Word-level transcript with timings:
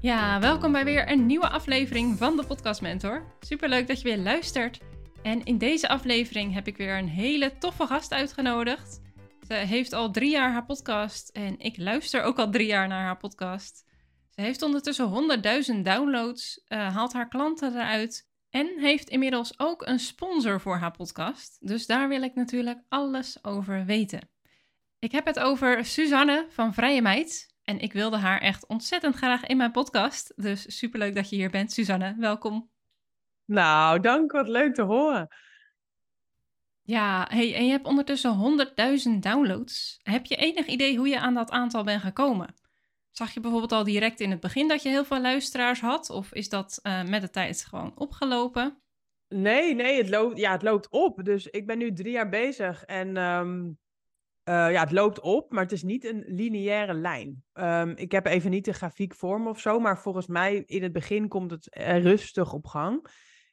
Ja, 0.00 0.40
welkom 0.40 0.72
bij 0.72 0.84
weer 0.84 1.10
een 1.10 1.26
nieuwe 1.26 1.48
aflevering 1.48 2.18
van 2.18 2.36
de 2.36 2.46
Podcast 2.46 2.80
Mentor. 2.80 3.24
Superleuk 3.40 3.86
dat 3.86 4.00
je 4.00 4.08
weer 4.08 4.18
luistert. 4.18 4.80
En 5.22 5.44
in 5.44 5.58
deze 5.58 5.88
aflevering 5.88 6.54
heb 6.54 6.66
ik 6.66 6.76
weer 6.76 6.98
een 6.98 7.08
hele 7.08 7.58
toffe 7.58 7.86
gast 7.86 8.12
uitgenodigd. 8.12 9.00
Ze 9.46 9.54
heeft 9.54 9.92
al 9.92 10.10
drie 10.10 10.30
jaar 10.30 10.52
haar 10.52 10.64
podcast 10.64 11.28
en 11.28 11.58
ik 11.58 11.76
luister 11.76 12.22
ook 12.22 12.38
al 12.38 12.50
drie 12.50 12.66
jaar 12.66 12.88
naar 12.88 13.04
haar 13.04 13.16
podcast. 13.16 13.84
Ze 14.30 14.40
heeft 14.40 14.62
ondertussen 14.62 15.40
100.000 15.76 15.82
downloads, 15.82 16.64
uh, 16.68 16.94
haalt 16.94 17.12
haar 17.12 17.28
klanten 17.28 17.74
eruit 17.74 18.28
en 18.50 18.78
heeft 18.78 19.08
inmiddels 19.08 19.58
ook 19.58 19.86
een 19.86 19.98
sponsor 19.98 20.60
voor 20.60 20.76
haar 20.76 20.96
podcast. 20.96 21.56
Dus 21.60 21.86
daar 21.86 22.08
wil 22.08 22.22
ik 22.22 22.34
natuurlijk 22.34 22.82
alles 22.88 23.44
over 23.44 23.84
weten. 23.84 24.30
Ik 24.98 25.12
heb 25.12 25.26
het 25.26 25.38
over 25.38 25.84
Suzanne 25.84 26.46
van 26.48 26.74
Vrije 26.74 27.02
Meid. 27.02 27.56
En 27.68 27.78
ik 27.78 27.92
wilde 27.92 28.16
haar 28.16 28.40
echt 28.40 28.66
ontzettend 28.66 29.14
graag 29.14 29.46
in 29.46 29.56
mijn 29.56 29.70
podcast. 29.70 30.32
Dus 30.36 30.78
superleuk 30.78 31.14
dat 31.14 31.28
je 31.30 31.36
hier 31.36 31.50
bent, 31.50 31.72
Suzanne. 31.72 32.14
Welkom. 32.18 32.70
Nou, 33.44 34.00
dank. 34.00 34.32
Wat 34.32 34.48
leuk 34.48 34.74
te 34.74 34.82
horen. 34.82 35.28
Ja, 36.82 37.26
hey, 37.30 37.54
en 37.54 37.64
je 37.64 37.70
hebt 37.70 37.86
ondertussen 37.86 38.68
100.000 39.14 39.18
downloads. 39.18 40.00
Heb 40.02 40.26
je 40.26 40.36
enig 40.36 40.66
idee 40.66 40.96
hoe 40.96 41.08
je 41.08 41.20
aan 41.20 41.34
dat 41.34 41.50
aantal 41.50 41.84
bent 41.84 42.02
gekomen? 42.02 42.54
Zag 43.10 43.30
je 43.30 43.40
bijvoorbeeld 43.40 43.72
al 43.72 43.84
direct 43.84 44.20
in 44.20 44.30
het 44.30 44.40
begin 44.40 44.68
dat 44.68 44.82
je 44.82 44.88
heel 44.88 45.04
veel 45.04 45.20
luisteraars 45.20 45.80
had? 45.80 46.10
Of 46.10 46.32
is 46.32 46.48
dat 46.48 46.80
uh, 46.82 47.04
met 47.04 47.20
de 47.20 47.30
tijd 47.30 47.64
gewoon 47.64 47.92
opgelopen? 47.94 48.82
Nee, 49.28 49.74
nee, 49.74 49.98
het 49.98 50.08
loopt, 50.08 50.38
ja, 50.38 50.52
het 50.52 50.62
loopt 50.62 50.88
op. 50.88 51.24
Dus 51.24 51.46
ik 51.46 51.66
ben 51.66 51.78
nu 51.78 51.92
drie 51.92 52.12
jaar 52.12 52.28
bezig 52.28 52.84
en 52.84 53.16
um, 53.16 53.78
uh, 54.48 54.72
ja, 54.72 54.80
het 54.80 54.92
loopt 54.92 55.20
op, 55.20 55.52
maar 55.52 55.62
het 55.62 55.72
is 55.72 55.82
niet 55.82 56.04
een 56.04 56.24
lineaire 56.26 56.94
lijn. 56.94 57.44
Um, 57.54 57.90
ik 57.96 58.12
heb 58.12 58.26
even 58.26 58.50
niet 58.50 58.64
de 58.64 58.72
grafiek 58.72 59.14
voor 59.14 59.40
me 59.40 59.48
of 59.48 59.60
zo, 59.60 59.78
maar 59.78 59.98
volgens 59.98 60.26
mij 60.26 60.62
in 60.66 60.82
het 60.82 60.92
begin 60.92 61.28
komt 61.28 61.50
het 61.50 61.68
rustig 62.02 62.52
op 62.52 62.66
gang. 62.66 63.06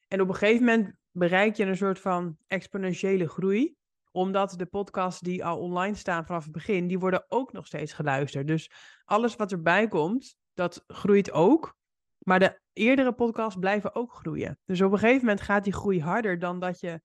En 0.08 0.22
op 0.22 0.28
een 0.28 0.36
gegeven 0.36 0.66
moment 0.66 0.94
bereik 1.12 1.56
je 1.56 1.66
een 1.66 1.78
soort 1.78 2.00
van 2.00 2.38
exponentiële 2.48 3.28
groei 3.28 3.76
omdat 4.16 4.54
de 4.58 4.66
podcasts 4.66 5.22
die 5.22 5.46
al 5.46 5.60
online 5.60 5.96
staan 5.96 6.26
vanaf 6.26 6.44
het 6.44 6.52
begin, 6.52 6.88
die 6.88 7.00
worden 7.00 7.26
ook 7.28 7.52
nog 7.52 7.66
steeds 7.66 7.94
geluisterd. 7.94 8.48
Dus 8.48 8.72
alles 9.06 9.36
wat 9.36 9.52
erbij 9.52 9.88
komt, 9.88 10.38
dat 10.54 10.84
groeit 10.88 11.32
ook. 11.32 11.78
Maar 12.18 12.40
de 12.40 12.60
eerdere 12.74 13.14
podcasts 13.14 13.60
blijven 13.60 13.96
ook 13.96 14.14
groeien. 14.14 14.60
Dus 14.66 14.82
op 14.82 14.92
een 14.92 15.00
gegeven 15.00 15.20
moment 15.20 15.42
gaat 15.42 15.64
die 15.64 15.74
groei 15.74 16.02
harder 16.02 16.40
dan 16.40 16.60
dat 16.60 16.80
je 16.80 17.02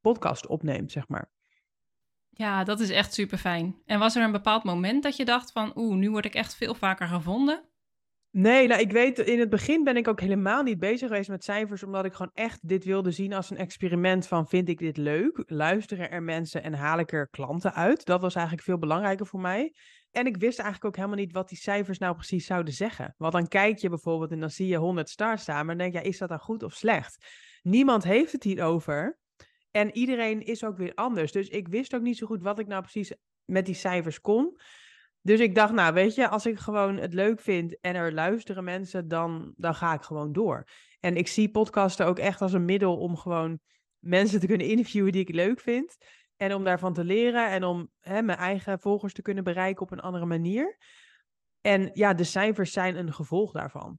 podcast 0.00 0.46
opneemt, 0.46 0.92
zeg 0.92 1.08
maar. 1.08 1.30
Ja, 2.40 2.64
dat 2.64 2.80
is 2.80 2.90
echt 2.90 3.14
super 3.14 3.38
fijn. 3.38 3.76
En 3.86 3.98
was 3.98 4.16
er 4.16 4.22
een 4.22 4.32
bepaald 4.32 4.64
moment 4.64 5.02
dat 5.02 5.16
je 5.16 5.24
dacht 5.24 5.52
van, 5.52 5.72
oeh, 5.74 5.96
nu 5.96 6.10
word 6.10 6.24
ik 6.24 6.34
echt 6.34 6.54
veel 6.54 6.74
vaker 6.74 7.06
gevonden? 7.06 7.68
Nee, 8.30 8.66
nou 8.66 8.80
ik 8.80 8.92
weet, 8.92 9.18
in 9.18 9.38
het 9.38 9.48
begin 9.50 9.84
ben 9.84 9.96
ik 9.96 10.08
ook 10.08 10.20
helemaal 10.20 10.62
niet 10.62 10.78
bezig 10.78 11.08
geweest 11.08 11.28
met 11.28 11.44
cijfers, 11.44 11.82
omdat 11.82 12.04
ik 12.04 12.12
gewoon 12.12 12.30
echt 12.34 12.68
dit 12.68 12.84
wilde 12.84 13.10
zien 13.10 13.32
als 13.32 13.50
een 13.50 13.56
experiment 13.56 14.26
van 14.26 14.48
vind 14.48 14.68
ik 14.68 14.78
dit 14.78 14.96
leuk? 14.96 15.42
Luisteren 15.46 16.10
er 16.10 16.22
mensen 16.22 16.62
en 16.62 16.74
haal 16.74 16.98
ik 16.98 17.12
er 17.12 17.28
klanten 17.28 17.74
uit? 17.74 18.04
Dat 18.04 18.20
was 18.20 18.34
eigenlijk 18.34 18.64
veel 18.64 18.78
belangrijker 18.78 19.26
voor 19.26 19.40
mij. 19.40 19.74
En 20.10 20.26
ik 20.26 20.36
wist 20.36 20.58
eigenlijk 20.58 20.86
ook 20.86 20.96
helemaal 20.96 21.24
niet 21.24 21.32
wat 21.32 21.48
die 21.48 21.58
cijfers 21.58 21.98
nou 21.98 22.14
precies 22.14 22.46
zouden 22.46 22.74
zeggen. 22.74 23.14
Want 23.16 23.32
dan 23.32 23.48
kijk 23.48 23.78
je 23.78 23.88
bijvoorbeeld 23.88 24.30
en 24.30 24.40
dan 24.40 24.50
zie 24.50 24.66
je 24.66 24.76
100 24.76 25.08
stars 25.08 25.42
staan, 25.42 25.66
maar 25.66 25.76
dan 25.76 25.90
denk 25.90 26.04
je, 26.04 26.10
is 26.10 26.18
dat 26.18 26.28
dan 26.28 26.38
goed 26.38 26.62
of 26.62 26.72
slecht? 26.72 27.26
Niemand 27.62 28.04
heeft 28.04 28.32
het 28.32 28.42
hierover. 28.42 29.18
En 29.70 29.96
iedereen 29.96 30.42
is 30.42 30.64
ook 30.64 30.76
weer 30.76 30.94
anders. 30.94 31.32
Dus 31.32 31.48
ik 31.48 31.68
wist 31.68 31.94
ook 31.94 32.02
niet 32.02 32.16
zo 32.16 32.26
goed 32.26 32.42
wat 32.42 32.58
ik 32.58 32.66
nou 32.66 32.82
precies 32.82 33.12
met 33.44 33.66
die 33.66 33.74
cijfers 33.74 34.20
kon. 34.20 34.60
Dus 35.22 35.40
ik 35.40 35.54
dacht, 35.54 35.72
nou 35.72 35.94
weet 35.94 36.14
je, 36.14 36.28
als 36.28 36.46
ik 36.46 36.58
gewoon 36.58 36.96
het 36.96 37.14
leuk 37.14 37.40
vind 37.40 37.80
en 37.80 37.94
er 37.94 38.12
luisteren 38.12 38.64
mensen, 38.64 39.08
dan, 39.08 39.52
dan 39.56 39.74
ga 39.74 39.94
ik 39.94 40.02
gewoon 40.02 40.32
door. 40.32 40.68
En 41.00 41.16
ik 41.16 41.28
zie 41.28 41.50
podcasten 41.50 42.06
ook 42.06 42.18
echt 42.18 42.40
als 42.40 42.52
een 42.52 42.64
middel 42.64 42.96
om 42.96 43.16
gewoon 43.16 43.60
mensen 43.98 44.40
te 44.40 44.46
kunnen 44.46 44.66
interviewen 44.66 45.12
die 45.12 45.20
ik 45.20 45.34
leuk 45.34 45.60
vind. 45.60 45.96
En 46.36 46.54
om 46.54 46.64
daarvan 46.64 46.92
te 46.92 47.04
leren 47.04 47.50
en 47.50 47.64
om 47.64 47.90
hè, 48.00 48.22
mijn 48.22 48.38
eigen 48.38 48.80
volgers 48.80 49.12
te 49.12 49.22
kunnen 49.22 49.44
bereiken 49.44 49.82
op 49.82 49.90
een 49.90 50.00
andere 50.00 50.26
manier. 50.26 50.78
En 51.60 51.90
ja, 51.92 52.14
de 52.14 52.24
cijfers 52.24 52.72
zijn 52.72 52.96
een 52.96 53.12
gevolg 53.12 53.52
daarvan. 53.52 53.98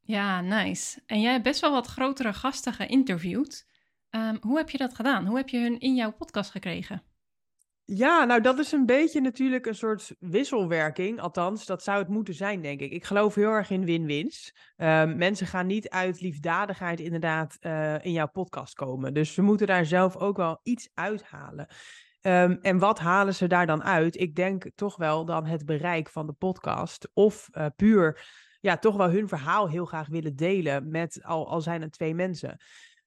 Ja, 0.00 0.40
nice. 0.40 1.02
En 1.06 1.20
jij 1.20 1.32
hebt 1.32 1.44
best 1.44 1.60
wel 1.60 1.72
wat 1.72 1.86
grotere 1.86 2.32
gasten 2.32 2.72
geïnterviewd. 2.72 3.66
Um, 4.10 4.36
hoe 4.40 4.56
heb 4.56 4.70
je 4.70 4.78
dat 4.78 4.94
gedaan? 4.94 5.26
Hoe 5.26 5.36
heb 5.36 5.48
je 5.48 5.58
hun 5.58 5.78
in 5.78 5.94
jouw 5.94 6.12
podcast 6.12 6.50
gekregen? 6.50 7.02
Ja, 7.84 8.24
nou 8.24 8.40
dat 8.40 8.58
is 8.58 8.72
een 8.72 8.86
beetje 8.86 9.20
natuurlijk 9.20 9.66
een 9.66 9.74
soort 9.74 10.14
wisselwerking. 10.18 11.20
Althans, 11.20 11.66
dat 11.66 11.82
zou 11.82 11.98
het 11.98 12.08
moeten 12.08 12.34
zijn, 12.34 12.62
denk 12.62 12.80
ik. 12.80 12.92
Ik 12.92 13.04
geloof 13.04 13.34
heel 13.34 13.50
erg 13.50 13.70
in 13.70 13.84
win-wins. 13.84 14.56
Um, 14.76 15.16
mensen 15.16 15.46
gaan 15.46 15.66
niet 15.66 15.88
uit 15.88 16.20
liefdadigheid 16.20 17.00
inderdaad 17.00 17.56
uh, 17.60 18.04
in 18.04 18.12
jouw 18.12 18.28
podcast 18.28 18.74
komen. 18.74 19.14
Dus 19.14 19.34
ze 19.34 19.42
moeten 19.42 19.66
daar 19.66 19.86
zelf 19.86 20.16
ook 20.16 20.36
wel 20.36 20.60
iets 20.62 20.88
uithalen. 20.94 21.66
Um, 22.22 22.58
en 22.62 22.78
wat 22.78 22.98
halen 22.98 23.34
ze 23.34 23.46
daar 23.46 23.66
dan 23.66 23.82
uit? 23.82 24.20
Ik 24.20 24.34
denk 24.34 24.70
toch 24.74 24.96
wel 24.96 25.24
dan 25.24 25.44
het 25.44 25.64
bereik 25.64 26.08
van 26.08 26.26
de 26.26 26.32
podcast. 26.32 27.10
Of 27.12 27.48
uh, 27.52 27.66
puur, 27.76 28.26
ja, 28.60 28.76
toch 28.76 28.96
wel 28.96 29.10
hun 29.10 29.28
verhaal 29.28 29.68
heel 29.68 29.84
graag 29.84 30.08
willen 30.08 30.36
delen 30.36 30.90
met, 30.90 31.22
al, 31.22 31.50
al 31.50 31.60
zijn 31.60 31.82
het 31.82 31.92
twee 31.92 32.14
mensen. 32.14 32.60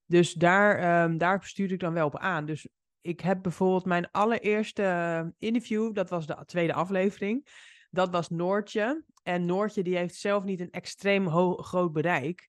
Dus 0.10 0.34
daar, 0.34 1.04
um, 1.04 1.18
daar 1.18 1.44
stuurde 1.44 1.74
ik 1.74 1.80
dan 1.80 1.94
wel 1.94 2.06
op 2.06 2.18
aan. 2.18 2.46
Dus 2.46 2.68
ik 3.02 3.20
heb 3.20 3.42
bijvoorbeeld 3.42 3.86
mijn 3.86 4.12
allereerste 4.12 5.34
interview, 5.38 5.94
dat 5.94 6.10
was 6.10 6.26
de 6.26 6.44
tweede 6.46 6.74
aflevering. 6.74 7.48
Dat 7.90 8.10
was 8.10 8.30
Noortje. 8.30 9.04
En 9.24 9.46
Noortje 9.46 9.84
die 9.84 9.98
heeft 9.98 10.16
zelf 10.16 10.44
niet 10.44 10.60
een 10.60 10.72
extreem 10.72 11.30
groot 11.60 11.92
bereik. 11.92 12.48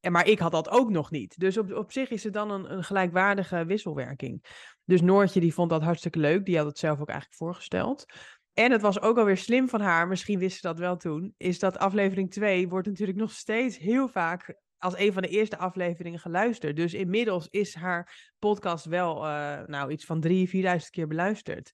En, 0.00 0.12
maar 0.12 0.26
ik 0.26 0.38
had 0.38 0.52
dat 0.52 0.68
ook 0.68 0.90
nog 0.90 1.10
niet. 1.10 1.38
Dus 1.38 1.58
op, 1.58 1.72
op 1.72 1.92
zich 1.92 2.10
is 2.10 2.24
het 2.24 2.32
dan 2.32 2.50
een, 2.50 2.72
een 2.72 2.84
gelijkwaardige 2.84 3.64
wisselwerking. 3.64 4.44
Dus 4.84 5.00
Noortje 5.00 5.40
die 5.40 5.54
vond 5.54 5.70
dat 5.70 5.82
hartstikke 5.82 6.18
leuk. 6.18 6.44
Die 6.44 6.56
had 6.56 6.66
het 6.66 6.78
zelf 6.78 7.00
ook 7.00 7.08
eigenlijk 7.08 7.38
voorgesteld. 7.38 8.04
En 8.52 8.72
het 8.72 8.82
was 8.82 9.00
ook 9.00 9.18
alweer 9.18 9.36
slim 9.36 9.68
van 9.68 9.80
haar, 9.80 10.08
misschien 10.08 10.38
wist 10.38 10.60
ze 10.60 10.66
dat 10.66 10.78
wel 10.78 10.96
toen, 10.96 11.34
is 11.36 11.58
dat 11.58 11.78
aflevering 11.78 12.30
2 12.30 12.68
wordt 12.68 12.86
natuurlijk 12.88 13.18
nog 13.18 13.30
steeds 13.30 13.78
heel 13.78 14.08
vaak 14.08 14.54
als 14.80 14.98
een 14.98 15.12
van 15.12 15.22
de 15.22 15.28
eerste 15.28 15.58
afleveringen 15.58 16.18
geluisterd. 16.18 16.76
Dus 16.76 16.94
inmiddels 16.94 17.48
is 17.50 17.74
haar 17.74 18.30
podcast 18.38 18.84
wel 18.84 19.16
uh, 19.16 19.60
nou, 19.66 19.90
iets 19.90 20.04
van 20.04 20.24
3.000, 20.28 20.32
4.000 20.32 20.40
keer 20.90 21.06
beluisterd. 21.06 21.72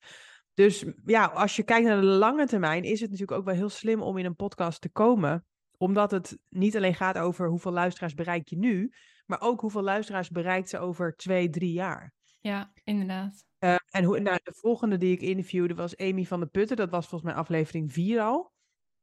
Dus 0.54 0.84
ja, 1.04 1.24
als 1.24 1.56
je 1.56 1.62
kijkt 1.62 1.86
naar 1.86 2.00
de 2.00 2.06
lange 2.06 2.46
termijn, 2.46 2.84
is 2.84 3.00
het 3.00 3.10
natuurlijk 3.10 3.38
ook 3.38 3.44
wel 3.44 3.54
heel 3.54 3.68
slim 3.68 4.02
om 4.02 4.18
in 4.18 4.24
een 4.24 4.36
podcast 4.36 4.80
te 4.80 4.90
komen. 4.90 5.44
Omdat 5.76 6.10
het 6.10 6.38
niet 6.48 6.76
alleen 6.76 6.94
gaat 6.94 7.18
over 7.18 7.48
hoeveel 7.48 7.72
luisteraars 7.72 8.14
bereik 8.14 8.48
je 8.48 8.58
nu, 8.58 8.92
maar 9.26 9.40
ook 9.40 9.60
hoeveel 9.60 9.82
luisteraars 9.82 10.30
bereikt 10.30 10.68
ze 10.68 10.78
over 10.78 11.16
twee, 11.16 11.48
drie 11.48 11.72
jaar. 11.72 12.12
Ja, 12.40 12.72
inderdaad. 12.84 13.44
Uh, 13.60 13.74
en 13.90 14.04
hoe, 14.04 14.20
nou, 14.20 14.38
de 14.42 14.54
volgende 14.54 14.96
die 14.96 15.12
ik 15.12 15.20
interviewde 15.20 15.74
was 15.74 15.96
Amy 15.96 16.24
van 16.24 16.40
de 16.40 16.46
Putten. 16.46 16.76
Dat 16.76 16.90
was 16.90 17.08
volgens 17.08 17.30
mij 17.30 17.40
aflevering 17.40 17.92
4 17.92 18.20
al. 18.20 18.52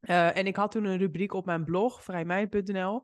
Uh, 0.01 0.37
en 0.37 0.47
ik 0.47 0.55
had 0.55 0.71
toen 0.71 0.85
een 0.85 0.97
rubriek 0.97 1.33
op 1.33 1.45
mijn 1.45 1.63
blog, 1.63 2.03
vrijmijn.nl. 2.03 3.03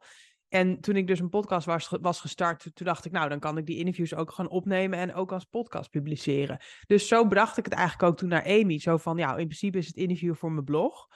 En 0.50 0.80
toen 0.80 0.96
ik 0.96 1.08
dus 1.08 1.20
een 1.20 1.30
podcast 1.30 1.66
was, 1.66 1.90
was 2.02 2.20
gestart, 2.20 2.62
toen 2.74 2.86
dacht 2.86 3.06
ik, 3.06 3.12
nou, 3.12 3.30
dan 3.30 3.40
kan 3.40 3.58
ik 3.58 3.66
die 3.66 3.78
interviews 3.78 4.14
ook 4.14 4.32
gewoon 4.32 4.52
opnemen 4.52 5.00
en 5.00 5.14
ook 5.14 5.32
als 5.32 5.46
podcast 5.46 5.90
publiceren. 5.90 6.60
Dus 6.88 7.08
zo 7.08 7.28
bracht 7.28 7.58
ik 7.58 7.66
het 7.66 7.74
eigenlijk 7.74 8.12
ook 8.12 8.18
toen 8.18 8.30
naar 8.30 8.46
Amy. 8.46 8.80
Zo 8.80 8.98
van, 8.98 9.18
ja, 9.18 9.30
in 9.30 9.46
principe 9.46 9.78
is 9.78 9.88
het 9.88 9.96
interview 9.96 10.36
voor 10.36 10.52
mijn 10.52 10.66
blog. 10.66 11.08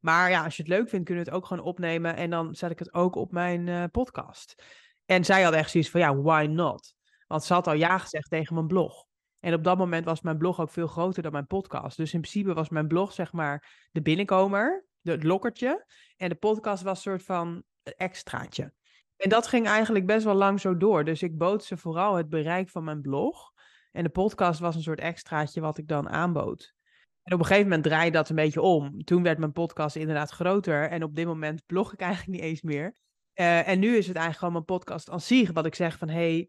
Maar 0.00 0.30
ja, 0.30 0.44
als 0.44 0.56
je 0.56 0.62
het 0.62 0.70
leuk 0.70 0.88
vindt, 0.88 1.04
kunnen 1.04 1.24
we 1.24 1.30
het 1.30 1.38
ook 1.38 1.46
gewoon 1.46 1.64
opnemen 1.64 2.16
en 2.16 2.30
dan 2.30 2.54
zet 2.54 2.70
ik 2.70 2.78
het 2.78 2.94
ook 2.94 3.14
op 3.14 3.32
mijn 3.32 3.66
uh, 3.66 3.84
podcast. 3.90 4.62
En 5.04 5.24
zij 5.24 5.42
had 5.42 5.52
echt 5.52 5.70
zoiets 5.70 5.90
van, 5.90 6.00
ja, 6.00 6.16
why 6.16 6.46
not? 6.50 6.94
Want 7.26 7.44
ze 7.44 7.52
had 7.52 7.66
al 7.66 7.72
ja 7.72 7.98
gezegd 7.98 8.30
tegen 8.30 8.54
mijn 8.54 8.66
blog. 8.66 9.06
En 9.40 9.54
op 9.54 9.64
dat 9.64 9.78
moment 9.78 10.04
was 10.04 10.20
mijn 10.20 10.38
blog 10.38 10.60
ook 10.60 10.70
veel 10.70 10.86
groter 10.86 11.22
dan 11.22 11.32
mijn 11.32 11.46
podcast. 11.46 11.96
Dus 11.96 12.14
in 12.14 12.20
principe 12.20 12.54
was 12.54 12.68
mijn 12.68 12.88
blog, 12.88 13.12
zeg 13.12 13.32
maar, 13.32 13.86
de 13.92 14.02
binnenkomer, 14.02 14.86
het 15.02 15.24
lokkertje. 15.24 15.86
En 16.16 16.28
de 16.28 16.34
podcast 16.34 16.82
was 16.82 16.96
een 16.96 17.02
soort 17.02 17.22
van 17.22 17.62
extraatje. 17.82 18.72
En 19.20 19.28
dat 19.28 19.46
ging 19.46 19.66
eigenlijk 19.66 20.06
best 20.06 20.24
wel 20.24 20.34
lang 20.34 20.60
zo 20.60 20.76
door. 20.76 21.04
Dus 21.04 21.22
ik 21.22 21.38
bood 21.38 21.64
ze 21.64 21.76
vooral 21.76 22.14
het 22.14 22.28
bereik 22.28 22.68
van 22.68 22.84
mijn 22.84 23.00
blog. 23.00 23.52
En 23.92 24.02
de 24.02 24.10
podcast 24.10 24.60
was 24.60 24.74
een 24.74 24.82
soort 24.82 25.00
extraatje 25.00 25.60
wat 25.60 25.78
ik 25.78 25.88
dan 25.88 26.08
aanbood. 26.08 26.74
En 27.22 27.32
op 27.32 27.38
een 27.38 27.46
gegeven 27.46 27.68
moment 27.68 27.84
draaide 27.84 28.16
dat 28.16 28.28
een 28.28 28.36
beetje 28.36 28.60
om. 28.60 29.04
Toen 29.04 29.22
werd 29.22 29.38
mijn 29.38 29.52
podcast 29.52 29.96
inderdaad 29.96 30.30
groter. 30.30 30.88
En 30.88 31.02
op 31.02 31.14
dit 31.14 31.26
moment 31.26 31.66
blog 31.66 31.92
ik 31.92 32.00
eigenlijk 32.00 32.32
niet 32.32 32.50
eens 32.50 32.62
meer. 32.62 32.94
Uh, 33.34 33.68
en 33.68 33.78
nu 33.78 33.88
is 33.88 34.06
het 34.06 34.16
eigenlijk 34.16 34.36
gewoon 34.36 34.52
mijn 34.52 34.64
podcast 34.64 35.10
als 35.10 35.26
zich. 35.26 35.52
Wat 35.52 35.66
ik 35.66 35.74
zeg 35.74 35.98
van, 35.98 36.08
hey, 36.08 36.48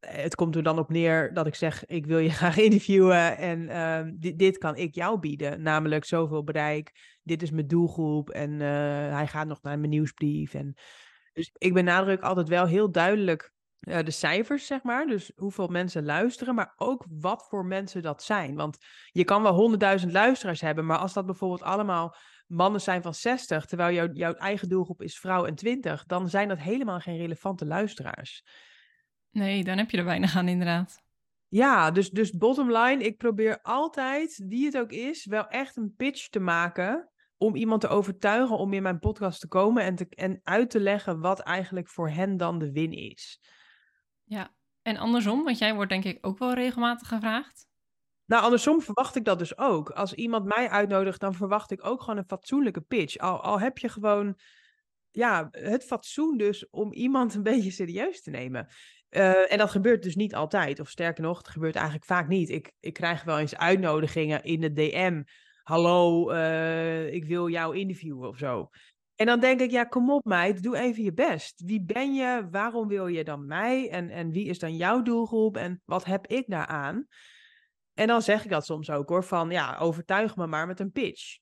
het 0.00 0.34
komt 0.34 0.56
er 0.56 0.62
dan 0.62 0.78
op 0.78 0.88
neer 0.88 1.34
dat 1.34 1.46
ik 1.46 1.54
zeg, 1.54 1.86
ik 1.86 2.06
wil 2.06 2.18
je 2.18 2.30
graag 2.40 2.56
interviewen. 2.56 3.36
En 3.36 3.60
uh, 3.60 4.12
dit, 4.14 4.38
dit, 4.38 4.58
kan 4.58 4.76
ik 4.76 4.94
jou 4.94 5.18
bieden. 5.18 5.62
Namelijk 5.62 6.04
zoveel 6.04 6.44
bereik. 6.44 7.18
Dit 7.22 7.42
is 7.42 7.50
mijn 7.50 7.66
doelgroep. 7.66 8.30
En 8.30 8.50
uh, 8.52 8.58
hij 9.14 9.26
gaat 9.26 9.46
nog 9.46 9.62
naar 9.62 9.78
mijn 9.78 9.90
nieuwsbrief. 9.90 10.54
En 10.54 10.74
dus 11.34 11.50
ik 11.58 11.72
benadruk 11.72 12.22
altijd 12.22 12.48
wel 12.48 12.66
heel 12.66 12.90
duidelijk 12.90 13.52
uh, 13.80 13.98
de 14.02 14.10
cijfers, 14.10 14.66
zeg 14.66 14.82
maar. 14.82 15.06
Dus 15.06 15.32
hoeveel 15.36 15.68
mensen 15.68 16.04
luisteren, 16.04 16.54
maar 16.54 16.72
ook 16.76 17.06
wat 17.08 17.46
voor 17.48 17.64
mensen 17.64 18.02
dat 18.02 18.22
zijn. 18.22 18.54
Want 18.54 18.78
je 19.10 19.24
kan 19.24 19.42
wel 19.42 19.54
honderdduizend 19.54 20.12
luisteraars 20.12 20.60
hebben, 20.60 20.86
maar 20.86 20.98
als 20.98 21.12
dat 21.12 21.26
bijvoorbeeld 21.26 21.62
allemaal 21.62 22.16
mannen 22.46 22.80
zijn 22.80 23.02
van 23.02 23.14
60, 23.14 23.64
terwijl 23.64 23.94
jouw, 23.94 24.08
jouw 24.12 24.32
eigen 24.32 24.68
doelgroep 24.68 25.02
is 25.02 25.18
vrouw 25.18 25.44
en 25.44 25.54
20, 25.54 26.04
dan 26.04 26.28
zijn 26.28 26.48
dat 26.48 26.58
helemaal 26.58 27.00
geen 27.00 27.16
relevante 27.16 27.66
luisteraars. 27.66 28.44
Nee, 29.30 29.64
dan 29.64 29.78
heb 29.78 29.90
je 29.90 29.96
er 29.96 30.04
weinig 30.04 30.36
aan 30.36 30.48
inderdaad. 30.48 31.02
Ja, 31.48 31.90
dus, 31.90 32.10
dus 32.10 32.30
bottom 32.30 32.72
line, 32.76 33.04
ik 33.04 33.16
probeer 33.16 33.60
altijd, 33.62 34.42
wie 34.46 34.64
het 34.64 34.78
ook 34.78 34.90
is, 34.90 35.26
wel 35.26 35.48
echt 35.48 35.76
een 35.76 35.94
pitch 35.96 36.28
te 36.28 36.40
maken 36.40 37.08
om 37.44 37.54
iemand 37.54 37.80
te 37.80 37.88
overtuigen 37.88 38.58
om 38.58 38.72
in 38.72 38.82
mijn 38.82 38.98
podcast 38.98 39.40
te 39.40 39.48
komen 39.48 39.82
en, 39.82 39.94
te, 39.94 40.06
en 40.08 40.40
uit 40.42 40.70
te 40.70 40.80
leggen 40.80 41.20
wat 41.20 41.40
eigenlijk 41.40 41.88
voor 41.88 42.10
hen 42.10 42.36
dan 42.36 42.58
de 42.58 42.72
win 42.72 42.92
is. 42.92 43.40
Ja, 44.22 44.54
en 44.82 44.96
andersom, 44.96 45.44
want 45.44 45.58
jij 45.58 45.74
wordt 45.74 45.90
denk 45.90 46.04
ik 46.04 46.18
ook 46.20 46.38
wel 46.38 46.54
regelmatig 46.54 47.08
gevraagd. 47.08 47.66
Nou, 48.26 48.42
andersom 48.42 48.80
verwacht 48.80 49.16
ik 49.16 49.24
dat 49.24 49.38
dus 49.38 49.58
ook. 49.58 49.90
Als 49.90 50.14
iemand 50.14 50.44
mij 50.44 50.68
uitnodigt, 50.68 51.20
dan 51.20 51.34
verwacht 51.34 51.70
ik 51.70 51.86
ook 51.86 52.00
gewoon 52.00 52.16
een 52.16 52.26
fatsoenlijke 52.26 52.80
pitch. 52.80 53.16
Al, 53.16 53.42
al 53.42 53.60
heb 53.60 53.78
je 53.78 53.88
gewoon 53.88 54.38
ja, 55.10 55.48
het 55.50 55.84
fatsoen 55.84 56.36
dus 56.36 56.70
om 56.70 56.92
iemand 56.92 57.34
een 57.34 57.42
beetje 57.52 57.70
serieus 57.70 58.22
te 58.22 58.30
nemen. 58.30 58.68
Uh, 59.10 59.52
en 59.52 59.58
dat 59.58 59.70
gebeurt 59.70 60.02
dus 60.02 60.16
niet 60.16 60.34
altijd. 60.34 60.80
Of 60.80 60.88
sterker 60.88 61.22
nog, 61.22 61.38
het 61.38 61.48
gebeurt 61.48 61.74
eigenlijk 61.74 62.06
vaak 62.06 62.28
niet. 62.28 62.48
Ik, 62.48 62.72
ik 62.80 62.92
krijg 62.92 63.24
wel 63.24 63.38
eens 63.38 63.56
uitnodigingen 63.56 64.42
in 64.42 64.60
de 64.60 64.72
DM. 64.72 65.22
Hallo, 65.64 66.30
uh, 66.32 67.12
ik 67.12 67.24
wil 67.24 67.48
jou 67.48 67.76
interviewen 67.76 68.28
of 68.28 68.38
zo. 68.38 68.70
En 69.14 69.26
dan 69.26 69.40
denk 69.40 69.60
ik, 69.60 69.70
ja, 69.70 69.84
kom 69.84 70.10
op 70.10 70.24
meid, 70.24 70.62
doe 70.62 70.76
even 70.76 71.02
je 71.02 71.12
best. 71.12 71.62
Wie 71.66 71.82
ben 71.82 72.14
je? 72.14 72.48
Waarom 72.50 72.88
wil 72.88 73.06
je 73.06 73.24
dan 73.24 73.46
mij? 73.46 73.90
En, 73.90 74.10
en 74.10 74.30
wie 74.30 74.46
is 74.46 74.58
dan 74.58 74.76
jouw 74.76 75.02
doelgroep? 75.02 75.56
En 75.56 75.82
wat 75.84 76.04
heb 76.04 76.26
ik 76.26 76.44
daaraan? 76.46 77.06
En 77.94 78.06
dan 78.06 78.22
zeg 78.22 78.44
ik 78.44 78.50
dat 78.50 78.64
soms 78.64 78.90
ook 78.90 79.08
hoor, 79.08 79.24
van 79.24 79.50
ja, 79.50 79.76
overtuig 79.78 80.36
me 80.36 80.46
maar 80.46 80.66
met 80.66 80.80
een 80.80 80.92
pitch. 80.92 81.38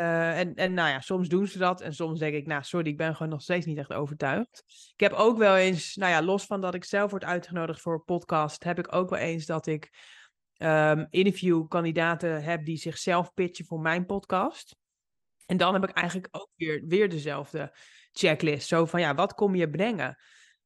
Uh, 0.00 0.38
en, 0.38 0.54
en 0.54 0.74
nou 0.74 0.88
ja, 0.88 1.00
soms 1.00 1.28
doen 1.28 1.46
ze 1.46 1.58
dat 1.58 1.80
en 1.80 1.94
soms 1.94 2.18
denk 2.18 2.34
ik, 2.34 2.46
nou 2.46 2.62
sorry, 2.62 2.88
ik 2.88 2.96
ben 2.96 3.16
gewoon 3.16 3.32
nog 3.32 3.42
steeds 3.42 3.66
niet 3.66 3.78
echt 3.78 3.92
overtuigd. 3.92 4.62
Ik 4.94 5.00
heb 5.00 5.12
ook 5.12 5.38
wel 5.38 5.56
eens, 5.56 5.94
nou 5.94 6.12
ja, 6.12 6.22
los 6.22 6.44
van 6.44 6.60
dat 6.60 6.74
ik 6.74 6.84
zelf 6.84 7.10
word 7.10 7.24
uitgenodigd 7.24 7.80
voor 7.80 7.94
een 7.94 8.04
podcast, 8.04 8.64
heb 8.64 8.78
ik 8.78 8.94
ook 8.94 9.10
wel 9.10 9.18
eens 9.18 9.46
dat 9.46 9.66
ik 9.66 9.90
um, 10.62 11.06
interviewkandidaten 11.10 12.42
heb 12.42 12.64
die 12.64 12.76
zichzelf 12.76 13.34
pitchen 13.34 13.64
voor 13.64 13.80
mijn 13.80 14.06
podcast. 14.06 14.76
En 15.46 15.56
dan 15.56 15.72
heb 15.72 15.82
ik 15.82 15.90
eigenlijk 15.90 16.28
ook 16.30 16.50
weer, 16.56 16.84
weer 16.86 17.08
dezelfde 17.08 17.76
checklist. 18.12 18.68
Zo 18.68 18.84
van, 18.84 19.00
ja, 19.00 19.14
wat 19.14 19.34
kom 19.34 19.54
je 19.54 19.70
brengen? 19.70 20.16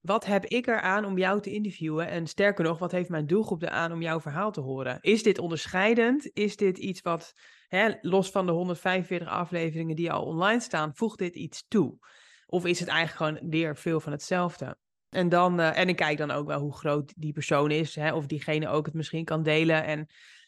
Wat 0.00 0.24
heb 0.24 0.44
ik 0.44 0.66
eraan 0.66 1.04
om 1.04 1.18
jou 1.18 1.40
te 1.40 1.52
interviewen? 1.52 2.08
En 2.08 2.26
sterker 2.26 2.64
nog, 2.64 2.78
wat 2.78 2.92
heeft 2.92 3.08
mijn 3.08 3.26
doelgroep 3.26 3.62
eraan 3.62 3.92
om 3.92 4.02
jouw 4.02 4.20
verhaal 4.20 4.52
te 4.52 4.60
horen? 4.60 4.98
Is 5.00 5.22
dit 5.22 5.38
onderscheidend? 5.38 6.30
Is 6.32 6.56
dit 6.56 6.78
iets 6.78 7.00
wat, 7.00 7.32
hè, 7.68 7.92
los 8.00 8.30
van 8.30 8.46
de 8.46 8.52
145 8.52 9.28
afleveringen 9.28 9.96
die 9.96 10.12
al 10.12 10.24
online 10.24 10.60
staan, 10.60 10.94
voegt 10.94 11.18
dit 11.18 11.34
iets 11.34 11.64
toe? 11.68 11.98
Of 12.46 12.66
is 12.66 12.80
het 12.80 12.88
eigenlijk 12.88 13.38
gewoon 13.38 13.50
weer 13.50 13.76
veel 13.76 14.00
van 14.00 14.12
hetzelfde? 14.12 14.76
En, 15.14 15.28
dan, 15.28 15.60
uh, 15.60 15.78
en 15.78 15.88
ik 15.88 15.96
kijk 15.96 16.18
dan 16.18 16.30
ook 16.30 16.46
wel 16.46 16.60
hoe 16.60 16.76
groot 16.76 17.12
die 17.16 17.32
persoon 17.32 17.70
is. 17.70 17.94
Hè, 17.94 18.14
of 18.14 18.26
diegene 18.26 18.68
ook 18.68 18.86
het 18.86 18.94
misschien 18.94 19.24
kan 19.24 19.42
delen 19.42 19.84
en 19.84 20.06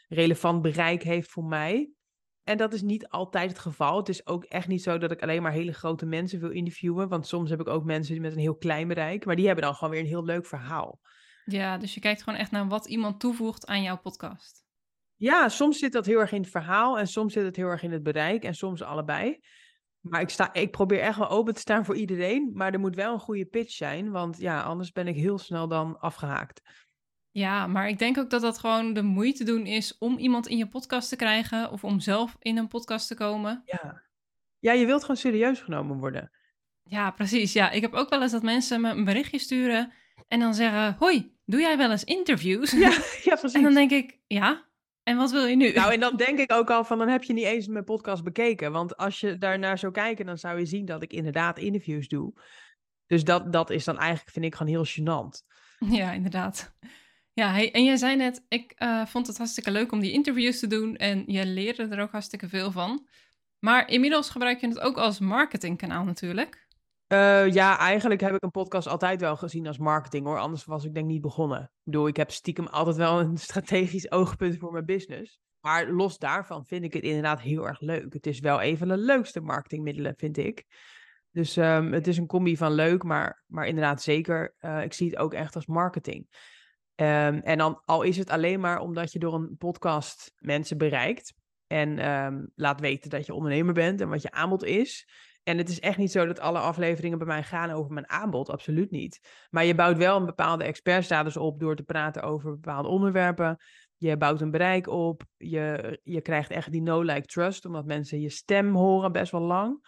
relevant 0.08 0.62
bereik 0.62 1.02
heeft 1.02 1.30
voor 1.30 1.44
mij. 1.44 1.90
En 2.42 2.56
dat 2.56 2.72
is 2.72 2.82
niet 2.82 3.08
altijd 3.08 3.50
het 3.50 3.58
geval. 3.58 3.96
Het 3.96 4.08
is 4.08 4.26
ook 4.26 4.44
echt 4.44 4.68
niet 4.68 4.82
zo 4.82 4.98
dat 4.98 5.10
ik 5.10 5.22
alleen 5.22 5.42
maar 5.42 5.52
hele 5.52 5.72
grote 5.72 6.06
mensen 6.06 6.40
wil 6.40 6.50
interviewen. 6.50 7.08
Want 7.08 7.26
soms 7.26 7.50
heb 7.50 7.60
ik 7.60 7.68
ook 7.68 7.84
mensen 7.84 8.20
met 8.20 8.32
een 8.32 8.38
heel 8.38 8.56
klein 8.56 8.88
bereik. 8.88 9.24
Maar 9.24 9.36
die 9.36 9.46
hebben 9.46 9.64
dan 9.64 9.74
gewoon 9.74 9.92
weer 9.92 10.02
een 10.02 10.06
heel 10.06 10.24
leuk 10.24 10.46
verhaal. 10.46 11.00
Ja, 11.44 11.78
dus 11.78 11.94
je 11.94 12.00
kijkt 12.00 12.22
gewoon 12.22 12.38
echt 12.38 12.50
naar 12.50 12.68
wat 12.68 12.86
iemand 12.86 13.20
toevoegt 13.20 13.66
aan 13.66 13.82
jouw 13.82 13.98
podcast. 13.98 14.64
Ja, 15.14 15.48
soms 15.48 15.78
zit 15.78 15.92
dat 15.92 16.06
heel 16.06 16.18
erg 16.18 16.32
in 16.32 16.40
het 16.40 16.50
verhaal. 16.50 16.98
En 16.98 17.06
soms 17.06 17.32
zit 17.32 17.44
het 17.44 17.56
heel 17.56 17.68
erg 17.68 17.82
in 17.82 17.92
het 17.92 18.02
bereik. 18.02 18.44
En 18.44 18.54
soms 18.54 18.82
allebei. 18.82 19.40
Maar 20.08 20.20
ik, 20.20 20.28
sta, 20.28 20.52
ik 20.52 20.70
probeer 20.70 21.00
echt 21.00 21.18
wel 21.18 21.28
open 21.28 21.54
te 21.54 21.60
staan 21.60 21.84
voor 21.84 21.96
iedereen. 21.96 22.50
Maar 22.54 22.72
er 22.72 22.80
moet 22.80 22.94
wel 22.94 23.12
een 23.12 23.20
goede 23.20 23.44
pitch 23.44 23.72
zijn. 23.72 24.10
Want 24.10 24.38
ja, 24.38 24.62
anders 24.62 24.92
ben 24.92 25.06
ik 25.06 25.16
heel 25.16 25.38
snel 25.38 25.68
dan 25.68 26.00
afgehaakt. 26.00 26.62
Ja, 27.30 27.66
maar 27.66 27.88
ik 27.88 27.98
denk 27.98 28.18
ook 28.18 28.30
dat 28.30 28.40
dat 28.40 28.58
gewoon 28.58 28.92
de 28.92 29.02
moeite 29.02 29.44
doen 29.44 29.66
is 29.66 29.98
om 29.98 30.18
iemand 30.18 30.46
in 30.46 30.56
je 30.56 30.68
podcast 30.68 31.08
te 31.08 31.16
krijgen 31.16 31.70
of 31.70 31.84
om 31.84 32.00
zelf 32.00 32.36
in 32.38 32.56
een 32.56 32.68
podcast 32.68 33.08
te 33.08 33.14
komen. 33.14 33.62
Ja, 33.64 34.02
ja 34.58 34.72
je 34.72 34.86
wilt 34.86 35.00
gewoon 35.00 35.16
serieus 35.16 35.60
genomen 35.60 35.98
worden. 35.98 36.30
Ja, 36.82 37.10
precies. 37.10 37.52
Ja, 37.52 37.70
ik 37.70 37.82
heb 37.82 37.92
ook 37.92 38.10
wel 38.10 38.22
eens 38.22 38.32
dat 38.32 38.42
mensen 38.42 38.80
me 38.80 38.90
een 38.90 39.04
berichtje 39.04 39.38
sturen 39.38 39.92
en 40.28 40.40
dan 40.40 40.54
zeggen: 40.54 40.96
Hoi, 40.98 41.36
doe 41.44 41.60
jij 41.60 41.76
wel 41.76 41.90
eens 41.90 42.04
interviews? 42.04 42.70
Ja, 42.70 42.90
ja 43.28 43.36
precies. 43.36 43.52
En 43.52 43.62
dan 43.62 43.74
denk 43.74 43.90
ik: 43.90 44.18
Ja, 44.26 44.65
en 45.06 45.16
wat 45.16 45.30
wil 45.30 45.44
je 45.44 45.56
nu? 45.56 45.72
Nou, 45.72 45.92
en 45.92 46.00
dan 46.06 46.16
denk 46.16 46.38
ik 46.38 46.52
ook 46.52 46.70
al 46.70 46.84
van, 46.84 46.98
dan 46.98 47.08
heb 47.08 47.22
je 47.22 47.32
niet 47.32 47.44
eens 47.44 47.66
mijn 47.66 47.84
podcast 47.84 48.24
bekeken. 48.24 48.72
Want 48.72 48.96
als 48.96 49.20
je 49.20 49.38
daarnaar 49.38 49.78
zou 49.78 49.92
kijken, 49.92 50.26
dan 50.26 50.38
zou 50.38 50.58
je 50.58 50.66
zien 50.66 50.84
dat 50.84 51.02
ik 51.02 51.12
inderdaad 51.12 51.58
interviews 51.58 52.08
doe. 52.08 52.32
Dus 53.06 53.24
dat, 53.24 53.52
dat 53.52 53.70
is 53.70 53.84
dan 53.84 53.98
eigenlijk, 53.98 54.30
vind 54.30 54.44
ik, 54.44 54.54
gewoon 54.54 54.72
heel 54.72 54.86
gênant. 54.86 55.54
Ja, 55.78 56.12
inderdaad. 56.12 56.74
Ja, 57.32 57.52
hey, 57.52 57.72
en 57.72 57.84
jij 57.84 57.96
zei 57.96 58.16
net, 58.16 58.44
ik 58.48 58.74
uh, 58.78 59.06
vond 59.06 59.26
het 59.26 59.38
hartstikke 59.38 59.70
leuk 59.70 59.92
om 59.92 60.00
die 60.00 60.12
interviews 60.12 60.58
te 60.58 60.66
doen 60.66 60.96
en 60.96 61.24
je 61.26 61.46
leerde 61.46 61.86
er 61.86 62.00
ook 62.00 62.12
hartstikke 62.12 62.48
veel 62.48 62.70
van. 62.70 63.08
Maar 63.58 63.88
inmiddels 63.88 64.30
gebruik 64.30 64.60
je 64.60 64.68
het 64.68 64.80
ook 64.80 64.96
als 64.96 65.18
marketingkanaal 65.18 66.04
natuurlijk. 66.04 66.65
Uh, 67.12 67.52
ja, 67.52 67.78
eigenlijk 67.78 68.20
heb 68.20 68.34
ik 68.34 68.42
een 68.42 68.50
podcast 68.50 68.88
altijd 68.88 69.20
wel 69.20 69.36
gezien 69.36 69.66
als 69.66 69.78
marketing 69.78 70.26
hoor. 70.26 70.38
Anders 70.38 70.64
was 70.64 70.84
ik 70.84 70.94
denk 70.94 71.06
niet 71.06 71.20
begonnen. 71.20 71.62
Ik 71.62 71.70
bedoel, 71.82 72.06
ik 72.06 72.16
heb 72.16 72.30
stiekem 72.30 72.66
altijd 72.66 72.96
wel 72.96 73.20
een 73.20 73.36
strategisch 73.48 74.10
oogpunt 74.10 74.56
voor 74.58 74.72
mijn 74.72 74.84
business. 74.84 75.40
Maar 75.60 75.90
los 75.90 76.18
daarvan 76.18 76.64
vind 76.66 76.84
ik 76.84 76.92
het 76.92 77.02
inderdaad 77.02 77.40
heel 77.40 77.66
erg 77.66 77.80
leuk. 77.80 78.12
Het 78.12 78.26
is 78.26 78.40
wel 78.40 78.62
een 78.62 78.78
van 78.78 78.88
de 78.88 78.96
leukste 78.96 79.40
marketingmiddelen, 79.40 80.14
vind 80.16 80.36
ik. 80.36 80.64
Dus 81.30 81.56
um, 81.56 81.92
het 81.92 82.06
is 82.06 82.16
een 82.16 82.26
combi 82.26 82.56
van 82.56 82.72
leuk, 82.72 83.02
maar, 83.02 83.44
maar 83.46 83.66
inderdaad 83.66 84.02
zeker. 84.02 84.54
Uh, 84.60 84.82
ik 84.82 84.92
zie 84.92 85.08
het 85.08 85.18
ook 85.18 85.34
echt 85.34 85.54
als 85.54 85.66
marketing. 85.66 86.26
Um, 86.94 87.40
en 87.40 87.58
dan 87.58 87.82
al 87.84 88.02
is 88.02 88.16
het 88.16 88.30
alleen 88.30 88.60
maar 88.60 88.80
omdat 88.80 89.12
je 89.12 89.18
door 89.18 89.34
een 89.34 89.56
podcast 89.56 90.32
mensen 90.38 90.78
bereikt. 90.78 91.34
En 91.66 92.10
um, 92.10 92.50
laat 92.54 92.80
weten 92.80 93.10
dat 93.10 93.26
je 93.26 93.34
ondernemer 93.34 93.74
bent 93.74 94.00
en 94.00 94.08
wat 94.08 94.22
je 94.22 94.30
aanbod 94.30 94.64
is. 94.64 95.08
En 95.46 95.58
het 95.58 95.68
is 95.68 95.80
echt 95.80 95.96
niet 95.96 96.10
zo 96.10 96.26
dat 96.26 96.40
alle 96.40 96.58
afleveringen 96.58 97.18
bij 97.18 97.26
mij 97.26 97.42
gaan 97.42 97.70
over 97.70 97.92
mijn 97.92 98.08
aanbod, 98.08 98.50
absoluut 98.50 98.90
niet. 98.90 99.20
Maar 99.50 99.64
je 99.64 99.74
bouwt 99.74 99.96
wel 99.96 100.16
een 100.16 100.26
bepaalde 100.26 100.64
expertstatus 100.64 101.36
op 101.36 101.60
door 101.60 101.76
te 101.76 101.82
praten 101.82 102.22
over 102.22 102.50
bepaalde 102.50 102.88
onderwerpen. 102.88 103.56
Je 103.96 104.16
bouwt 104.16 104.40
een 104.40 104.50
bereik 104.50 104.88
op. 104.88 105.22
Je, 105.36 105.98
je 106.02 106.20
krijgt 106.20 106.50
echt 106.50 106.72
die 106.72 106.82
no-like 106.82 107.26
trust, 107.26 107.64
omdat 107.64 107.84
mensen 107.84 108.20
je 108.20 108.28
stem 108.28 108.74
horen 108.74 109.12
best 109.12 109.32
wel 109.32 109.40
lang. 109.40 109.86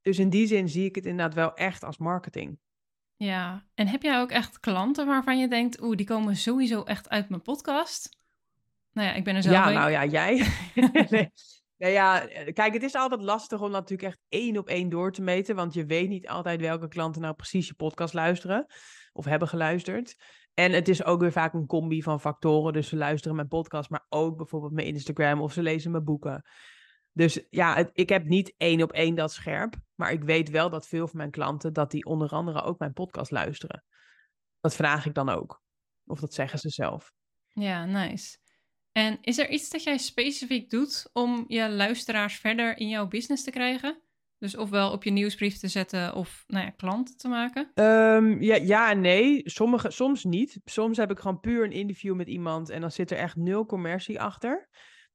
Dus 0.00 0.18
in 0.18 0.30
die 0.30 0.46
zin 0.46 0.68
zie 0.68 0.84
ik 0.84 0.94
het 0.94 1.06
inderdaad 1.06 1.34
wel 1.34 1.54
echt 1.54 1.84
als 1.84 1.98
marketing. 1.98 2.58
Ja, 3.16 3.66
en 3.74 3.86
heb 3.86 4.02
jij 4.02 4.20
ook 4.20 4.30
echt 4.30 4.60
klanten 4.60 5.06
waarvan 5.06 5.38
je 5.38 5.48
denkt, 5.48 5.82
oeh, 5.82 5.96
die 5.96 6.06
komen 6.06 6.36
sowieso 6.36 6.82
echt 6.82 7.08
uit 7.08 7.28
mijn 7.28 7.42
podcast? 7.42 8.18
Nou 8.92 9.08
ja, 9.08 9.14
ik 9.14 9.24
ben 9.24 9.34
er 9.34 9.42
zelf 9.42 9.56
Ja, 9.56 9.70
nou 9.70 9.90
ja, 9.90 10.04
jij. 10.04 10.46
nee. 11.10 11.32
Ja, 11.76 11.88
ja, 11.88 12.26
kijk, 12.52 12.72
het 12.72 12.82
is 12.82 12.94
altijd 12.94 13.22
lastig 13.22 13.60
om 13.60 13.70
natuurlijk 13.70 14.08
echt 14.08 14.20
één 14.28 14.58
op 14.58 14.68
één 14.68 14.88
door 14.88 15.12
te 15.12 15.22
meten, 15.22 15.56
want 15.56 15.74
je 15.74 15.86
weet 15.86 16.08
niet 16.08 16.28
altijd 16.28 16.60
welke 16.60 16.88
klanten 16.88 17.22
nou 17.22 17.34
precies 17.34 17.66
je 17.66 17.74
podcast 17.74 18.14
luisteren 18.14 18.66
of 19.12 19.24
hebben 19.24 19.48
geluisterd. 19.48 20.16
En 20.54 20.72
het 20.72 20.88
is 20.88 21.04
ook 21.04 21.20
weer 21.20 21.32
vaak 21.32 21.54
een 21.54 21.66
combi 21.66 22.02
van 22.02 22.20
factoren, 22.20 22.72
dus 22.72 22.88
ze 22.88 22.96
luisteren 22.96 23.36
mijn 23.36 23.48
podcast, 23.48 23.90
maar 23.90 24.06
ook 24.08 24.36
bijvoorbeeld 24.36 24.72
mijn 24.72 24.86
Instagram 24.86 25.40
of 25.40 25.52
ze 25.52 25.62
lezen 25.62 25.90
mijn 25.90 26.04
boeken. 26.04 26.44
Dus 27.12 27.46
ja, 27.50 27.90
ik 27.92 28.08
heb 28.08 28.24
niet 28.24 28.54
één 28.56 28.82
op 28.82 28.92
één 28.92 29.14
dat 29.14 29.32
scherp. 29.32 29.74
Maar 29.94 30.12
ik 30.12 30.22
weet 30.22 30.50
wel 30.50 30.70
dat 30.70 30.88
veel 30.88 31.06
van 31.06 31.16
mijn 31.16 31.30
klanten, 31.30 31.72
dat 31.72 31.90
die 31.90 32.04
onder 32.04 32.28
andere 32.28 32.62
ook 32.62 32.78
mijn 32.78 32.92
podcast 32.92 33.30
luisteren. 33.30 33.84
Dat 34.60 34.74
vraag 34.74 35.06
ik 35.06 35.14
dan 35.14 35.28
ook. 35.28 35.62
Of 36.06 36.20
dat 36.20 36.34
zeggen 36.34 36.58
ze 36.58 36.68
zelf. 36.68 37.12
Ja, 37.48 37.84
nice. 37.84 38.38
En 38.96 39.18
is 39.20 39.38
er 39.38 39.50
iets 39.50 39.70
dat 39.70 39.82
jij 39.82 39.98
specifiek 39.98 40.70
doet 40.70 41.10
om 41.12 41.44
je 41.48 41.70
luisteraars 41.70 42.36
verder 42.36 42.78
in 42.78 42.88
jouw 42.88 43.08
business 43.08 43.44
te 43.44 43.50
krijgen? 43.50 44.02
Dus 44.38 44.56
ofwel 44.56 44.92
op 44.92 45.04
je 45.04 45.10
nieuwsbrief 45.10 45.58
te 45.58 45.68
zetten 45.68 46.14
of 46.14 46.44
nou 46.46 46.64
ja, 46.64 46.70
klanten 46.70 47.16
te 47.16 47.28
maken? 47.28 47.70
Um, 47.74 48.42
ja, 48.42 48.54
ja 48.54 48.90
en 48.90 49.00
nee. 49.00 49.42
Sommige, 49.44 49.90
soms 49.90 50.24
niet. 50.24 50.60
Soms 50.64 50.96
heb 50.96 51.10
ik 51.10 51.18
gewoon 51.18 51.40
puur 51.40 51.64
een 51.64 51.72
interview 51.72 52.14
met 52.14 52.28
iemand 52.28 52.70
en 52.70 52.80
dan 52.80 52.90
zit 52.90 53.10
er 53.10 53.16
echt 53.16 53.36
nul 53.36 53.66
commercie 53.66 54.20
achter. 54.20 54.68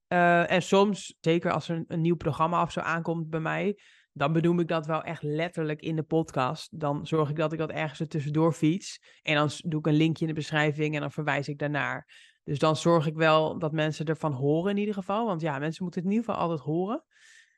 Uh, 0.07 0.51
en 0.51 0.61
soms, 0.61 1.17
zeker 1.19 1.51
als 1.51 1.69
er 1.69 1.75
een, 1.75 1.85
een, 1.87 2.01
nieuw 2.01 2.15
programma 2.15 2.61
of 2.61 2.71
zo 2.71 2.79
aankomt 2.79 3.29
bij 3.29 3.39
mij, 3.39 3.79
dan 4.13 4.33
benoem 4.33 4.59
ik 4.59 4.67
dat 4.67 4.85
wel 4.85 5.01
echt 5.01 5.23
letterlijk 5.23 5.81
in 5.81 5.95
de 5.95 6.03
podcast. 6.03 6.79
Dan 6.79 7.07
zorg 7.07 7.29
ik 7.29 7.35
dat 7.35 7.53
ik 7.53 7.59
dat 7.59 7.71
ergens 7.71 7.99
er 7.99 8.07
tussendoor 8.07 8.53
fiets. 8.53 8.99
En 9.21 9.35
dan 9.35 9.49
doe 9.57 9.79
ik 9.79 9.87
een 9.87 9.93
linkje 9.93 10.21
in 10.21 10.33
de 10.33 10.39
beschrijving 10.39 10.95
en 10.95 11.01
dan 11.01 11.11
verwijs 11.11 11.47
ik 11.47 11.57
daarnaar. 11.57 12.07
Dus 12.49 12.59
dan 12.59 12.75
zorg 12.75 13.07
ik 13.07 13.15
wel 13.15 13.59
dat 13.59 13.71
mensen 13.71 14.05
ervan 14.05 14.31
horen 14.31 14.71
in 14.71 14.77
ieder 14.77 14.93
geval. 14.93 15.25
Want 15.25 15.41
ja, 15.41 15.59
mensen 15.59 15.83
moeten 15.83 16.01
het 16.01 16.09
in 16.09 16.15
ieder 16.17 16.29
geval 16.29 16.47
altijd 16.47 16.65
horen. 16.67 17.03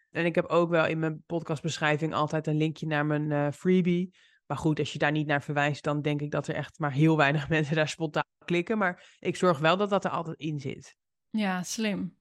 En 0.10 0.25
ik 0.25 0.36
heb 0.36 0.45
ook 0.45 0.69
wel 0.69 0.86
in 0.86 1.00
mijn 1.00 1.24
podcastbeschrijving 1.25 2.13
altijd 2.13 2.48
een 2.48 2.57
linkje 2.57 2.88
naar 2.88 3.05
mijn 3.05 3.31
uh, 3.31 3.51
freebie. 3.51 4.15
Maar 4.45 4.57
goed, 4.57 4.79
als 4.79 4.93
je 4.93 5.00
daar 5.00 5.12
niet 5.12 5.27
naar 5.27 5.41
verwijst, 5.41 5.83
dan 5.83 6.01
denk 6.01 6.21
ik 6.21 6.31
dat 6.31 6.48
er 6.48 6.55
echt 6.55 6.79
maar 6.79 6.91
heel 6.91 7.17
weinig 7.17 7.50
mensen 7.55 7.75
daar 7.75 7.88
spontaan 7.88 8.24
klikken. 8.45 8.77
Maar 8.77 9.17
ik 9.19 9.36
zorg 9.36 9.60
wel 9.60 9.77
dat 9.77 9.89
dat 9.89 10.05
er 10.05 10.12
altijd 10.12 10.38
in 10.38 10.60
zit. 10.60 10.95
Ja, 11.29 11.63
slim. 11.63 12.17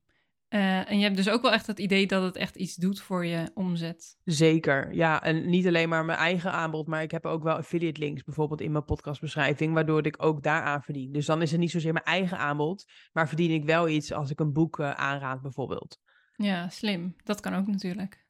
Eh, 0.50 0.90
en 0.90 0.98
je 0.98 1.04
hebt 1.04 1.16
dus 1.16 1.28
ook 1.28 1.42
wel 1.42 1.52
echt 1.52 1.66
het 1.66 1.78
idee 1.78 2.06
dat 2.06 2.22
het 2.22 2.36
echt 2.36 2.56
iets 2.56 2.74
doet 2.74 3.00
voor 3.00 3.26
je 3.26 3.50
omzet. 3.54 4.18
Zeker, 4.24 4.94
ja. 4.94 5.22
En 5.22 5.48
niet 5.48 5.66
alleen 5.66 5.88
maar 5.88 6.04
mijn 6.04 6.18
eigen 6.18 6.52
aanbod, 6.52 6.86
maar 6.86 7.02
ik 7.02 7.10
heb 7.10 7.26
ook 7.26 7.42
wel 7.42 7.56
affiliate 7.56 8.00
links 8.00 8.24
bijvoorbeeld 8.24 8.60
in 8.60 8.72
mijn 8.72 8.84
podcastbeschrijving, 8.84 9.74
waardoor 9.74 10.06
ik 10.06 10.22
ook 10.22 10.42
daaraan 10.42 10.82
verdien. 10.82 11.12
Dus 11.12 11.26
dan 11.26 11.42
is 11.42 11.50
het 11.50 11.60
niet 11.60 11.70
zozeer 11.70 11.92
mijn 11.92 12.04
eigen 12.04 12.38
aanbod, 12.38 12.90
maar 13.12 13.28
verdien 13.28 13.50
ik 13.50 13.64
wel 13.64 13.88
iets 13.88 14.12
als 14.12 14.30
ik 14.30 14.40
een 14.40 14.52
boek 14.52 14.78
uh, 14.78 14.90
aanraad 14.90 15.42
bijvoorbeeld. 15.42 16.00
Ja, 16.32 16.68
slim. 16.68 17.14
Dat 17.24 17.40
kan 17.40 17.54
ook 17.54 17.66
natuurlijk. 17.66 18.26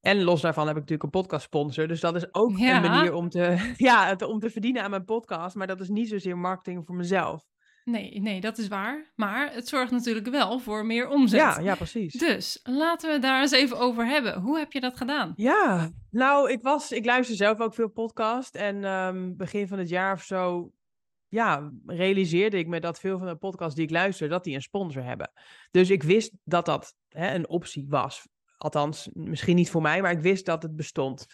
En 0.00 0.22
los 0.22 0.40
daarvan 0.40 0.66
heb 0.66 0.74
ik 0.76 0.80
natuurlijk 0.80 1.14
een 1.14 1.20
podcast 1.22 1.44
sponsor. 1.44 1.88
Dus 1.88 2.00
dat 2.00 2.16
is 2.16 2.34
ook 2.34 2.58
een 2.58 2.80
manier 2.80 3.12
om 3.12 3.28
te, 3.28 3.72
ja, 3.76 4.16
om 4.26 4.38
te 4.38 4.50
verdienen 4.50 4.82
aan 4.82 4.90
mijn 4.90 5.04
podcast. 5.04 5.56
Maar 5.56 5.66
dat 5.66 5.80
is 5.80 5.88
niet 5.88 6.08
zozeer 6.08 6.38
marketing 6.38 6.86
voor 6.86 6.96
mezelf. 6.96 7.46
Nee, 7.88 8.20
nee, 8.20 8.40
dat 8.40 8.58
is 8.58 8.68
waar. 8.68 9.12
Maar 9.14 9.52
het 9.52 9.68
zorgt 9.68 9.90
natuurlijk 9.90 10.28
wel 10.28 10.58
voor 10.58 10.86
meer 10.86 11.08
omzet. 11.08 11.40
Ja, 11.40 11.60
ja, 11.60 11.74
precies. 11.74 12.12
Dus 12.12 12.60
laten 12.62 13.12
we 13.12 13.18
daar 13.18 13.40
eens 13.40 13.52
even 13.52 13.78
over 13.78 14.06
hebben. 14.06 14.40
Hoe 14.40 14.58
heb 14.58 14.72
je 14.72 14.80
dat 14.80 14.96
gedaan? 14.96 15.32
Ja, 15.36 15.90
nou, 16.10 16.50
ik 16.50 16.62
was, 16.62 16.92
ik 16.92 17.04
luister 17.04 17.36
zelf 17.36 17.60
ook 17.60 17.74
veel 17.74 17.88
podcast. 17.88 18.54
En 18.54 18.84
um, 18.84 19.36
begin 19.36 19.68
van 19.68 19.78
het 19.78 19.88
jaar 19.88 20.12
of 20.12 20.22
zo, 20.22 20.72
ja, 21.28 21.72
realiseerde 21.86 22.58
ik 22.58 22.66
me 22.66 22.80
dat 22.80 23.00
veel 23.00 23.18
van 23.18 23.26
de 23.26 23.36
podcasts 23.36 23.74
die 23.74 23.84
ik 23.84 23.90
luister, 23.90 24.28
dat 24.28 24.44
die 24.44 24.54
een 24.54 24.62
sponsor 24.62 25.04
hebben. 25.04 25.32
Dus 25.70 25.90
ik 25.90 26.02
wist 26.02 26.32
dat 26.44 26.66
dat 26.66 26.94
hè, 27.08 27.34
een 27.34 27.48
optie 27.48 27.86
was. 27.88 28.28
Althans, 28.56 29.08
misschien 29.12 29.56
niet 29.56 29.70
voor 29.70 29.82
mij, 29.82 30.02
maar 30.02 30.12
ik 30.12 30.20
wist 30.20 30.46
dat 30.46 30.62
het 30.62 30.76
bestond. 30.76 31.26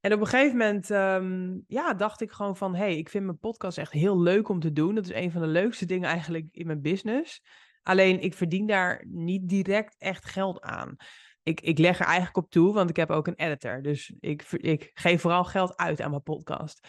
En 0.00 0.12
op 0.12 0.20
een 0.20 0.26
gegeven 0.26 0.56
moment 0.56 0.90
ehm, 0.90 1.58
ja, 1.66 1.94
dacht 1.94 2.20
ik 2.20 2.30
gewoon 2.30 2.56
van... 2.56 2.74
hé, 2.74 2.84
hey, 2.84 2.96
ik 2.96 3.08
vind 3.08 3.24
mijn 3.24 3.38
podcast 3.38 3.78
echt 3.78 3.92
heel 3.92 4.20
leuk 4.20 4.48
om 4.48 4.60
te 4.60 4.72
doen. 4.72 4.94
Dat 4.94 5.04
is 5.04 5.14
een 5.14 5.30
van 5.30 5.40
de 5.40 5.46
leukste 5.46 5.86
dingen 5.86 6.08
eigenlijk 6.08 6.46
in 6.50 6.66
mijn 6.66 6.80
business. 6.80 7.42
Alleen, 7.82 8.20
ik 8.20 8.34
verdien 8.34 8.66
daar 8.66 9.04
niet 9.08 9.48
direct 9.48 9.96
echt 9.98 10.24
geld 10.24 10.60
aan. 10.60 10.96
Ik, 11.42 11.60
ik 11.60 11.78
leg 11.78 11.98
er 11.98 12.06
eigenlijk 12.06 12.36
op 12.36 12.50
toe, 12.50 12.72
want 12.72 12.90
ik 12.90 12.96
heb 12.96 13.10
ook 13.10 13.26
een 13.26 13.34
editor. 13.34 13.82
Dus 13.82 14.12
ik, 14.20 14.42
ik 14.50 14.90
geef 14.94 15.20
vooral 15.20 15.44
geld 15.44 15.76
uit 15.76 16.00
aan 16.00 16.10
mijn 16.10 16.22
podcast. 16.22 16.88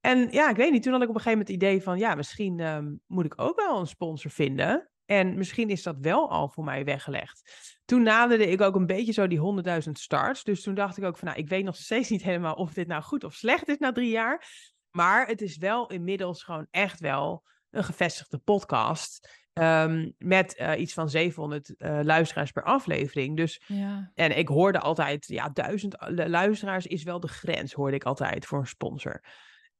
En 0.00 0.28
ja, 0.30 0.50
ik 0.50 0.56
weet 0.56 0.72
niet, 0.72 0.82
toen 0.82 0.92
had 0.92 1.02
ik 1.02 1.08
op 1.08 1.14
een 1.14 1.20
gegeven 1.20 1.38
moment 1.38 1.62
het 1.62 1.70
idee 1.70 1.82
van... 1.82 1.98
ja, 1.98 2.14
misschien 2.14 2.60
um, 2.60 3.00
moet 3.06 3.24
ik 3.24 3.40
ook 3.40 3.60
wel 3.60 3.80
een 3.80 3.86
sponsor 3.86 4.30
vinden... 4.30 4.91
En 5.12 5.34
misschien 5.38 5.68
is 5.68 5.82
dat 5.82 5.96
wel 6.00 6.30
al 6.30 6.48
voor 6.48 6.64
mij 6.64 6.84
weggelegd. 6.84 7.42
Toen 7.84 8.02
naderde 8.02 8.46
ik 8.46 8.60
ook 8.60 8.74
een 8.74 8.86
beetje 8.86 9.12
zo 9.12 9.26
die 9.26 9.62
100.000 9.84 9.90
starts. 9.92 10.44
Dus 10.44 10.62
toen 10.62 10.74
dacht 10.74 10.96
ik 10.96 11.04
ook 11.04 11.16
van, 11.16 11.28
nou, 11.28 11.40
ik 11.40 11.48
weet 11.48 11.64
nog 11.64 11.76
steeds 11.76 12.08
niet 12.08 12.22
helemaal 12.22 12.54
of 12.54 12.72
dit 12.72 12.86
nou 12.86 13.02
goed 13.02 13.24
of 13.24 13.34
slecht 13.34 13.68
is 13.68 13.78
na 13.78 13.92
drie 13.92 14.10
jaar. 14.10 14.46
Maar 14.90 15.26
het 15.26 15.42
is 15.42 15.56
wel 15.56 15.86
inmiddels 15.86 16.42
gewoon 16.42 16.66
echt 16.70 17.00
wel 17.00 17.44
een 17.70 17.84
gevestigde 17.84 18.38
podcast. 18.38 19.40
Ehm, 19.52 20.10
met 20.18 20.58
uh, 20.58 20.80
iets 20.80 20.92
van 20.92 21.08
700 21.08 21.74
uh, 21.76 21.98
eh, 21.98 22.04
luisteraars 22.04 22.50
per 22.52 22.64
aflevering. 22.64 23.36
Dus, 23.36 23.62
ja. 23.66 24.10
En 24.14 24.38
ik 24.38 24.48
hoorde 24.48 24.78
altijd, 24.78 25.26
ja, 25.26 25.48
1000 25.48 25.96
luisteraars 26.28 26.86
is 26.86 27.02
wel 27.02 27.20
de 27.20 27.28
grens, 27.28 27.72
hoorde 27.72 27.96
ik 27.96 28.04
altijd 28.04 28.46
voor 28.46 28.58
een 28.58 28.66
sponsor. 28.66 29.20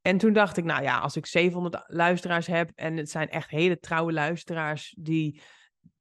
En 0.02 0.18
toen 0.18 0.32
dacht 0.32 0.56
ik, 0.56 0.64
nou 0.64 0.82
ja, 0.82 0.98
als 0.98 1.16
ik 1.16 1.26
700 1.26 1.84
luisteraars 1.86 2.46
heb 2.46 2.70
en 2.74 2.96
het 2.96 3.10
zijn 3.10 3.28
echt 3.28 3.50
hele 3.50 3.78
trouwe 3.78 4.12
luisteraars 4.12 4.94
die 4.98 5.42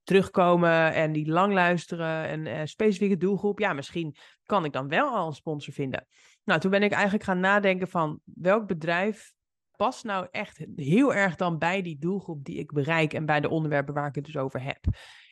terugkomen 0.02 0.92
en 0.92 1.12
die 1.12 1.28
lang 1.28 1.52
luisteren 1.52 2.28
en 2.28 2.46
uh, 2.46 2.60
specifieke 2.64 3.16
doelgroep, 3.16 3.58
ja, 3.58 3.72
misschien 3.72 4.16
kan 4.44 4.64
ik 4.64 4.72
dan 4.72 4.88
wel 4.88 5.08
al 5.08 5.26
een 5.26 5.32
sponsor 5.32 5.74
vinden. 5.74 6.06
Nou, 6.44 6.60
toen 6.60 6.70
ben 6.70 6.82
ik 6.82 6.92
eigenlijk 6.92 7.24
gaan 7.24 7.40
nadenken 7.40 7.88
van 7.88 8.20
welk 8.24 8.66
bedrijf 8.66 9.32
past 9.76 10.04
nou 10.04 10.26
echt 10.30 10.64
heel 10.76 11.14
erg 11.14 11.36
dan 11.36 11.58
bij 11.58 11.82
die 11.82 11.98
doelgroep 11.98 12.44
die 12.44 12.58
ik 12.58 12.72
bereik 12.72 13.12
en 13.12 13.26
bij 13.26 13.40
de 13.40 13.48
onderwerpen 13.48 13.94
waar 13.94 14.08
ik 14.08 14.14
het 14.14 14.24
dus 14.24 14.36
over 14.36 14.62
heb. 14.62 14.84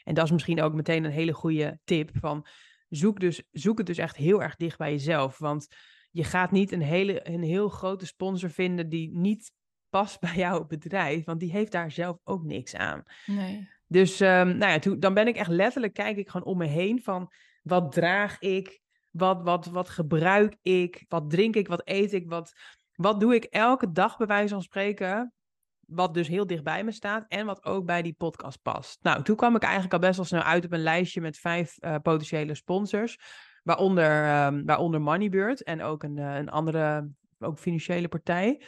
En 0.05 0.15
dat 0.15 0.25
is 0.25 0.31
misschien 0.31 0.63
ook 0.63 0.75
meteen 0.75 1.05
een 1.05 1.11
hele 1.11 1.33
goede 1.33 1.79
tip 1.85 2.11
van 2.13 2.47
zoek, 2.89 3.21
dus, 3.21 3.43
zoek 3.51 3.79
het 3.79 3.87
dus 3.87 3.99
echt 3.99 4.17
heel 4.17 4.43
erg 4.43 4.57
dicht 4.57 4.79
bij 4.79 4.91
jezelf, 4.91 5.39
want 5.39 5.67
je 6.11 6.25
gaat 6.25 6.51
niet 6.51 6.73
een, 6.73 6.83
hele, 6.83 7.29
een 7.29 7.43
heel 7.43 7.69
grote 7.69 8.07
sponsor 8.07 8.51
vinden 8.51 8.89
die 8.89 9.11
niet 9.13 9.53
past 9.89 10.21
bij 10.21 10.35
jouw 10.35 10.67
bedrijf, 10.67 11.25
want 11.25 11.41
die 11.41 11.51
heeft 11.51 11.73
daar 11.73 11.91
zelf 11.91 12.19
ook 12.25 12.45
niks 12.45 12.75
aan. 12.75 13.03
Nee. 13.27 13.69
Dus 13.87 14.21
um, 14.21 14.57
nou 14.57 14.73
ja, 14.73 14.79
toen, 14.79 15.01
dan 15.01 15.15
ben 15.15 15.27
ik 15.29 15.37
echt 15.37 15.51
letterlijk, 15.51 15.93
kijk 15.93 16.17
ik 16.17 16.29
gewoon 16.29 16.47
om 16.47 16.59
me 16.59 16.67
heen 16.67 17.03
van 17.03 17.33
wat 17.63 17.93
draag 17.93 18.39
ik, 18.39 18.81
wat, 19.11 19.43
wat, 19.43 19.67
wat 19.67 19.89
gebruik 19.89 20.57
ik, 20.63 21.05
wat 21.09 21.31
drink 21.31 21.57
ik, 21.57 21.69
wat 21.69 21.83
eet 21.85 22.13
ik, 22.13 22.29
wat, 22.29 22.53
wat 22.95 23.21
doe 23.21 23.35
ik 23.35 23.45
elke 23.45 23.93
dag 23.93 24.17
bij 24.17 24.27
wijze 24.27 24.55
van 24.55 24.63
spreken, 24.63 25.33
wat 25.81 26.15
dus 26.15 26.29
heel 26.29 26.47
dicht 26.47 26.63
bij 26.63 26.85
me 26.85 26.93
staat 26.93 27.25
en 27.29 27.47
wat 27.47 27.65
ook 27.65 27.85
bij 27.85 28.03
die 28.03 28.13
podcast 28.13 28.63
past. 28.63 28.99
Nou, 29.03 29.23
toen 29.23 29.37
kwam 29.37 29.57
ik 29.57 29.63
eigenlijk 29.63 29.93
al 29.93 29.99
best 29.99 30.17
wel 30.17 30.25
snel 30.25 30.43
uit 30.43 30.65
op 30.65 30.73
een 30.73 30.83
lijstje 30.83 31.21
met 31.21 31.39
vijf 31.39 31.77
uh, 31.81 31.95
potentiële 32.03 32.55
sponsors. 32.55 33.19
Waaronder, 33.63 34.45
um, 34.47 34.65
waaronder 34.67 35.01
Moneybird 35.01 35.63
en 35.63 35.83
ook 35.83 36.03
een, 36.03 36.17
uh, 36.17 36.37
een 36.37 36.51
andere 36.51 37.11
ook 37.39 37.59
financiële 37.59 38.09
partij. 38.09 38.63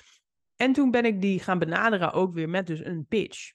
En 0.56 0.72
toen 0.72 0.90
ben 0.90 1.04
ik 1.04 1.20
die 1.20 1.40
gaan 1.40 1.58
benaderen 1.58 2.12
ook 2.12 2.34
weer 2.34 2.48
met 2.48 2.66
dus 2.66 2.84
een 2.84 3.06
pitch. 3.08 3.52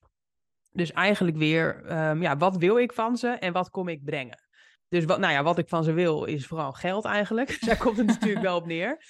Dus 0.72 0.91
eigenlijk 0.91 1.38
weer, 1.38 1.91
um, 2.10 2.22
ja, 2.22 2.38
wat 2.38 2.58
wil 2.58 2.77
ik 2.77 2.94
van 2.94 3.17
ze 3.17 3.27
en 3.27 3.53
wat 3.53 3.70
kom 3.70 3.88
ik 3.88 4.03
brengen? 4.03 4.46
Dus 4.88 5.06
wat, 5.06 5.20
nou 5.20 5.34
ja, 5.34 5.44
wat 5.44 5.58
ik 5.58 5.70
van 5.70 5.84
ze 5.84 5.94
wil 5.94 6.24
is 6.24 6.48
vooral 6.48 6.72
geld 6.72 7.06
eigenlijk. 7.06 7.58
Daar 7.65 7.77
komt 7.77 7.98
het 7.98 8.06
natuurlijk 8.08 8.41
wel 8.41 8.58
op 8.58 8.65
neer. 8.65 9.03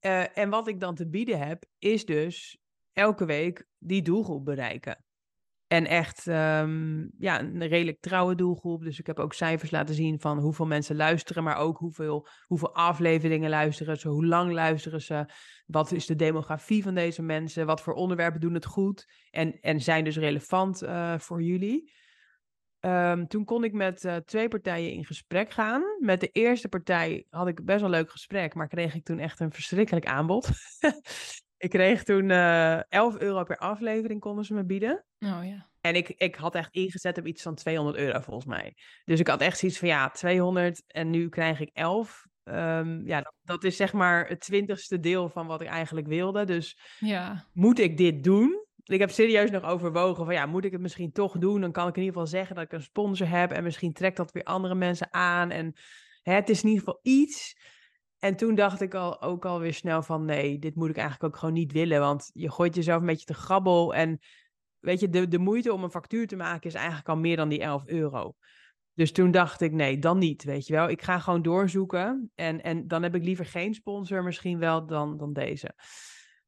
Uh, 0.00 0.38
en 0.38 0.50
wat 0.50 0.68
ik 0.68 0.80
dan 0.80 0.94
te 0.94 1.08
bieden 1.08 1.38
heb, 1.38 1.64
is 1.78 2.04
dus 2.04 2.58
elke 2.92 3.24
week 3.24 3.66
die 3.78 4.02
doelgroep 4.02 4.44
bereiken. 4.44 5.04
En 5.68 5.86
echt 5.86 6.26
um, 6.26 7.10
ja, 7.18 7.40
een 7.40 7.66
redelijk 7.66 8.00
trouwe 8.00 8.34
doelgroep. 8.34 8.82
Dus 8.82 8.98
ik 8.98 9.06
heb 9.06 9.18
ook 9.18 9.34
cijfers 9.34 9.70
laten 9.70 9.94
zien 9.94 10.20
van 10.20 10.38
hoeveel 10.38 10.66
mensen 10.66 10.96
luisteren, 10.96 11.44
maar 11.44 11.56
ook 11.56 11.78
hoeveel, 11.78 12.26
hoeveel 12.46 12.74
afleveringen 12.74 13.50
luisteren 13.50 13.96
ze, 13.96 14.08
hoe 14.08 14.26
lang 14.26 14.52
luisteren 14.52 15.00
ze, 15.00 15.28
wat 15.66 15.92
is 15.92 16.06
de 16.06 16.14
demografie 16.14 16.82
van 16.82 16.94
deze 16.94 17.22
mensen, 17.22 17.66
wat 17.66 17.80
voor 17.80 17.94
onderwerpen 17.94 18.40
doen 18.40 18.54
het 18.54 18.66
goed 18.66 19.12
en, 19.30 19.60
en 19.60 19.80
zijn 19.80 20.04
dus 20.04 20.16
relevant 20.16 20.82
uh, 20.82 21.18
voor 21.18 21.42
jullie. 21.42 21.92
Um, 22.80 23.26
toen 23.26 23.44
kon 23.44 23.64
ik 23.64 23.72
met 23.72 24.04
uh, 24.04 24.16
twee 24.16 24.48
partijen 24.48 24.92
in 24.92 25.04
gesprek 25.04 25.50
gaan. 25.50 25.82
Met 25.98 26.20
de 26.20 26.28
eerste 26.28 26.68
partij 26.68 27.26
had 27.30 27.48
ik 27.48 27.64
best 27.64 27.80
wel 27.80 27.88
een 27.88 27.96
leuk 27.96 28.10
gesprek, 28.10 28.54
maar 28.54 28.68
kreeg 28.68 28.94
ik 28.94 29.04
toen 29.04 29.18
echt 29.18 29.40
een 29.40 29.52
verschrikkelijk 29.52 30.06
aanbod. 30.06 30.48
Ik 31.58 31.70
kreeg 31.70 32.02
toen 32.02 32.28
uh, 32.28 32.72
eh, 32.72 32.82
11 32.88 33.18
euro 33.18 33.44
per 33.44 33.56
aflevering 33.56 34.20
konden 34.20 34.44
ze 34.44 34.54
me 34.54 34.64
bieden. 34.64 35.04
Oh 35.18 35.40
ja. 35.42 35.66
En 35.80 35.94
ik, 35.94 36.08
ik 36.08 36.34
had 36.34 36.54
echt 36.54 36.72
ingezet 36.72 37.18
op 37.18 37.26
iets 37.26 37.42
van 37.42 37.54
200 37.54 37.96
euro 37.96 38.20
volgens 38.20 38.46
mij. 38.46 38.76
Dus 39.04 39.20
ik 39.20 39.26
had 39.26 39.40
echt 39.40 39.58
zoiets 39.58 39.78
van 39.78 39.88
ja, 39.88 40.10
200 40.10 40.82
en 40.86 41.10
nu 41.10 41.28
krijg 41.28 41.60
ik 41.60 41.70
11. 41.72 42.26
Um, 42.44 42.54
ehm, 42.54 43.06
ja, 43.06 43.32
dat 43.42 43.64
is 43.64 43.76
zeg 43.76 43.92
maar 43.92 44.28
het 44.28 44.40
twintigste 44.40 45.00
deel 45.00 45.28
van 45.28 45.46
wat 45.46 45.60
ik 45.60 45.66
eigenlijk 45.66 46.06
wilde. 46.06 46.44
Dus 46.44 46.78
ja. 46.98 47.46
moet 47.52 47.78
ik 47.78 47.96
dit 47.96 48.24
doen? 48.24 48.66
Ik 48.84 48.98
heb 48.98 49.10
serieus 49.10 49.50
nog 49.50 49.62
overwogen 49.62 50.24
van 50.24 50.34
ja, 50.34 50.46
moet 50.46 50.64
ik 50.64 50.72
het 50.72 50.80
misschien 50.80 51.12
toch 51.12 51.38
doen? 51.38 51.60
Dan 51.60 51.72
kan 51.72 51.88
ik 51.88 51.96
in 51.96 52.02
ieder 52.02 52.14
geval 52.14 52.30
zeggen 52.30 52.54
dat 52.54 52.64
ik 52.64 52.72
een 52.72 52.82
sponsor 52.82 53.28
heb. 53.28 53.52
En 53.52 53.62
misschien 53.62 53.92
trekt 53.92 54.16
dat 54.16 54.32
weer 54.32 54.44
andere 54.44 54.74
mensen 54.74 55.12
aan. 55.12 55.50
En 55.50 55.72
hè, 56.22 56.34
het 56.34 56.48
is 56.48 56.62
in 56.62 56.68
ieder 56.68 56.84
geval 56.84 57.00
iets. 57.02 57.56
En 58.18 58.36
toen 58.36 58.54
dacht 58.54 58.80
ik 58.80 58.94
al, 58.94 59.22
ook 59.22 59.44
alweer 59.44 59.74
snel 59.74 60.02
van 60.02 60.24
nee, 60.24 60.58
dit 60.58 60.74
moet 60.74 60.88
ik 60.88 60.96
eigenlijk 60.96 61.34
ook 61.34 61.40
gewoon 61.40 61.54
niet 61.54 61.72
willen. 61.72 62.00
Want 62.00 62.30
je 62.34 62.50
gooit 62.50 62.74
jezelf 62.74 63.00
een 63.00 63.06
beetje 63.06 63.26
te 63.26 63.34
grabbel. 63.34 63.94
En 63.94 64.18
weet 64.78 65.00
je, 65.00 65.08
de, 65.08 65.28
de 65.28 65.38
moeite 65.38 65.72
om 65.72 65.84
een 65.84 65.90
factuur 65.90 66.26
te 66.26 66.36
maken 66.36 66.68
is 66.68 66.74
eigenlijk 66.74 67.08
al 67.08 67.16
meer 67.16 67.36
dan 67.36 67.48
die 67.48 67.60
11 67.60 67.86
euro. 67.86 68.34
Dus 68.94 69.12
toen 69.12 69.30
dacht 69.30 69.60
ik, 69.60 69.72
nee, 69.72 69.98
dan 69.98 70.18
niet, 70.18 70.44
weet 70.44 70.66
je 70.66 70.72
wel. 70.72 70.88
Ik 70.88 71.02
ga 71.02 71.18
gewoon 71.18 71.42
doorzoeken. 71.42 72.30
En, 72.34 72.62
en 72.62 72.88
dan 72.88 73.02
heb 73.02 73.14
ik 73.14 73.24
liever 73.24 73.46
geen 73.46 73.74
sponsor 73.74 74.22
misschien 74.22 74.58
wel 74.58 74.86
dan, 74.86 75.16
dan 75.16 75.32
deze. 75.32 75.74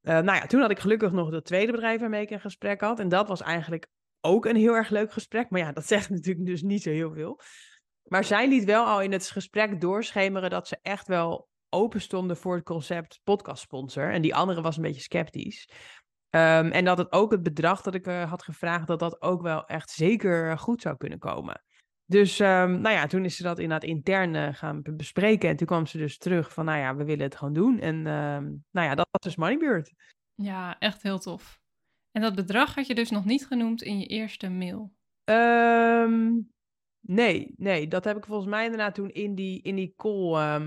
Uh, 0.02 0.12
nou 0.12 0.38
ja, 0.38 0.46
toen 0.46 0.60
had 0.60 0.70
ik 0.70 0.78
gelukkig 0.78 1.12
nog 1.12 1.30
dat 1.30 1.44
tweede 1.44 1.72
bedrijf 1.72 2.00
waarmee 2.00 2.22
ik 2.22 2.30
een 2.30 2.40
gesprek 2.40 2.80
had. 2.80 2.98
En 2.98 3.08
dat 3.08 3.28
was 3.28 3.42
eigenlijk 3.42 3.86
ook 4.20 4.44
een 4.44 4.56
heel 4.56 4.74
erg 4.74 4.88
leuk 4.88 5.12
gesprek. 5.12 5.50
Maar 5.50 5.60
ja, 5.60 5.72
dat 5.72 5.86
zegt 5.94 6.10
natuurlijk 6.10 6.46
dus 6.46 6.62
niet 6.62 6.82
zo 6.82 6.90
heel 6.90 7.12
veel. 7.12 7.40
Maar 8.02 8.24
zij 8.24 8.48
liet 8.48 8.64
wel 8.64 8.84
al 8.84 9.02
in 9.02 9.12
het 9.12 9.30
gesprek 9.30 9.80
doorschemeren 9.80 10.50
dat 10.50 10.68
ze 10.68 10.78
echt 10.82 11.06
wel 11.08 11.49
open 11.70 12.00
stonden 12.00 12.36
voor 12.36 12.54
het 12.54 12.64
concept 12.64 13.20
podcast 13.24 13.62
sponsor. 13.62 14.12
En 14.12 14.22
die 14.22 14.34
andere 14.34 14.60
was 14.60 14.76
een 14.76 14.82
beetje 14.82 15.00
sceptisch. 15.00 15.68
Um, 16.30 16.70
en 16.70 16.84
dat 16.84 16.98
het 16.98 17.12
ook 17.12 17.30
het 17.30 17.42
bedrag 17.42 17.82
dat 17.82 17.94
ik 17.94 18.06
uh, 18.06 18.30
had 18.30 18.42
gevraagd, 18.42 18.86
dat 18.86 18.98
dat 18.98 19.22
ook 19.22 19.42
wel 19.42 19.66
echt 19.66 19.90
zeker 19.90 20.58
goed 20.58 20.80
zou 20.80 20.96
kunnen 20.96 21.18
komen. 21.18 21.62
Dus 22.04 22.38
um, 22.38 22.80
nou 22.80 22.94
ja, 22.94 23.06
toen 23.06 23.24
is 23.24 23.36
ze 23.36 23.42
dat 23.42 23.58
inderdaad 23.58 23.88
intern 23.88 24.34
uh, 24.34 24.48
gaan 24.52 24.82
bespreken. 24.82 25.48
En 25.48 25.56
toen 25.56 25.66
kwam 25.66 25.86
ze 25.86 25.98
dus 25.98 26.18
terug 26.18 26.52
van, 26.52 26.64
nou 26.64 26.78
ja, 26.78 26.96
we 26.96 27.04
willen 27.04 27.24
het 27.24 27.36
gewoon 27.36 27.54
doen. 27.54 27.78
En 27.78 27.94
um, 27.94 28.64
nou 28.70 28.88
ja, 28.88 28.94
dat 28.94 29.08
was 29.10 29.22
dus 29.22 29.36
Moneybird. 29.36 29.92
Ja, 30.34 30.78
echt 30.78 31.02
heel 31.02 31.18
tof. 31.18 31.60
En 32.10 32.22
dat 32.22 32.34
bedrag 32.34 32.74
had 32.74 32.86
je 32.86 32.94
dus 32.94 33.10
nog 33.10 33.24
niet 33.24 33.46
genoemd 33.46 33.82
in 33.82 33.98
je 33.98 34.06
eerste 34.06 34.48
mail? 34.48 34.92
nee, 37.00 37.54
nee, 37.56 37.88
dat 37.88 38.04
heb 38.04 38.16
ik 38.16 38.26
volgens 38.26 38.48
mij 38.48 38.64
inderdaad 38.64 38.94
toen 38.94 39.10
in 39.10 39.34
die, 39.34 39.62
in 39.62 39.74
die 39.74 39.92
call 39.96 40.58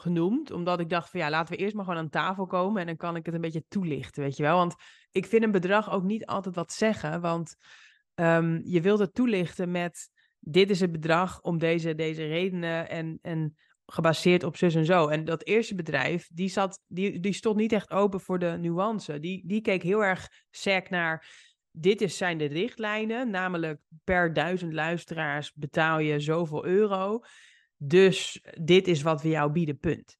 genoemd. 0.00 0.50
Omdat 0.50 0.80
ik 0.80 0.88
dacht 0.88 1.10
van 1.10 1.20
ja, 1.20 1.30
laten 1.30 1.54
we 1.54 1.60
eerst 1.60 1.74
maar 1.74 1.84
gewoon 1.84 2.00
aan 2.00 2.08
tafel 2.08 2.46
komen 2.46 2.80
en 2.80 2.86
dan 2.86 2.96
kan 2.96 3.16
ik 3.16 3.26
het 3.26 3.34
een 3.34 3.40
beetje 3.40 3.64
toelichten, 3.68 4.22
weet 4.22 4.36
je 4.36 4.42
wel. 4.42 4.56
Want 4.56 4.74
ik 5.10 5.26
vind 5.26 5.42
een 5.42 5.50
bedrag 5.50 5.90
ook 5.90 6.02
niet 6.02 6.26
altijd 6.26 6.54
wat 6.54 6.72
zeggen, 6.72 7.20
want 7.20 7.56
um, 8.14 8.60
je 8.64 8.80
wilt 8.80 8.98
het 8.98 9.14
toelichten 9.14 9.70
met 9.70 10.10
dit 10.40 10.70
is 10.70 10.80
het 10.80 10.92
bedrag 10.92 11.40
om 11.40 11.58
deze, 11.58 11.94
deze 11.94 12.26
redenen 12.26 12.88
en, 12.88 13.18
en 13.22 13.56
gebaseerd 13.86 14.44
op 14.44 14.56
zus 14.56 14.74
en 14.74 14.84
zo. 14.84 15.08
En 15.08 15.24
dat 15.24 15.44
eerste 15.44 15.74
bedrijf, 15.74 16.28
die, 16.32 16.48
zat, 16.48 16.82
die, 16.86 17.20
die 17.20 17.32
stond 17.32 17.56
niet 17.56 17.72
echt 17.72 17.90
open 17.90 18.20
voor 18.20 18.38
de 18.38 18.56
nuance. 18.60 19.20
Die, 19.20 19.42
die 19.46 19.60
keek 19.60 19.82
heel 19.82 20.04
erg 20.04 20.28
sec 20.50 20.90
naar, 20.90 21.26
dit 21.70 22.00
is, 22.00 22.16
zijn 22.16 22.38
de 22.38 22.44
richtlijnen, 22.44 23.30
namelijk 23.30 23.80
per 24.04 24.32
duizend 24.32 24.72
luisteraars 24.72 25.52
betaal 25.52 25.98
je 25.98 26.20
zoveel 26.20 26.66
euro. 26.66 27.20
Dus 27.78 28.40
dit 28.60 28.88
is 28.88 29.02
wat 29.02 29.22
we 29.22 29.28
jou 29.28 29.52
bieden, 29.52 29.78
punt. 29.78 30.16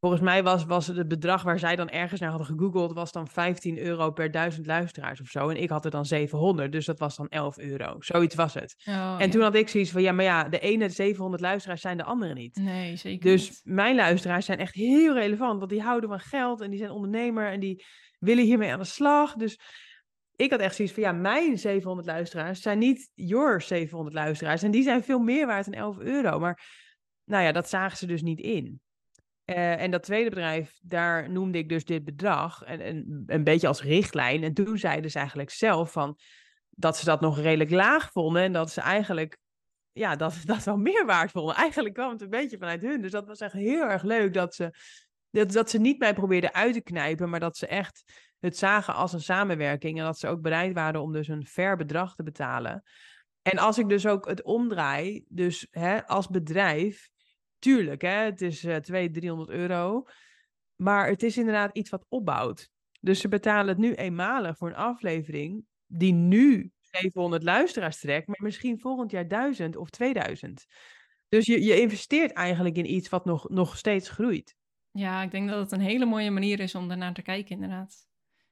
Volgens 0.00 0.22
mij 0.22 0.42
was, 0.42 0.64
was 0.64 0.86
het 0.86 1.08
bedrag 1.08 1.42
waar 1.42 1.58
zij 1.58 1.76
dan 1.76 1.88
ergens 1.88 2.20
naar 2.20 2.30
hadden 2.30 2.46
gegoogeld, 2.46 2.92
was 2.92 3.12
dan 3.12 3.28
15 3.28 3.78
euro 3.78 4.10
per 4.10 4.30
duizend 4.30 4.66
luisteraars 4.66 5.20
of 5.20 5.28
zo. 5.28 5.48
En 5.48 5.62
ik 5.62 5.68
had 5.68 5.84
er 5.84 5.90
dan 5.90 6.06
700, 6.06 6.72
dus 6.72 6.86
dat 6.86 6.98
was 6.98 7.16
dan 7.16 7.28
11 7.28 7.58
euro. 7.58 7.96
Zoiets 7.98 8.34
was 8.34 8.54
het. 8.54 8.74
Oh, 8.84 9.16
en 9.18 9.26
ja. 9.26 9.28
toen 9.28 9.42
had 9.42 9.54
ik 9.54 9.68
zoiets 9.68 9.90
van, 9.90 10.02
ja, 10.02 10.12
maar 10.12 10.24
ja, 10.24 10.48
de 10.48 10.58
ene 10.58 10.88
700 10.88 11.42
luisteraars 11.42 11.80
zijn 11.80 11.96
de 11.96 12.04
andere 12.04 12.34
niet. 12.34 12.56
Nee, 12.56 12.96
zeker 12.96 13.30
Dus 13.30 13.48
niet. 13.48 13.60
mijn 13.64 13.96
luisteraars 13.96 14.46
zijn 14.46 14.58
echt 14.58 14.74
heel 14.74 15.14
relevant, 15.14 15.58
want 15.58 15.70
die 15.70 15.82
houden 15.82 16.08
van 16.08 16.20
geld 16.20 16.60
en 16.60 16.70
die 16.70 16.78
zijn 16.78 16.90
ondernemer 16.90 17.50
en 17.50 17.60
die 17.60 17.84
willen 18.18 18.44
hiermee 18.44 18.72
aan 18.72 18.78
de 18.78 18.84
slag. 18.84 19.34
Dus 19.34 19.58
ik 20.36 20.50
had 20.50 20.60
echt 20.60 20.74
zoiets 20.74 20.94
van, 20.94 21.02
ja, 21.02 21.12
mijn 21.12 21.58
700 21.58 22.06
luisteraars 22.06 22.62
zijn 22.62 22.78
niet 22.78 23.10
your 23.14 23.62
700 23.62 24.14
luisteraars. 24.14 24.62
En 24.62 24.70
die 24.70 24.82
zijn 24.82 25.04
veel 25.04 25.18
meer 25.18 25.46
waard 25.46 25.64
dan 25.64 25.74
11 25.74 25.98
euro. 25.98 26.38
Maar 26.38 26.86
nou 27.28 27.44
ja, 27.44 27.52
dat 27.52 27.68
zagen 27.68 27.96
ze 27.96 28.06
dus 28.06 28.22
niet 28.22 28.40
in. 28.40 28.80
Eh, 29.44 29.80
en 29.80 29.90
dat 29.90 30.02
tweede 30.02 30.28
bedrijf, 30.28 30.78
daar 30.82 31.30
noemde 31.30 31.58
ik 31.58 31.68
dus 31.68 31.84
dit 31.84 32.04
bedrag 32.04 32.62
en, 32.62 32.80
en 32.80 33.22
een 33.26 33.44
beetje 33.44 33.68
als 33.68 33.82
richtlijn. 33.82 34.42
En 34.42 34.54
toen 34.54 34.78
zeiden 34.78 35.10
ze 35.10 35.18
eigenlijk 35.18 35.50
zelf 35.50 35.92
van 35.92 36.18
dat 36.70 36.96
ze 36.96 37.04
dat 37.04 37.20
nog 37.20 37.38
redelijk 37.40 37.70
laag 37.70 38.12
vonden 38.12 38.42
en 38.42 38.52
dat 38.52 38.70
ze 38.70 38.80
eigenlijk 38.80 39.38
ja, 39.92 40.16
dat 40.16 40.36
dat 40.44 40.64
wel 40.64 40.76
meer 40.76 41.06
waard 41.06 41.30
vonden. 41.30 41.54
Eigenlijk 41.54 41.94
kwam 41.94 42.10
het 42.10 42.20
een 42.20 42.30
beetje 42.30 42.58
vanuit 42.58 42.82
hun. 42.82 43.00
Dus 43.00 43.10
dat 43.10 43.26
was 43.26 43.40
echt 43.40 43.52
heel 43.52 43.82
erg 43.82 44.02
leuk 44.02 44.34
dat 44.34 44.54
ze, 44.54 44.74
dat, 45.30 45.52
dat 45.52 45.70
ze 45.70 45.78
niet 45.78 45.98
mij 45.98 46.14
probeerden 46.14 46.54
uit 46.54 46.74
te 46.74 46.80
knijpen, 46.80 47.30
maar 47.30 47.40
dat 47.40 47.56
ze 47.56 47.66
echt 47.66 48.26
het 48.38 48.56
zagen 48.56 48.94
als 48.94 49.12
een 49.12 49.20
samenwerking 49.20 49.98
en 49.98 50.04
dat 50.04 50.18
ze 50.18 50.28
ook 50.28 50.40
bereid 50.40 50.72
waren 50.72 51.02
om 51.02 51.12
dus 51.12 51.28
een 51.28 51.46
fair 51.46 51.76
bedrag 51.76 52.14
te 52.14 52.22
betalen. 52.22 52.82
En 53.42 53.58
als 53.58 53.78
ik 53.78 53.88
dus 53.88 54.06
ook 54.06 54.28
het 54.28 54.42
omdraai, 54.42 55.24
dus 55.28 55.66
hè, 55.70 56.06
als 56.06 56.28
bedrijf, 56.28 57.10
tuurlijk, 57.58 58.02
hè, 58.02 58.08
het 58.08 58.42
is 58.42 58.64
eh 58.64 58.76
200, 58.76 59.14
300 59.14 59.50
euro, 59.50 60.04
maar 60.76 61.08
het 61.08 61.22
is 61.22 61.36
inderdaad 61.36 61.76
iets 61.76 61.90
wat 61.90 62.06
opbouwt. 62.08 62.70
Dus 63.00 63.20
ze 63.20 63.28
betalen 63.28 63.68
het 63.68 63.78
nu 63.78 63.94
eenmalig 63.94 64.56
voor 64.56 64.68
een 64.68 64.74
aflevering 64.74 65.64
die 65.86 66.12
nu 66.12 66.72
700 66.80 67.42
luisteraars 67.42 67.98
trekt, 68.00 68.26
maar 68.26 68.42
misschien 68.42 68.80
volgend 68.80 69.10
jaar 69.10 69.28
1000 69.28 69.76
of 69.76 69.90
2000. 69.90 70.66
Dus 71.28 71.46
je, 71.46 71.64
je 71.64 71.80
investeert 71.80 72.32
eigenlijk 72.32 72.76
in 72.76 72.92
iets 72.92 73.08
wat 73.08 73.24
nog, 73.24 73.48
nog 73.48 73.76
steeds 73.76 74.08
groeit. 74.08 74.56
Ja, 74.90 75.22
ik 75.22 75.30
denk 75.30 75.48
dat 75.48 75.58
het 75.58 75.72
een 75.72 75.86
hele 75.86 76.06
mooie 76.06 76.30
manier 76.30 76.60
is 76.60 76.74
om 76.74 76.88
daarnaar 76.88 77.14
te 77.14 77.22
kijken, 77.22 77.54
inderdaad. 77.54 78.06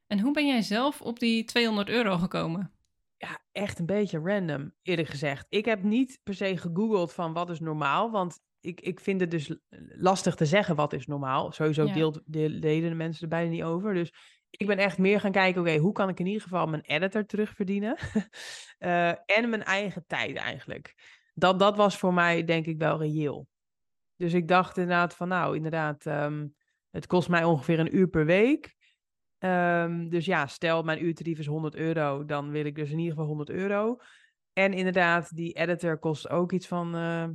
En 0.06 0.20
hoe 0.20 0.32
ben 0.32 0.46
jij 0.46 0.62
zelf 0.62 1.02
op 1.02 1.18
die 1.18 1.44
200 1.44 1.88
euro 1.88 2.18
gekomen? 2.18 2.72
Ja, 3.16 3.40
echt 3.52 3.78
een 3.78 3.86
beetje 3.86 4.18
random, 4.18 4.74
eerlijk 4.82 5.08
gezegd. 5.08 5.46
Ik 5.48 5.64
heb 5.64 5.82
niet 5.82 6.20
per 6.22 6.34
se 6.34 6.56
gegoogeld 6.56 7.12
van 7.12 7.32
wat 7.32 7.50
is 7.50 7.60
normaal, 7.60 8.10
want 8.10 8.40
ik, 8.66 8.80
ik 8.80 9.00
vind 9.00 9.20
het 9.20 9.30
dus 9.30 9.56
lastig 9.88 10.34
te 10.34 10.46
zeggen 10.46 10.76
wat 10.76 10.92
is 10.92 11.06
normaal. 11.06 11.52
Sowieso 11.52 11.84
Ja. 11.84 11.92
deelt, 11.92 12.20
deel- 12.24 12.60
delen 12.60 12.88
de 12.90 12.94
mensen 12.96 13.22
er 13.22 13.28
bijna 13.28 13.50
niet 13.50 13.62
over. 13.62 13.94
Dus 13.94 14.12
ik 14.50 14.66
ben 14.66 14.78
echt 14.78 14.98
meer 14.98 15.20
gaan 15.20 15.32
kijken, 15.32 15.60
oké, 15.60 15.76
hoe 15.76 15.92
kan 15.92 16.08
ik 16.08 16.20
in 16.20 16.26
ieder 16.26 16.42
geval 16.42 16.66
mijn 16.66 16.82
editor 16.82 17.26
terugverdienen? 17.26 17.96
Eh, 18.78 19.08
en 19.08 19.48
mijn 19.50 19.64
eigen 19.64 20.04
tijd 20.06 20.36
eigenlijk. 20.36 20.94
Dat, 21.34 21.58
dat 21.58 21.76
was 21.76 21.98
voor 21.98 22.14
mij 22.14 22.44
denk 22.44 22.66
ik 22.66 22.78
wel 22.78 22.98
reëel. 22.98 23.48
Dus 24.16 24.32
ik 24.32 24.48
dacht 24.48 24.76
inderdaad 24.76 25.14
van, 25.14 25.28
nou, 25.28 25.56
inderdaad, 25.56 26.06
ehm, 26.06 26.46
het 26.90 27.06
kost 27.06 27.28
mij 27.28 27.44
ongeveer 27.44 27.78
een 27.78 27.96
uur 27.96 28.08
per 28.08 28.24
week. 28.24 28.74
Ehm, 29.38 30.08
dus 30.08 30.24
ja, 30.24 30.46
stel 30.46 30.82
mijn 30.82 31.04
uurtarief 31.04 31.38
is 31.38 31.46
100 31.46 31.74
euro, 31.74 32.24
dan 32.24 32.50
wil 32.50 32.64
ik 32.64 32.74
dus 32.74 32.90
in 32.90 32.98
ieder 32.98 33.12
geval 33.12 33.26
100 33.28 33.50
euro. 33.50 33.96
En 34.52 34.72
inderdaad, 34.72 35.36
die 35.36 35.52
editor 35.52 35.98
kost 35.98 36.28
ook 36.28 36.52
iets 36.52 36.66
van, 36.66 36.94
eh, 36.94 37.28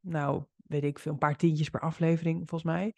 nou, 0.00 0.44
weet 0.72 0.84
ik 0.84 0.98
veel, 0.98 1.12
een 1.12 1.18
paar 1.18 1.36
tientjes 1.36 1.68
per 1.70 1.80
aflevering, 1.80 2.36
volgens 2.36 2.62
mij. 2.72 2.94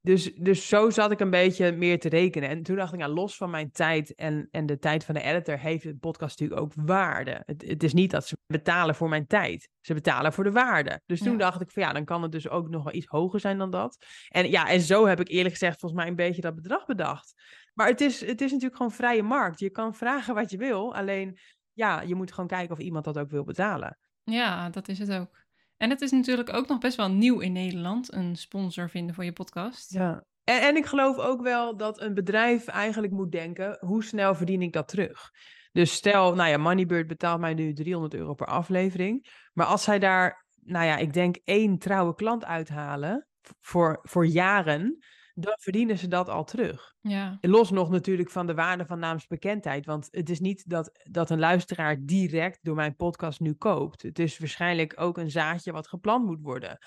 Dus, 0.00 0.34
dus 0.34 0.68
zo 0.68 0.90
zat 0.90 1.10
ik 1.10 1.20
een 1.20 1.30
beetje 1.30 1.72
meer 1.72 1.98
te 2.00 2.08
rekenen. 2.08 2.48
En 2.48 2.62
toen 2.62 2.76
dacht 2.76 2.92
ik, 2.92 2.98
nou, 2.98 3.12
los 3.12 3.36
van 3.36 3.50
mijn 3.50 3.70
tijd 3.70 4.14
en, 4.14 4.48
en 4.50 4.66
de 4.66 4.78
tijd 4.78 5.04
van 5.04 5.14
de 5.14 5.20
editor, 5.20 5.58
heeft 5.58 5.82
de 5.82 5.96
podcast 5.96 6.40
natuurlijk 6.40 6.60
ook 6.60 6.86
waarde. 6.86 7.42
Het, 7.46 7.64
het 7.68 7.82
is 7.82 7.92
niet 7.92 8.10
dat 8.10 8.26
ze 8.26 8.36
betalen 8.46 8.94
voor 8.94 9.08
mijn 9.08 9.26
tijd. 9.26 9.68
Ze 9.80 9.94
betalen 9.94 10.32
voor 10.32 10.44
de 10.44 10.50
waarde. 10.52 11.00
Dus 11.06 11.18
toen 11.18 11.32
Ja. 11.32 11.38
dacht 11.38 11.60
ik 11.60 11.70
van 11.70 11.82
ja, 11.82 11.92
dan 11.92 12.04
kan 12.04 12.22
het 12.22 12.32
dus 12.32 12.48
ook 12.48 12.68
nog 12.68 12.84
wel 12.84 12.94
iets 12.94 13.06
hoger 13.06 13.40
zijn 13.40 13.58
dan 13.58 13.70
dat. 13.70 13.96
En 14.28 14.50
ja, 14.50 14.68
en 14.68 14.80
zo 14.80 15.06
heb 15.06 15.20
ik 15.20 15.28
eerlijk 15.28 15.54
gezegd 15.54 15.80
volgens 15.80 16.00
mij 16.00 16.10
een 16.10 16.16
beetje 16.16 16.40
dat 16.42 16.54
bedrag 16.54 16.86
bedacht. 16.86 17.34
Maar 17.74 17.88
het 17.88 18.00
is, 18.00 18.20
het 18.20 18.40
is 18.40 18.50
natuurlijk 18.50 18.76
gewoon 18.76 18.92
vrije 18.92 19.22
markt. 19.22 19.58
Je 19.60 19.70
kan 19.70 19.94
vragen 19.94 20.34
wat 20.34 20.50
je 20.50 20.56
wil. 20.56 20.94
Alleen, 20.94 21.38
ja, 21.72 22.00
je 22.00 22.14
moet 22.14 22.32
gewoon 22.32 22.48
kijken 22.48 22.76
of 22.76 22.82
iemand 22.82 23.04
dat 23.04 23.18
ook 23.18 23.30
wil 23.30 23.44
betalen. 23.44 23.98
Ja, 24.24 24.70
dat 24.70 24.88
is 24.88 24.98
het 24.98 25.12
ook. 25.12 25.45
En 25.76 25.90
het 25.90 26.00
is 26.00 26.10
natuurlijk 26.10 26.52
ook 26.52 26.68
nog 26.68 26.78
best 26.78 26.96
wel 26.96 27.10
nieuw 27.10 27.40
in 27.40 27.52
Nederland, 27.52 28.12
een 28.12 28.36
sponsor 28.36 28.90
vinden 28.90 29.14
voor 29.14 29.24
je 29.24 29.32
podcast. 29.32 29.92
Ja. 29.92 30.24
En, 30.44 30.60
en 30.60 30.76
ik 30.76 30.86
geloof 30.86 31.18
ook 31.18 31.42
wel 31.42 31.76
dat 31.76 32.00
een 32.00 32.14
bedrijf 32.14 32.66
eigenlijk 32.66 33.12
moet 33.12 33.32
denken, 33.32 33.76
hoe 33.80 34.04
snel 34.04 34.34
verdien 34.34 34.62
ik 34.62 34.72
dat 34.72 34.88
terug? 34.88 35.30
Dus 35.72 35.92
stel, 35.92 36.34
nou 36.34 36.50
ja, 36.50 36.56
Moneybird 36.56 37.06
betaalt 37.06 37.40
mij 37.40 37.54
nu 37.54 37.72
300 37.72 38.14
euro 38.14 38.34
per 38.34 38.46
aflevering. 38.46 39.26
Maar 39.52 39.66
als 39.66 39.82
zij 39.82 39.98
daar, 39.98 40.46
nou 40.54 40.86
ja, 40.86 40.96
ik 40.96 41.12
denk 41.12 41.36
één 41.44 41.78
trouwe 41.78 42.14
klant 42.14 42.44
uithalen 42.44 43.26
voor, 43.60 43.98
voor 44.02 44.26
jaren, 44.26 44.98
dan 45.38 45.54
verdienen 45.58 45.98
ze 45.98 46.08
dat 46.08 46.28
al 46.28 46.44
terug. 46.44 46.94
Ja, 47.00 47.38
Los 47.40 47.70
nog 47.70 47.90
natuurlijk 47.90 48.30
van 48.30 48.46
de 48.46 48.54
waarde 48.54 48.86
van 48.86 48.98
naamsbekendheid. 48.98 49.86
Want 49.86 50.08
het 50.10 50.30
is 50.30 50.40
niet 50.40 50.68
dat, 50.68 51.06
dat 51.10 51.30
een 51.30 51.38
luisteraar 51.38 51.96
direct 52.00 52.58
door 52.62 52.74
mijn 52.74 52.96
podcast 52.96 53.40
nu 53.40 53.54
koopt. 53.54 54.02
Het 54.02 54.18
is 54.18 54.38
waarschijnlijk 54.38 55.00
ook 55.00 55.18
een 55.18 55.30
zaadje 55.30 55.72
wat 55.72 55.88
geplant 55.88 56.24
moet 56.24 56.40
worden. 56.40 56.78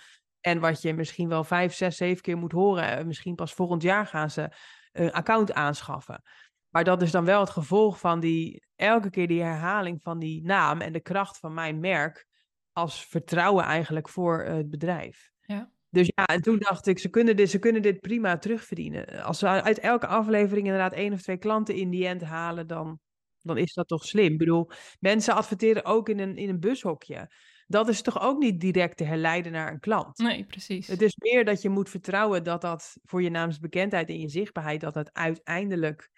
En 0.42 0.60
wat 0.60 0.82
je 0.82 0.94
misschien 0.94 1.30
wel 1.30 1.44
vijf, 1.44 1.74
zes, 1.74 1.98
zeven 1.98 2.22
keer 2.22 2.38
moet 2.38 2.52
horen. 2.52 2.88
En 2.88 3.08
Misschien 3.08 3.36
pas 3.36 3.54
volgend 3.54 3.82
jaar 3.82 4.06
gaan 4.06 4.30
ze 4.30 4.52
een 4.92 5.12
account 5.12 5.54
aanschaffen. 5.54 6.22
Maar 6.70 6.84
dat 6.84 7.02
is 7.02 7.12
dan 7.12 7.26
wel 7.26 7.40
het 7.40 7.50
gevolg 7.50 8.00
van 8.00 8.20
die 8.20 8.66
elke 8.76 9.10
keer 9.10 9.28
die 9.28 9.42
herhaling 9.42 10.02
van 10.02 10.20
die 10.20 10.44
naam 10.44 10.82
en 10.82 10.94
de 10.94 11.00
kracht 11.00 11.38
van 11.38 11.54
mijn 11.54 11.80
merk 11.80 12.28
als 12.72 13.06
vertrouwen 13.06 13.64
eigenlijk 13.64 14.10
voor 14.10 14.44
het 14.44 14.70
bedrijf. 14.70 15.32
Ja. 15.42 15.72
Dus 15.90 16.12
ja, 16.16 16.26
en 16.26 16.42
toen 16.42 16.60
dacht 16.60 16.88
ik, 16.88 17.00
ze 17.00 17.10
kunnen 17.10 17.36
dit, 17.36 17.50
ze 17.50 17.60
kunnen 17.60 17.82
dit 17.82 18.00
prima 18.00 18.38
terugverdienen. 18.38 19.24
Als 19.24 19.40
ze 19.40 19.48
uit 19.48 19.80
elke 19.80 20.08
aflevering 20.08 20.66
inderdaad 20.66 20.94
één 20.94 21.14
of 21.14 21.22
twee 21.22 21.38
klanten 21.38 21.76
in 21.76 21.90
die 21.90 22.08
end 22.08 22.22
halen, 22.22 22.68
dan, 22.68 23.00
dan 23.42 23.58
is 23.58 23.74
dat 23.74 23.88
toch 23.88 24.06
slim. 24.06 24.32
Ik 24.32 24.38
bedoel, 24.38 24.70
mensen 25.00 25.34
adverteren 25.34 25.86
ook 25.86 26.10
in 26.10 26.20
een, 26.20 26.38
in 26.38 26.50
een 26.50 26.60
bushokje. 26.60 27.32
Dat 27.68 27.90
is 27.90 28.02
toch 28.02 28.22
ook 28.22 28.40
niet 28.40 28.60
direct 28.60 28.98
te 28.98 29.04
herleiden 29.04 29.52
naar 29.52 29.72
een 29.72 29.80
klant. 29.80 30.18
nee, 30.18 30.46
precies. 30.46 30.88
Het 30.88 31.02
is 31.02 31.16
meer 31.16 31.46
dat 31.46 31.62
je 31.62 31.70
moet 31.70 31.90
vertrouwen 31.90 32.44
dat 32.44 32.62
dat 32.62 32.98
voor 33.04 33.22
je 33.22 33.30
naamsbekendheid 33.30 34.10
en 34.10 34.20
je 34.20 34.30
zichtbaarheid, 34.30 34.82
dat 34.82 34.94
dat 34.94 35.14
uiteindelijk 35.14 36.10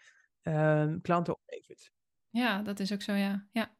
ehm, 0.42 1.00
klanten 1.02 1.34
oplevert. 1.34 1.92
Ja, 2.30 2.62
dat 2.62 2.80
is 2.80 2.94
ook 2.94 3.02
zo, 3.02 3.14
ja. 3.14 3.48
ja. 3.52 3.76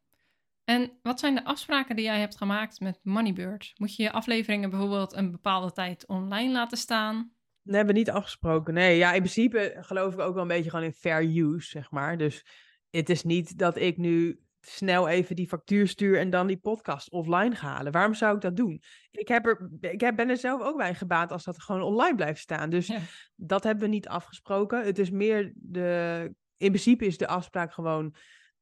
En 0.72 0.92
wat 1.02 1.20
zijn 1.20 1.36
de 1.36 1.44
afspraken 1.44 1.96
die 1.96 2.06
jij 2.06 2.20
hebt 2.20 2.38
gemaakt 2.38 2.80
met 2.80 3.00
Moneybird? 3.04 3.72
Moet 3.76 3.96
je 3.96 4.04
je 4.04 4.12
afleveringen 4.12 4.70
bijvoorbeeld 4.70 5.14
een 5.14 5.32
bepaalde 5.32 5.72
tijd 5.72 6.08
online 6.08 6.52
laten 6.52 6.78
staan? 6.78 7.32
Dat 7.64 7.76
hebben 7.76 7.94
we 7.94 8.00
niet 8.00 8.10
afgesproken. 8.12 8.74
Nee, 8.74 8.98
ja, 8.98 9.14
in 9.14 9.20
principe 9.22 9.78
geloof 9.80 10.14
ik 10.14 10.20
ook 10.20 10.34
wel 10.34 10.42
een 10.42 10.48
beetje 10.48 10.70
gewoon 10.70 10.86
in 10.86 10.94
fair 10.94 11.24
use, 11.24 11.70
zeg 11.70 11.92
maar. 11.92 12.18
Dus 12.18 12.46
het 12.90 13.10
is 13.10 13.24
niet 13.24 13.58
dat 13.58 13.78
ik 13.78 13.98
nu 13.98 14.40
snel 14.62 15.08
even 15.08 15.36
die 15.36 15.48
factuur 15.48 15.88
stuur 15.88 16.20
en 16.20 16.30
dan 16.30 16.48
die 16.48 16.58
podcast 16.58 17.12
offline 17.12 17.56
ga 17.56 17.68
halen. 17.68 17.92
Waarom 17.92 18.14
zou 18.14 18.36
ik 18.36 18.42
dat 18.42 18.56
doen? 18.56 18.82
Ik, 19.12 19.28
heb 19.28 19.46
er, 19.46 19.70
ik 19.80 20.02
heb, 20.02 20.16
ben 20.16 20.30
er 20.30 20.38
zelf 20.38 20.62
ook 20.62 20.78
bij 20.78 20.96
gebaat 20.96 21.32
als 21.32 21.44
dat 21.44 21.62
gewoon 21.62 21.82
online 21.82 22.16
blijft 22.16 22.42
staan. 22.42 22.70
Dus 22.70 22.88
Ja. 22.88 23.00
dat 23.36 23.64
hebben 23.64 23.84
we 23.84 23.90
niet 23.90 24.08
afgesproken. 24.08 24.86
Het 24.86 25.00
is 25.00 25.10
meer 25.10 25.52
de. 25.56 26.24
In 26.58 26.68
principe 26.68 27.06
is 27.06 27.18
de 27.18 27.28
afspraak 27.28 27.74
gewoon. 27.74 28.16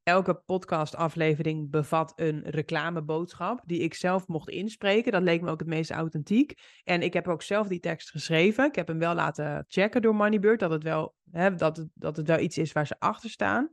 Elke 0.09 0.33
podcastaflevering 0.33 1.69
bevat 1.69 2.13
een 2.15 2.41
reclameboodschap 2.43 3.61
die 3.65 3.79
ik 3.79 3.93
zelf 3.93 4.27
mocht 4.27 4.49
inspreken. 4.49 5.11
Dat 5.11 5.21
leek 5.21 5.41
me 5.41 5.49
ook 5.49 5.59
het 5.59 5.67
meest 5.67 5.91
authentiek. 5.91 6.59
En 6.83 7.01
ik 7.01 7.13
heb 7.13 7.27
ook 7.27 7.41
zelf 7.41 7.67
die 7.67 7.79
tekst 7.79 8.09
geschreven. 8.09 8.65
Ik 8.65 8.75
heb 8.75 8.87
hem 8.87 8.99
wel 8.99 9.13
laten 9.13 9.65
checken 9.67 10.01
door 10.01 10.15
Moneybird 10.15 10.59
dat 10.59 10.71
het 10.71 10.83
wel, 10.83 11.15
hè, 11.31 11.55
dat 11.55 11.77
het, 11.77 11.87
dat 11.93 12.17
het 12.17 12.27
wel 12.27 12.39
iets 12.39 12.57
is 12.57 12.71
waar 12.71 12.87
ze 12.87 12.99
achter 12.99 13.29
staan. 13.29 13.69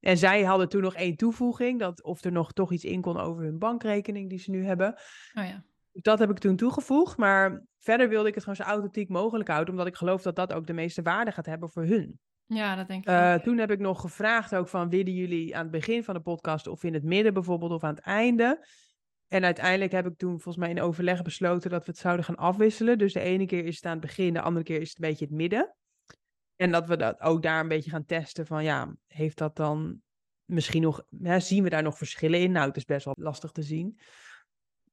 En 0.00 0.18
zij 0.18 0.42
hadden 0.42 0.68
toen 0.68 0.82
nog 0.82 0.94
één 0.94 1.16
toevoeging, 1.16 1.78
dat 1.78 2.02
of 2.02 2.24
er 2.24 2.32
nog 2.32 2.52
toch 2.52 2.72
iets 2.72 2.84
in 2.84 3.00
kon 3.00 3.18
over 3.18 3.42
hun 3.42 3.58
bankrekening 3.58 4.28
die 4.28 4.38
ze 4.38 4.50
nu 4.50 4.64
hebben. 4.64 4.88
Oh 5.34 5.44
ja. 5.44 5.64
Dus 5.92 6.02
dat 6.02 6.18
heb 6.18 6.30
ik 6.30 6.38
toen 6.38 6.56
toegevoegd. 6.56 7.16
Maar 7.16 7.64
verder 7.78 8.08
wilde 8.08 8.28
ik 8.28 8.34
het 8.34 8.42
gewoon 8.42 8.64
zo 8.64 8.72
authentiek 8.72 9.08
mogelijk 9.08 9.48
houden, 9.48 9.70
omdat 9.70 9.86
ik 9.86 9.96
geloof 9.96 10.22
dat 10.22 10.36
dat 10.36 10.52
ook 10.52 10.66
de 10.66 10.72
meeste 10.72 11.02
waarde 11.02 11.32
gaat 11.32 11.46
hebben 11.46 11.70
voor 11.70 11.84
hun. 11.84 12.20
Ja, 12.46 12.76
dat 12.76 12.88
denk 12.88 13.08
ik 13.08 13.10
ook. 13.10 13.42
toen 13.42 13.58
heb 13.58 13.70
ik 13.70 13.78
nog 13.78 14.00
gevraagd 14.00 14.54
ook 14.54 14.68
van, 14.68 14.88
willen 14.88 15.14
jullie 15.14 15.56
aan 15.56 15.62
het 15.62 15.70
begin 15.70 16.04
van 16.04 16.14
de 16.14 16.20
podcast 16.20 16.66
of 16.66 16.84
in 16.84 16.94
het 16.94 17.04
midden 17.04 17.34
bijvoorbeeld 17.34 17.72
of 17.72 17.84
aan 17.84 17.94
het 17.94 18.04
einde? 18.04 18.66
En 19.28 19.44
uiteindelijk 19.44 19.92
heb 19.92 20.06
ik 20.06 20.16
toen 20.16 20.30
volgens 20.30 20.56
mij 20.56 20.70
in 20.70 20.80
overleg 20.80 21.22
besloten 21.22 21.70
dat 21.70 21.84
we 21.84 21.90
het 21.90 22.00
zouden 22.00 22.24
gaan 22.24 22.36
afwisselen. 22.36 22.98
Dus 22.98 23.12
de 23.12 23.20
ene 23.20 23.46
keer 23.46 23.64
is 23.64 23.76
het 23.76 23.84
aan 23.84 23.92
het 23.92 24.00
begin, 24.00 24.32
de 24.32 24.40
andere 24.40 24.64
keer 24.64 24.80
is 24.80 24.88
het 24.88 25.02
een 25.02 25.08
beetje 25.08 25.24
het 25.24 25.34
midden. 25.34 25.74
En 26.56 26.70
dat 26.70 26.88
we 26.88 26.96
dat 26.96 27.20
ook 27.20 27.42
daar 27.42 27.60
een 27.60 27.68
beetje 27.68 27.90
gaan 27.90 28.04
testen 28.04 28.46
van 28.46 28.64
ja, 28.64 28.94
heeft 29.06 29.38
dat 29.38 29.56
dan 29.56 30.00
misschien 30.44 30.82
nog, 30.82 31.04
hè, 31.22 31.40
zien 31.40 31.62
we 31.62 31.70
daar 31.70 31.82
nog 31.82 31.96
verschillen 31.96 32.40
in? 32.40 32.52
Nou, 32.52 32.66
het 32.66 32.76
is 32.76 32.84
best 32.84 33.04
wel 33.04 33.14
lastig 33.18 33.50
te 33.50 33.62
zien. 33.62 33.98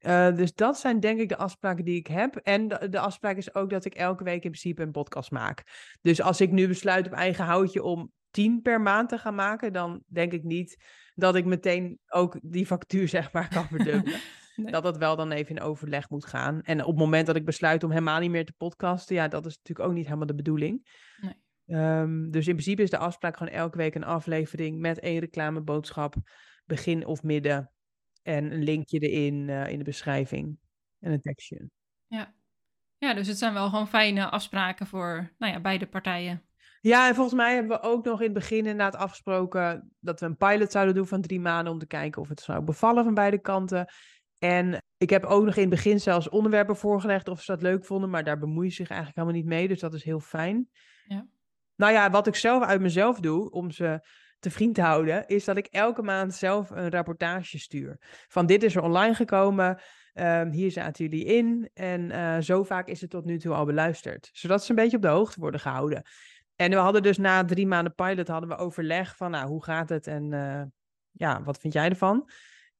Uh, 0.06 0.36
dus 0.36 0.54
dat 0.54 0.80
zijn 0.80 1.00
denk 1.00 1.20
ik 1.20 1.30
de 1.30 1.38
afspraken 1.38 1.86
die 1.86 1.96
ik 1.96 2.08
heb. 2.08 2.36
En 2.36 2.68
de, 2.68 2.90
de, 2.90 3.00
afspraak 3.00 3.38
is 3.38 3.56
ook 3.56 3.70
dat 3.70 3.86
ik 3.86 3.94
elke 3.94 4.24
week 4.24 4.44
in 4.44 4.52
principe 4.52 4.82
een 4.82 4.92
podcast 4.92 5.32
maak. 5.32 5.64
Dus 6.02 6.22
als 6.22 6.42
ik 6.42 6.52
nu 6.52 6.68
besluit 6.68 7.08
op 7.08 7.14
eigen 7.14 7.46
houtje 7.46 7.84
om 7.84 8.12
tien 8.32 8.62
per 8.62 8.82
maand 8.82 9.10
te 9.10 9.18
gaan 9.18 9.36
maken, 9.36 9.74
dan 9.74 10.04
denk 10.08 10.32
ik 10.32 10.44
niet 10.44 10.84
dat 11.16 11.36
ik 11.36 11.46
meteen 11.46 12.00
ook 12.08 12.38
die 12.42 12.66
factuur 12.66 13.08
zeg 13.18 13.32
maar 13.32 13.48
kan 13.48 13.68
verdubbelen. 13.68 14.20
Dat 14.60 14.84
dat 14.84 14.98
wel 14.98 15.16
dan 15.16 15.32
even 15.32 15.56
in 15.56 15.62
overleg 15.62 16.10
moet 16.10 16.26
gaan. 16.26 16.62
En 16.62 16.82
op 16.82 16.88
het 16.88 16.98
moment 16.98 17.26
dat 17.26 17.36
ik 17.36 17.46
besluit 17.46 17.84
om 17.84 17.90
helemaal 17.90 18.20
niet 18.20 18.30
meer 18.30 18.46
te 18.46 18.54
podcasten, 18.58 19.16
ja, 19.16 19.28
dat 19.28 19.46
is 19.46 19.56
natuurlijk 19.58 19.90
ook 19.90 19.96
niet 19.96 20.06
helemaal 20.06 20.28
de 20.28 20.36
bedoeling. 20.36 20.90
Nee. 21.22 21.80
Um, 21.80 22.32
dus 22.32 22.48
in 22.48 22.54
principe 22.54 22.82
is 22.82 22.90
de 22.90 22.98
afspraak 22.98 23.38
gewoon 23.38 23.54
elke 23.54 23.78
week 23.78 23.96
een 23.96 24.04
aflevering 24.04 24.80
met 24.80 25.00
één 25.00 25.20
reclameboodschap, 25.20 26.16
begin 26.66 27.06
of 27.06 27.24
midden. 27.24 27.72
En 28.22 28.52
een 28.52 28.64
linkje 28.64 29.00
erin 29.00 29.48
uh, 29.48 29.68
in 29.68 29.78
de 29.78 29.84
beschrijving 29.84 30.58
en 31.00 31.12
een 31.12 31.22
tekstje. 31.22 31.70
Ja. 32.08 32.34
ja, 32.98 33.14
dus 33.14 33.28
het 33.28 33.38
zijn 33.38 33.54
wel 33.54 33.70
gewoon 33.70 33.88
fijne 33.88 34.30
afspraken 34.30 34.88
voor 34.88 35.34
nou 35.38 35.54
ja, 35.54 35.60
beide 35.60 35.88
partijen. 35.88 36.44
Ja, 36.82 37.08
en 37.08 37.16
volgens 37.16 37.36
mij 37.36 37.54
hebben 37.54 37.82
we 37.82 37.88
ook 37.88 38.06
nog 38.06 38.20
in 38.20 38.26
het 38.26 38.34
begin 38.34 38.58
inderdaad 38.58 38.96
afgesproken 38.96 39.92
dat 40.00 40.20
we 40.20 40.26
een 40.26 40.38
pilot 40.38 40.72
zouden 40.72 40.96
doen 40.96 41.08
van 41.08 41.22
drie 41.22 41.40
maanden 41.40 41.74
om 41.74 41.80
te 41.80 41.88
kijken 41.88 42.22
of 42.22 42.30
het 42.30 42.42
zou 42.42 42.62
bevallen 42.62 43.04
van 43.04 43.14
beide 43.14 43.42
kanten. 43.42 43.88
En 44.40 44.84
ik 44.98 45.10
heb 45.10 45.24
ook 45.24 45.46
nog 45.46 45.56
in 45.56 45.62
het 45.62 45.70
begin 45.70 46.00
zelfs 46.00 46.30
onderwerpen 46.30 46.76
voorgelegd 46.76 47.28
of 47.28 47.42
ze 47.42 47.52
dat 47.52 47.62
leuk 47.62 47.86
vonden, 47.86 48.10
maar 48.10 48.24
daar 48.24 48.40
bemoeien 48.40 48.72
zich 48.72 48.90
eigenlijk 48.90 49.20
helemaal 49.20 49.42
niet 49.42 49.50
mee, 49.50 49.68
dus 49.68 49.80
dat 49.80 49.94
is 49.94 50.04
heel 50.04 50.20
fijn. 50.20 50.70
Ja. 51.08 51.28
Nou 51.76 51.94
ja, 51.94 52.10
wat 52.10 52.28
ik 52.28 52.36
zelf 52.36 52.64
uit 52.64 52.82
mezelf 52.82 53.20
doe 53.20 53.52
om 53.52 53.72
ze 53.72 54.08
te 54.40 54.52
vriend 54.52 54.78
houden, 54.78 55.28
is 55.28 55.46
dat 55.46 55.58
ik 55.58 55.66
elke 55.66 56.02
maand 56.02 56.34
zelf 56.34 56.70
een 56.70 56.90
rapportage 56.90 57.60
stuur. 57.60 57.98
Van 58.28 58.46
dit 58.46 58.64
is 58.64 58.76
er 58.76 58.82
online 58.82 59.14
gekomen, 59.14 59.82
um, 60.14 60.52
hier 60.52 60.72
zaten 60.72 61.06
jullie 61.06 61.26
in 61.26 61.70
en 61.74 62.02
uh, 62.02 62.38
zo 62.40 62.64
vaak 62.64 62.88
is 62.88 63.02
het 63.02 63.10
tot 63.10 63.26
nu 63.26 63.40
toe 63.40 63.54
al 63.54 63.66
beluisterd. 63.66 64.30
Zodat 64.34 64.64
ze 64.64 64.70
een 64.70 64.76
beetje 64.76 64.98
op 64.98 65.04
de 65.04 65.08
hoogte 65.08 65.40
worden 65.40 65.60
gehouden. 65.60 66.04
En 66.56 66.70
we 66.70 66.76
hadden 66.76 67.04
dus 67.04 67.18
na 67.18 67.46
drie 67.46 67.68
maanden 67.68 67.96
pilot 67.96 68.28
hadden 68.28 68.50
we 68.50 68.58
overleg 68.58 69.16
van, 69.16 69.32
nou, 69.32 69.48
hoe 69.48 69.64
gaat 69.64 69.90
het 69.90 70.08
en 70.08 70.32
uh, 70.32 70.62
ja, 71.12 71.44
wat 71.44 71.60
vind 71.60 71.74
jij 71.74 71.90
ervan? 71.90 72.30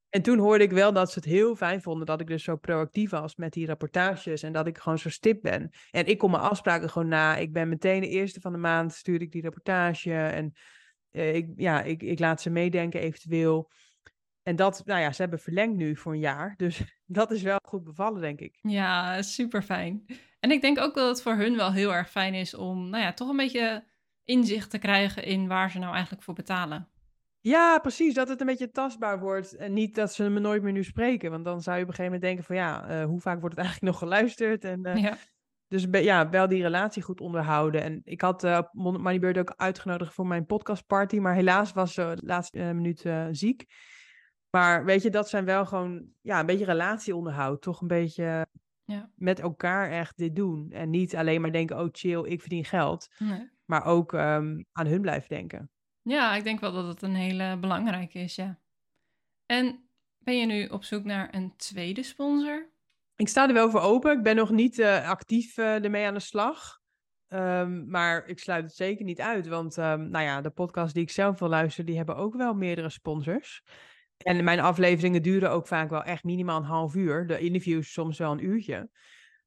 En 0.10 0.22
toen 0.22 0.38
hoorde 0.38 0.64
ik 0.64 0.72
wel 0.72 0.94
dat 0.94 1.12
ze 1.12 1.20
het 1.20 1.28
heel 1.28 1.56
fijn 1.56 1.82
vonden 1.82 2.06
dat 2.06 2.22
ik 2.22 2.28
dus 2.28 2.44
zo 2.44 2.56
proactief 2.56 3.10
was 3.10 3.36
met 3.36 3.54
die 3.54 3.66
rapportages 3.66 4.44
en 4.44 4.54
dat 4.54 4.68
ik 4.68 4.78
gewoon 4.78 4.98
zo 4.98 5.10
stip 5.10 5.42
ben. 5.42 5.70
En 5.92 6.06
ik 6.06 6.18
kom 6.18 6.32
mijn 6.32 6.44
afspraken 6.44 6.90
gewoon 6.90 7.08
na. 7.08 7.36
Ik 7.36 7.54
ben 7.54 7.70
meteen 7.70 8.02
de 8.02 8.08
eerste 8.08 8.42
van 8.42 8.52
de 8.52 8.58
maand, 8.58 8.94
stuur 8.94 9.22
ik 9.22 9.32
die 9.32 9.42
rapportage 9.42 10.14
en 10.14 10.54
uh, 11.12 11.36
ik, 11.36 11.48
ja, 11.56 11.82
ik, 11.82 12.02
ik 12.02 12.20
laat 12.20 12.42
ze 12.42 12.50
meedenken 12.50 13.02
eventueel. 13.02 13.72
En 14.44 14.56
dat, 14.56 14.82
nou 14.86 15.02
ja, 15.02 15.12
ze 15.12 15.22
hebben 15.22 15.40
verlengd 15.40 15.76
nu 15.76 15.96
voor 15.96 16.14
een 16.14 16.20
jaar. 16.20 16.54
Dus 16.58 16.82
dat 17.06 17.32
is 17.32 17.42
wel 17.42 17.60
goed 17.64 17.84
bevallen, 17.84 18.22
denk 18.22 18.40
ik. 18.40 18.60
Ja, 18.62 19.22
super 19.22 19.62
fijn. 19.62 20.06
En 20.40 20.52
ik 20.52 20.62
denk 20.62 20.80
ook 20.80 20.96
dat 20.96 21.08
het 21.08 21.22
voor 21.22 21.36
hun 21.36 21.56
wel 21.56 21.72
heel 21.72 21.94
erg 21.94 22.10
fijn 22.10 22.34
is 22.34 22.54
om, 22.54 22.90
nou 22.90 23.04
ja, 23.04 23.14
toch 23.14 23.30
een 23.30 23.38
beetje 23.38 23.84
inzicht 24.24 24.70
te 24.70 24.78
krijgen 24.78 25.24
in 25.24 25.48
waar 25.48 25.72
ze 25.72 25.80
nou 25.80 25.94
eigenlijk 25.94 26.24
voor 26.24 26.34
betalen. 26.34 26.90
Ja, 27.42 27.80
precies. 27.80 28.14
Dat 28.14 28.28
het 28.28 28.40
een 28.40 28.48
beetje 28.48 28.72
tastbaar 28.72 29.20
wordt. 29.20 29.56
En 29.56 29.74
niet 29.74 29.96
dat 29.96 30.14
ze 30.14 30.30
me 30.30 30.40
nooit 30.40 30.62
meer 30.62 30.72
nu 30.72 30.84
spreken. 30.84 31.32
Want 31.32 31.46
dan 31.46 31.62
zou 31.62 31.78
je 31.78 31.84
op 31.84 31.90
een 31.90 31.96
gegeven 31.96 32.20
moment 32.20 32.22
denken 32.22 32.44
van 32.44 32.56
ja, 32.56 33.02
uh, 33.02 33.06
hoe 33.06 33.22
vaak 33.22 33.40
wordt 33.40 33.56
het 33.56 33.64
eigenlijk 33.66 33.92
nog 33.94 34.02
geluisterd? 34.02 34.64
En, 34.64 34.88
uh, 34.88 34.96
ja. 34.96 35.18
Dus 35.70 35.86
ja, 35.92 36.30
wel 36.30 36.48
die 36.48 36.62
relatie 36.62 37.02
goed 37.02 37.22
onderhouden. 37.22 37.84
En 37.84 38.02
ik 38.04 38.22
had 38.22 38.44
uh, 38.44 38.62
Moneybeurt 38.72 39.38
ook 39.38 39.54
uitgenodigd 39.56 40.14
voor 40.14 40.28
mijn 40.28 40.46
podcastparty. 40.46 41.20
Maar 41.20 41.34
helaas 41.34 41.74
was 41.74 41.94
ze 41.94 42.12
de 42.20 42.26
laatste 42.26 42.60
minuut 42.60 43.06
ziek. 43.32 43.66
Maar 44.50 44.86
weet 44.86 45.02
je, 45.02 45.10
dat 45.10 45.30
zijn 45.30 45.46
wel 45.46 45.66
gewoon 45.66 46.10
ja, 46.22 46.40
een 46.40 46.46
beetje 46.46 46.66
relatieonderhoud. 46.66 47.62
Toch 47.62 47.82
een 47.82 47.88
beetje 47.88 48.48
ja. 48.84 49.12
met 49.16 49.40
elkaar 49.40 49.92
echt 49.92 50.18
dit 50.18 50.36
doen. 50.36 50.72
En 50.72 50.90
niet 50.90 51.16
alleen 51.16 51.42
maar 51.42 51.52
denken, 51.52 51.80
oh 51.80 51.90
chill, 51.92 52.24
ik 52.24 52.42
verdien 52.42 52.66
geld. 52.66 53.08
Nee. 53.18 53.50
Maar 53.66 53.86
ook 53.86 54.12
um, 54.12 54.66
aan 54.72 54.88
hun 54.88 55.02
blijven 55.02 55.30
denken. 55.30 55.72
Ja, 56.02 56.36
ik 56.36 56.44
denk 56.44 56.60
wel 56.60 56.72
dat 56.72 56.88
het 56.88 57.02
een 57.02 57.16
hele 57.16 57.58
belangrijke 57.58 58.20
is, 58.20 58.36
ja. 58.36 58.60
En 59.46 59.90
ben 60.18 60.38
je 60.38 60.46
nu 60.46 60.68
op 60.68 60.84
zoek 60.84 61.04
naar 61.04 61.34
een 61.34 61.56
tweede 61.56 62.04
sponsor? 62.04 62.70
Ik 63.20 63.28
sta 63.28 63.48
er 63.48 63.54
wel 63.54 63.70
voor 63.70 63.82
open. 63.82 64.18
Ik 64.18 64.24
ben 64.24 64.36
nog 64.36 64.50
niet 64.50 64.78
uh, 64.78 65.10
actief 65.10 65.58
uh, 65.58 65.84
ermee 65.84 66.06
aan 66.06 66.14
de 66.14 66.20
slag. 66.20 66.80
Um, 67.28 67.90
maar 67.90 68.28
ik 68.28 68.40
sluit 68.40 68.64
het 68.64 68.76
zeker 68.76 69.06
niet 69.06 69.22
uit. 69.22 69.48
Want 69.48 69.78
um, 69.78 70.10
nou 70.10 70.26
ja, 70.26 70.42
de 70.42 70.50
podcast 70.50 70.94
die 70.94 71.04
ik 71.04 71.10
zelf 71.10 71.40
wil 71.40 71.50
luisteren, 71.50 71.86
die 71.86 71.98
hebben 71.98 72.16
ook 72.16 72.36
wel 72.36 72.54
meerdere 72.54 72.90
sponsors. 72.90 73.64
En 74.18 74.44
mijn 74.44 74.60
afleveringen 74.60 75.22
duren 75.22 75.52
ook 75.52 75.68
vaak 75.68 75.90
wel 75.90 76.04
echt 76.04 76.24
minimaal 76.24 76.58
een 76.58 76.64
half 76.64 76.96
uur. 76.96 77.28
De 77.28 77.40
interviews 77.40 77.92
soms 77.92 78.18
wel 78.18 78.32
een 78.32 78.46
uurtje. 78.46 78.90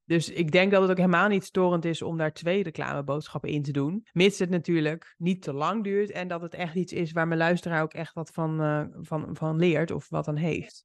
Dus 0.05 0.29
ik 0.29 0.51
denk 0.51 0.73
dat 0.73 0.83
het 0.83 0.91
ook 0.91 0.97
helemaal 0.97 1.29
niet 1.29 1.45
storend 1.45 1.85
is 1.85 2.03
om 2.03 2.17
daar 2.17 2.33
twee 2.33 2.63
reclameboodschappen 2.63 3.51
in 3.51 3.63
te 3.63 3.73
doen. 3.73 4.07
Mits 4.13 4.39
het 4.39 4.51
natuurlijk 4.51 5.15
niet 5.19 5.43
te 5.43 5.53
lang 5.53 5.85
duurt 5.85 6.11
en 6.11 6.29
dat 6.29 6.43
het 6.43 6.55
echt 6.55 6.75
iets 6.75 6.93
is 6.93 7.13
waar 7.13 7.29
mijn 7.29 7.41
luisteraar 7.41 7.83
ook 7.83 7.95
echt 7.95 8.15
wat 8.15 8.31
van, 8.31 8.63
uh, 8.63 8.85
van, 9.01 9.37
van 9.37 9.57
leert 9.57 9.91
of 9.91 10.09
wat 10.09 10.29
aan 10.29 10.37
heeft. 10.37 10.85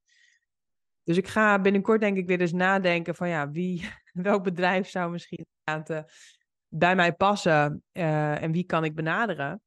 Dus 1.08 1.16
ik 1.16 1.28
ga 1.28 1.60
binnenkort 1.60 2.00
denk 2.00 2.16
ik 2.16 2.26
weer 2.26 2.40
eens 2.40 2.52
nadenken 2.52 3.14
van 3.14 3.28
ja, 3.28 3.50
wie, 3.50 3.88
welk 4.28 4.44
bedrijf 4.44 4.88
zou 4.88 5.10
misschien 5.10 5.46
uh, 5.70 5.98
bij 6.68 6.96
mij 6.96 7.12
passen 7.12 7.82
uh, 7.92 8.42
en 8.42 8.52
wie 8.52 8.64
kan 8.64 8.84
ik 8.84 8.94
benaderen. 8.94 9.60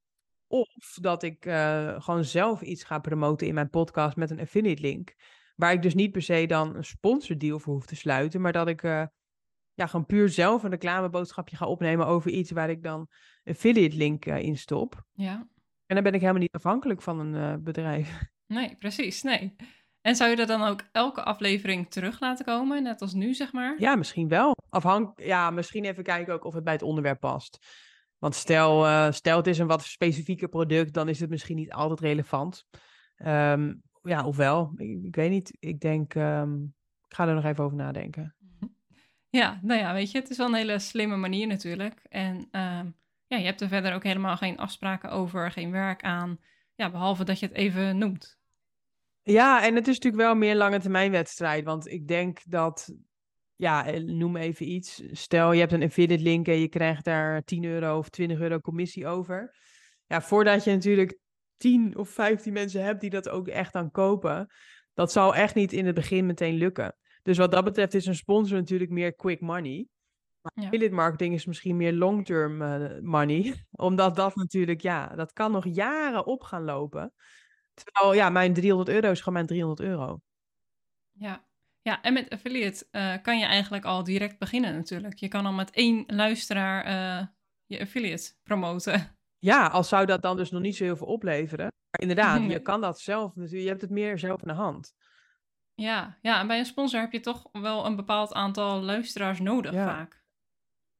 Of 0.47 0.97
dat 1.01 1.23
ik 1.23 1.45
uh, 1.45 2.01
gewoon 2.01 2.23
zelf 2.23 2.61
iets 2.61 2.83
ga 2.83 2.99
promoten 2.99 3.47
in 3.47 3.53
mijn 3.53 3.69
podcast 3.69 4.15
met 4.15 4.29
een 4.29 4.39
affiliate 4.39 4.81
link. 4.81 5.15
Waar 5.55 5.73
ik 5.73 5.81
dus 5.81 5.93
niet 5.93 6.11
per 6.11 6.21
se 6.21 6.45
dan 6.45 6.75
een 6.75 6.83
sponsordeal 6.83 7.59
voor 7.59 7.73
hoef 7.73 7.85
te 7.85 7.95
sluiten, 7.95 8.41
maar 8.41 8.53
dat 8.53 8.67
ik 8.67 8.83
uh, 8.83 9.05
ja, 9.73 9.87
gewoon 9.87 10.05
puur 10.05 10.29
zelf 10.29 10.63
een 10.63 10.69
reclameboodschapje 10.69 11.55
ga 11.55 11.65
opnemen 11.65 12.07
over 12.07 12.31
iets 12.31 12.51
waar 12.51 12.69
ik 12.69 12.83
dan 12.83 13.07
een 13.43 13.53
affiliate 13.53 13.95
link 13.95 14.25
in 14.25 14.57
stop. 14.57 15.03
Ja. 15.11 15.47
En 15.85 15.95
dan 15.95 16.03
ben 16.03 16.13
ik 16.13 16.19
helemaal 16.19 16.41
niet 16.41 16.55
afhankelijk 16.55 17.01
van 17.01 17.19
een 17.19 17.63
bedrijf. 17.63 18.23
Nee, 18.47 18.75
precies. 18.75 19.21
Nee. 19.21 19.55
En 20.01 20.15
zou 20.15 20.29
je 20.29 20.35
dat 20.35 20.47
dan 20.47 20.63
ook 20.63 20.83
elke 20.91 21.23
aflevering 21.23 21.91
terug 21.91 22.19
laten 22.19 22.45
komen, 22.45 22.83
net 22.83 23.01
als 23.01 23.13
nu, 23.13 23.33
zeg 23.33 23.51
maar? 23.53 23.75
Ja, 23.77 23.95
misschien 23.95 24.27
wel. 24.27 24.55
Afhank 24.69 25.19
ja, 25.19 25.49
misschien 25.49 25.85
even 25.85 26.03
kijken 26.03 26.33
ook 26.33 26.45
of 26.45 26.53
het 26.53 26.63
bij 26.63 26.73
het 26.73 26.81
onderwerp 26.81 27.19
past. 27.19 27.65
Want 28.17 28.35
stel, 28.35 28.85
uh, 28.85 29.11
stel 29.11 29.37
het 29.37 29.47
is 29.47 29.57
een 29.57 29.67
wat 29.67 29.83
specifieker 29.83 30.49
product, 30.49 30.93
dan 30.93 31.09
is 31.09 31.19
het 31.19 31.29
misschien 31.29 31.55
niet 31.55 31.71
altijd 31.71 31.99
relevant. 31.99 32.65
Um, 33.25 33.81
ja, 34.03 34.25
ofwel, 34.25 34.73
ik, 34.75 35.03
ik, 35.03 35.15
weet 35.15 35.29
niet. 35.29 35.57
Ik 35.59 35.79
denk, 35.79 36.15
um, 36.15 36.73
ik 37.07 37.15
ga 37.15 37.27
er 37.27 37.33
nog 37.33 37.45
even 37.45 37.63
over 37.63 37.77
nadenken. 37.77 38.35
Ja, 39.29 39.59
nou 39.61 39.79
ja, 39.79 39.93
weet 39.93 40.11
je, 40.11 40.19
het 40.19 40.29
is 40.29 40.37
wel 40.37 40.47
een 40.47 40.53
hele 40.53 40.79
slimme 40.79 41.15
manier 41.15 41.47
natuurlijk. 41.47 41.99
En 42.09 42.35
um, 42.35 42.95
ja, 43.27 43.37
je 43.37 43.45
hebt 43.45 43.61
er 43.61 43.67
verder 43.67 43.93
ook 43.93 44.03
helemaal 44.03 44.37
geen 44.37 44.57
afspraken 44.57 45.11
over, 45.11 45.51
geen 45.51 45.71
werk 45.71 46.03
aan. 46.03 46.39
Ja, 46.75 46.91
behalve 46.91 47.23
dat 47.23 47.39
je 47.39 47.45
het 47.45 47.55
even 47.55 47.97
noemt. 47.97 48.40
Ja, 49.23 49.63
en 49.65 49.75
het 49.75 49.87
is 49.87 49.95
natuurlijk 49.95 50.23
wel 50.23 50.35
meer 50.35 50.55
lange 50.55 50.79
termijn 50.79 51.11
wedstrijd. 51.11 51.65
Want 51.65 51.87
ik 51.87 52.07
denk 52.07 52.39
dat 52.47 52.93
ja, 53.55 53.85
eh, 53.85 54.03
noem 54.03 54.35
even 54.35 54.71
iets. 54.71 55.03
Stel, 55.11 55.51
je 55.51 55.59
hebt 55.59 55.71
een 55.71 55.83
affiliate 55.83 56.23
link 56.23 56.47
en 56.47 56.59
je 56.59 56.67
krijgt 56.67 57.03
daar 57.03 57.43
10 57.43 57.63
euro 57.63 57.97
of 57.97 58.09
20 58.09 58.39
euro 58.39 58.59
commissie 58.59 59.07
over. 59.07 59.55
Ja, 60.07 60.21
voordat 60.21 60.63
je 60.63 60.71
natuurlijk 60.71 61.17
10 61.57 61.97
of 61.97 62.09
15 62.09 62.53
mensen 62.53 62.83
hebt 62.83 63.01
die 63.01 63.09
dat 63.09 63.29
ook 63.29 63.47
echt 63.47 63.75
aan 63.75 63.91
kopen, 63.91 64.47
dat 64.93 65.11
zal 65.11 65.35
echt 65.35 65.55
niet 65.55 65.73
in 65.73 65.85
het 65.85 65.95
begin 65.95 66.25
meteen 66.25 66.55
lukken. 66.55 66.95
Dus 67.23 67.37
wat 67.37 67.51
dat 67.51 67.63
betreft 67.63 67.93
is 67.93 68.05
een 68.05 68.15
sponsor 68.15 68.57
natuurlijk 68.57 68.91
meer 68.91 69.15
quick 69.15 69.41
money. 69.41 69.87
Maar 70.41 70.65
affiliate 70.65 70.95
marketing 70.95 71.33
is 71.33 71.45
misschien 71.45 71.77
meer 71.77 71.93
long-term 71.93 72.61
uh, 72.61 72.99
money. 73.01 73.65
Omdat 73.71 74.15
dat 74.15 74.35
natuurlijk, 74.35 74.81
ja, 74.81 75.07
dat 75.15 75.33
kan 75.33 75.51
nog 75.51 75.65
jaren 75.67 76.25
op 76.25 76.43
gaan 76.43 76.63
lopen. 76.63 77.13
Terwijl, 77.73 78.13
ja, 78.13 78.29
mijn 78.29 78.53
300 78.53 78.89
euro 78.89 79.11
is 79.11 79.19
gewoon 79.19 79.33
mijn 79.33 79.45
300 79.45 79.79
euro. 79.79 80.21
Ja, 81.11 81.45
ja, 81.81 82.01
en 82.01 82.13
met 82.13 82.29
affiliate 82.29 82.87
uh, 82.91 83.13
kan 83.21 83.39
je 83.39 83.45
eigenlijk 83.45 83.85
al 83.85 84.03
direct 84.03 84.39
beginnen 84.39 84.75
natuurlijk. 84.75 85.19
Je 85.19 85.27
kan 85.27 85.45
al 85.45 85.51
met 85.51 85.71
één 85.71 86.03
luisteraar 86.07 86.85
uh, 86.85 87.27
je 87.65 87.79
affiliate 87.79 88.33
promoten. 88.43 89.17
Ja, 89.39 89.67
al 89.67 89.83
zou 89.83 90.05
dat 90.05 90.21
dan 90.21 90.37
dus 90.37 90.51
nog 90.51 90.61
niet 90.61 90.75
zo 90.75 90.83
heel 90.83 90.97
veel 90.97 91.07
opleveren. 91.07 91.65
Maar 91.65 92.01
inderdaad, 92.01 92.51
je 92.51 92.61
kan 92.71 92.81
dat 92.81 92.99
zelf 92.99 93.35
natuurlijk. 93.35 93.63
Je 93.63 93.69
hebt 93.69 93.81
het 93.81 93.89
meer 93.89 94.19
zelf 94.19 94.41
in 94.41 94.47
de 94.47 94.53
hand. 94.53 94.93
Ja, 95.75 96.17
ja, 96.21 96.39
en 96.39 96.47
bij 96.47 96.59
een 96.59 96.65
sponsor 96.65 96.99
heb 96.99 97.11
je 97.11 97.19
toch 97.19 97.49
wel 97.51 97.85
een 97.85 97.95
bepaald 97.95 98.33
aantal 98.33 98.81
luisteraars 98.81 99.39
nodig 99.39 99.73
ja. 99.73 99.85
vaak. 99.85 100.23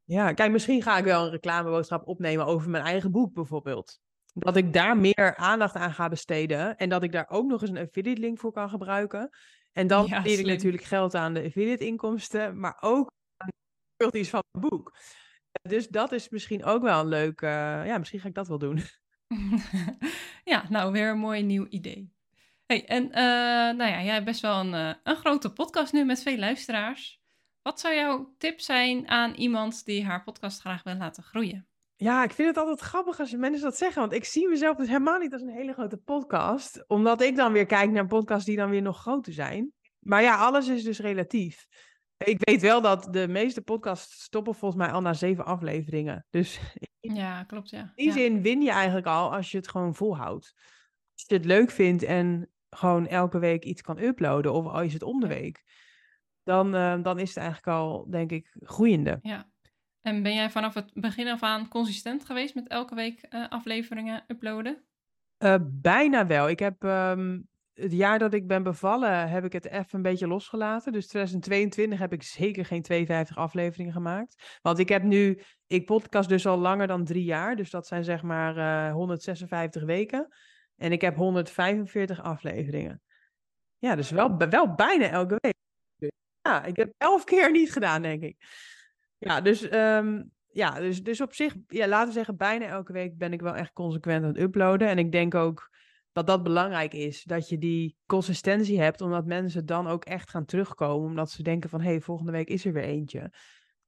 Ja, 0.04 0.34
kijk, 0.34 0.52
misschien 0.52 0.82
ga 0.82 0.98
ik 0.98 1.04
wel 1.04 1.26
een 1.26 1.32
reclameboodschap 1.32 2.08
opnemen 2.08 2.46
over 2.46 2.70
mijn 2.70 2.84
eigen 2.84 3.12
boek 3.12 3.34
bijvoorbeeld. 3.34 4.02
Dat 4.34 4.56
ik 4.56 4.74
daar 4.74 4.98
meer 4.98 5.36
aandacht 5.36 5.76
aan 5.76 5.94
ga 5.94 6.10
besteden. 6.10 6.78
En 6.78 6.90
dat 6.90 7.04
ik 7.04 7.12
daar 7.12 7.30
ook 7.30 7.48
nog 7.48 7.62
eens 7.62 7.70
een 7.70 7.78
affiliate 7.78 8.22
link 8.22 8.40
voor 8.40 8.52
kan 8.52 8.70
gebruiken. 8.70 9.30
En 9.72 9.88
dan 9.88 10.06
Ja, 10.06 10.24
ik 10.24 10.46
natuurlijk 10.46 10.84
geld 10.84 11.16
aan 11.16 11.34
de 11.34 11.44
affiliate 11.44 11.86
inkomsten. 11.86 12.60
Maar 12.60 12.78
ook 12.80 13.12
aan 13.38 13.50
de 14.10 14.26
van 14.26 14.44
het 14.52 14.70
boek. 14.70 14.98
Dus 15.62 15.88
dat 15.88 16.12
is 16.12 16.30
misschien 16.30 16.64
ook 16.64 16.82
wel 16.82 17.00
een 17.00 17.08
leuk... 17.08 17.42
eh, 17.42 17.86
ja, 17.86 17.98
misschien 17.98 18.20
ga 18.20 18.28
ik 18.28 18.34
dat 18.34 18.48
wel 18.48 18.58
doen. 18.58 18.82
ja, 20.44 20.66
nou, 20.70 20.92
weer 20.92 21.10
een 21.10 21.18
mooi 21.18 21.44
nieuw 21.44 21.68
idee. 21.70 22.14
Hey, 22.66 22.86
en 22.86 23.12
eh, 23.12 23.24
nou 23.78 23.92
ja, 23.92 24.04
jij 24.04 24.14
hebt 24.14 24.26
best 24.26 24.42
wel 24.42 24.60
een, 24.60 24.74
eh, 24.74 24.94
een 25.04 25.16
grote 25.16 25.54
podcast 25.54 25.94
nu 25.94 26.06
met 26.06 26.22
veel 26.22 26.38
luisteraars. 26.38 27.22
Wat 27.62 27.80
zou 27.80 27.96
jouw 27.96 28.36
tip 28.38 28.60
zijn 28.60 29.08
aan 29.08 29.34
iemand 29.34 29.86
die 29.86 30.06
haar 30.06 30.24
podcast 30.24 30.60
graag 30.60 30.84
wil 30.84 30.96
laten 30.96 31.24
groeien? 31.24 31.68
Ja, 32.04 32.24
ik 32.24 32.32
vind 32.32 32.48
het 32.48 32.58
altijd 32.58 32.80
grappig 32.80 33.20
als 33.20 33.36
mensen 33.36 33.62
dat 33.62 33.78
zeggen. 33.78 34.02
Want 34.02 34.14
ik 34.14 34.26
zie 34.26 34.50
mezelf 34.50 34.78
dus 34.78 34.88
helemaal 34.88 35.20
niet 35.20 35.34
als 35.34 35.42
een 35.42 35.50
hele 35.50 35.74
grote 35.74 35.98
podcast. 35.98 36.84
Omdat 36.88 37.22
ik 37.22 37.36
dan 37.36 37.52
weer 37.52 37.66
kijk 37.66 37.92
naar 37.92 38.08
podcasts 38.08 38.46
die 38.46 38.56
dan 38.56 38.70
weer 38.70 38.82
nog 38.82 39.00
groter 39.00 39.34
zijn. 39.34 39.72
Maar 40.00 40.22
ja, 40.22 40.38
alles 40.38 40.68
is 40.68 40.84
dus 40.84 41.00
relatief. 41.00 41.68
Ik 42.18 42.38
weet 42.40 42.62
wel 42.62 42.82
dat 42.82 43.08
de 43.12 43.28
meeste 43.28 43.62
podcasts 43.62 44.24
stoppen 44.24 44.56
volgens 44.56 44.82
mij 44.84 44.92
al 44.92 45.02
na 45.02 45.14
zeven 45.14 45.46
afleveringen. 45.46 46.26
Dus 46.30 46.60
in 47.00 47.16
Ja, 47.16 47.44
klopt, 47.44 47.70
ja. 47.70 47.92
die 47.96 48.08
ja. 48.08 48.14
zin 48.14 48.42
win 48.42 48.62
je 48.62 48.72
eigenlijk 48.72 49.08
al 49.08 49.34
als 49.34 49.52
je 49.52 49.58
het 49.58 49.70
gewoon 49.70 49.96
volhoudt. 49.96 50.54
Als 51.14 51.24
je 51.28 51.36
het 51.36 51.46
leuk 51.46 51.72
vindt 51.72 52.04
en 52.04 52.50
gewoon 52.70 53.08
elke 53.08 53.40
week 53.40 53.64
iets 53.64 53.82
kan 53.82 54.00
uploaden. 54.00 54.54
Of 54.54 54.66
al 54.66 54.82
is 54.82 54.94
het 54.94 55.04
om 55.04 55.20
de 55.20 55.28
week. 55.28 55.64
Dan, 56.44 56.76
eh, 56.76 57.02
dan 57.02 57.20
is 57.20 57.28
het 57.28 57.38
eigenlijk 57.38 57.68
al, 57.68 58.10
denk 58.10 58.32
ik, 58.32 58.56
groeiende. 58.60 59.20
Ja. 59.22 59.51
En 60.02 60.24
ben 60.24 60.34
jij 60.34 60.50
vanaf 60.50 60.74
het 60.74 60.92
begin 60.94 61.28
af 61.28 61.44
aan 61.44 61.68
consistent 61.68 62.26
geweest 62.26 62.56
met 62.56 62.68
elke 62.68 62.96
week 62.96 63.22
eh, 63.22 63.50
afleveringen 63.50 64.24
uploaden? 64.28 64.84
Eh, 65.38 65.56
bijna 65.64 66.28
wel. 66.28 66.50
Ik 66.50 66.60
heb 66.60 66.84
ehm, 66.84 67.40
het 67.74 67.92
jaar 67.92 68.20
dat 68.20 68.34
ik 68.34 68.48
ben 68.48 68.64
bevallen, 68.64 69.30
heb 69.30 69.46
ik 69.46 69.54
het 69.54 69.66
even 69.66 69.88
een 69.92 70.02
beetje 70.02 70.28
losgelaten. 70.28 70.92
Dus 70.92 71.08
2022 71.08 72.00
heb 72.00 72.14
ik 72.14 72.24
zeker 72.24 72.66
geen 72.66 72.82
52 72.82 73.38
afleveringen 73.38 73.94
gemaakt. 73.94 74.60
Want 74.62 74.80
ik 74.80 74.90
heb 74.90 75.04
nu, 75.04 75.42
ik 75.68 75.86
podcast 75.86 76.30
dus 76.30 76.46
al 76.46 76.58
langer 76.58 76.88
dan 76.88 77.06
drie 77.06 77.24
jaar. 77.24 77.56
Dus 77.56 77.70
dat 77.70 77.88
zijn 77.88 78.04
zeg 78.04 78.22
maar 78.22 78.58
eh 78.58 78.94
156 78.94 79.84
weken. 79.84 80.28
En 80.76 80.92
ik 80.92 81.02
heb 81.02 81.16
145 81.16 82.22
afleveringen. 82.22 83.02
Ja, 83.78 83.96
dus 83.96 84.10
wel, 84.10 84.38
wel 84.38 84.74
bijna 84.74 85.10
elke 85.10 85.38
week. 85.40 85.56
Ja, 86.42 86.64
ik 86.64 86.76
heb 86.76 86.94
elf 86.98 87.24
keer 87.24 87.52
niet 87.52 87.72
gedaan, 87.72 88.02
denk 88.02 88.24
ik. 88.24 88.38
Ja, 89.24 89.42
dus, 89.42 89.68
ehm, 89.68 90.24
ja, 90.52 90.80
dus, 90.80 91.04
dus 91.04 91.22
op 91.22 91.34
zich, 91.34 91.56
ja, 91.68 91.88
laten 91.88 92.08
we 92.08 92.14
zeggen, 92.14 92.38
bijna 92.38 92.66
elke 92.66 92.94
week 92.94 93.18
ben 93.18 93.34
ik 93.34 93.42
wel 93.42 93.56
echt 93.56 93.74
consequent 93.74 94.24
aan 94.24 94.30
het 94.30 94.40
uploaden. 94.40 94.88
En 94.88 94.98
ik 94.98 95.12
denk 95.12 95.36
ook 95.36 95.70
dat 96.12 96.28
dat 96.28 96.44
belangrijk 96.44 96.94
is, 96.94 97.24
dat 97.24 97.50
je 97.50 97.58
die 97.58 97.98
consistentie 98.06 98.82
hebt, 98.82 99.02
omdat 99.02 99.26
mensen 99.26 99.66
dan 99.66 99.88
ook 99.88 100.06
echt 100.06 100.30
gaan 100.30 100.46
terugkomen, 100.46 101.10
omdat 101.10 101.32
ze 101.32 101.44
denken 101.44 101.70
van, 101.70 101.82
hé, 101.82 101.90
hey, 101.90 102.02
volgende 102.02 102.32
week 102.32 102.48
is 102.48 102.66
er 102.66 102.74
weer 102.74 102.84
eentje. 102.84 103.34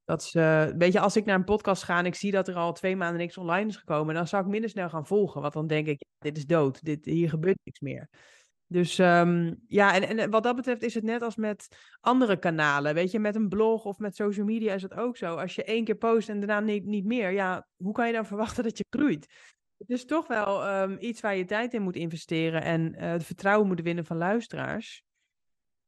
Dat 0.06 0.24
ze, 0.24 0.74
weet 0.78 0.93
je, 0.93 1.00
als 1.00 1.15
ik 1.15 1.26
naar 1.26 1.36
een 1.36 1.43
podcast 1.43 1.84
ga 1.84 1.98
en 1.98 2.06
ik 2.06 2.15
zie 2.15 2.32
dat 2.32 2.48
er 2.48 2.56
al 2.56 2.74
twee 2.74 2.96
maanden 2.96 3.19
niks 3.19 3.38
online 3.38 3.69
is 3.69 3.78
gekomen, 3.78 4.15
dan 4.15 4.28
zou 4.28 4.43
ik 4.43 4.50
minder 4.50 4.69
snel 4.69 4.89
gaan 4.89 5.08
volgen, 5.08 5.41
want 5.41 5.54
dan 5.54 5.67
denk 5.67 5.88
ik, 5.88 6.06
dit 6.19 6.38
is 6.38 6.46
dood, 6.46 6.84
dit, 6.84 7.06
hier 7.06 7.30
gebeurt 7.30 7.60
niks 7.63 7.80
meer. 7.80 8.10
Dus 8.74 9.00
ehm, 9.00 9.54
ja, 9.68 9.94
en, 9.94 10.18
en 10.18 10.30
wat 10.30 10.44
dat 10.44 10.56
betreft 10.56 10.82
is 10.82 10.94
het 10.94 11.04
net 11.04 11.22
als 11.22 11.36
met 11.36 11.68
andere 12.02 12.40
kanalen. 12.40 12.94
Weet 12.94 13.12
je, 13.12 13.20
met 13.20 13.36
een 13.36 13.50
blog 13.50 13.86
of 13.86 13.98
met 13.98 14.16
social 14.16 14.46
media 14.46 14.74
is 14.74 14.82
het 14.82 14.94
ook 14.94 15.18
zo. 15.18 15.36
Als 15.36 15.56
je 15.56 15.64
één 15.64 15.84
keer 15.84 15.96
post 15.96 16.30
en 16.30 16.40
daarna 16.40 16.60
niet, 16.60 16.86
niet 16.86 17.06
meer, 17.06 17.32
ja, 17.32 17.68
hoe 17.76 17.94
kan 17.94 18.08
je 18.08 18.14
dan 18.14 18.26
verwachten 18.34 18.64
dat 18.64 18.78
je 18.78 18.86
groeit? 18.90 19.52
Het 19.78 19.90
is 19.90 20.06
toch 20.06 20.28
wel 20.28 20.64
ehm, 20.64 20.96
iets 21.00 21.22
waar 21.22 21.36
je 21.36 21.46
tijd 21.46 21.74
in 21.74 21.82
moet 21.82 21.96
investeren 21.96 22.62
en 22.62 22.96
eh, 22.96 23.12
het 23.12 23.24
vertrouwen 23.24 23.68
moet 23.68 23.82
winnen 23.82 24.06
van 24.06 24.18
luisteraars. 24.18 25.04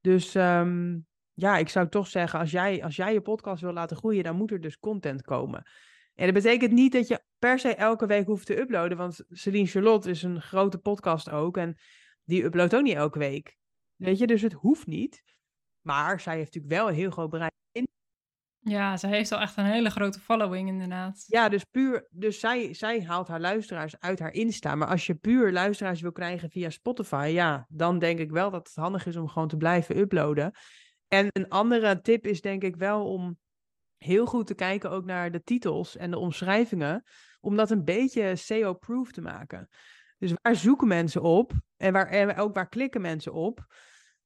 Dus 0.01 0.35
ehm, 0.35 0.97
ja, 1.33 1.57
ik 1.57 1.69
zou 1.69 1.89
toch 1.89 2.07
zeggen, 2.07 2.39
als 2.39 2.51
jij, 2.51 2.83
als 2.83 2.95
jij 2.95 3.13
je 3.13 3.21
podcast 3.21 3.61
wil 3.61 3.73
laten 3.73 3.97
groeien, 3.97 4.23
dan 4.23 4.35
moet 4.35 4.51
er 4.51 4.61
dus 4.61 4.79
content 4.79 5.21
komen. 5.21 5.63
En 6.15 6.25
dat 6.25 6.43
betekent 6.43 6.71
niet 6.71 6.91
dat 6.91 7.07
je 7.07 7.23
per 7.39 7.59
se 7.59 7.75
elke 7.75 8.05
week 8.05 8.25
hoeft 8.25 8.45
te 8.45 8.59
uploaden, 8.59 8.97
want 8.97 9.23
Celine 9.29 9.67
Charlotte 9.67 10.09
is 10.09 10.23
een 10.23 10.41
grote 10.41 10.77
podcast 10.77 11.29
ook 11.29 11.57
en 11.57 11.77
die 12.25 12.43
uploadt 12.43 12.75
ook 12.75 12.83
niet 12.83 12.95
elke 12.95 13.19
week. 13.19 13.57
Weet 13.95 14.17
je, 14.17 14.27
dus 14.27 14.41
het 14.41 14.53
hoeft 14.53 14.87
niet. 14.87 15.23
Maar 15.81 16.19
zij 16.19 16.35
heeft 16.35 16.53
natuurlijk 16.53 16.73
wel 16.73 16.89
een 16.89 16.95
heel 16.95 17.11
groot 17.11 17.29
bereik. 17.29 17.53
Ja, 18.67 18.97
ze 18.97 19.07
heeft 19.07 19.31
al 19.31 19.39
echt 19.39 19.57
een 19.57 19.65
hele 19.65 19.89
grote 19.89 20.19
following 20.19 20.69
inderdaad. 20.69 21.23
Ja, 21.27 21.49
dus 21.49 21.63
puur, 21.63 22.07
dus 22.09 22.39
zij, 22.39 22.73
zij 22.73 23.03
haalt 23.03 23.27
haar 23.27 23.39
luisteraars 23.39 23.99
uit 23.99 24.19
haar 24.19 24.33
Insta. 24.33 24.75
Maar 24.75 24.87
als 24.87 25.05
je 25.05 25.15
puur 25.15 25.51
luisteraars 25.51 26.01
wil 26.01 26.11
krijgen 26.11 26.49
via 26.49 26.69
Spotify, 26.69 27.29
ja, 27.33 27.65
dan 27.69 27.99
denk 27.99 28.19
ik 28.19 28.31
wel 28.31 28.51
dat 28.51 28.67
het 28.67 28.75
handig 28.75 29.05
is 29.05 29.15
om 29.15 29.27
gewoon 29.27 29.47
te 29.47 29.57
blijven 29.57 29.97
uploaden. 29.97 30.51
En 31.07 31.27
een 31.31 31.49
andere 31.49 32.01
tip 32.01 32.27
is 32.27 32.41
denk 32.41 32.63
ik 32.63 32.75
wel 32.75 33.07
om 33.07 33.37
heel 33.97 34.25
goed 34.25 34.47
te 34.47 34.55
kijken 34.55 34.91
ook 34.91 35.05
naar 35.05 35.31
de 35.31 35.43
titels 35.43 35.97
en 35.97 36.11
de 36.11 36.17
omschrijvingen, 36.17 37.03
om 37.39 37.55
dat 37.55 37.71
een 37.71 37.83
beetje 37.83 38.35
SEO-proof 38.35 39.11
te 39.11 39.21
maken. 39.21 39.69
Dus 40.27 40.37
waar 40.41 40.55
zoeken 40.55 40.87
mensen 40.87 41.21
op 41.21 41.53
en, 41.77 41.93
waar, 41.93 42.07
en 42.07 42.35
ook 42.35 42.53
waar 42.53 42.69
klikken 42.69 43.01
mensen 43.01 43.33
op? 43.33 43.65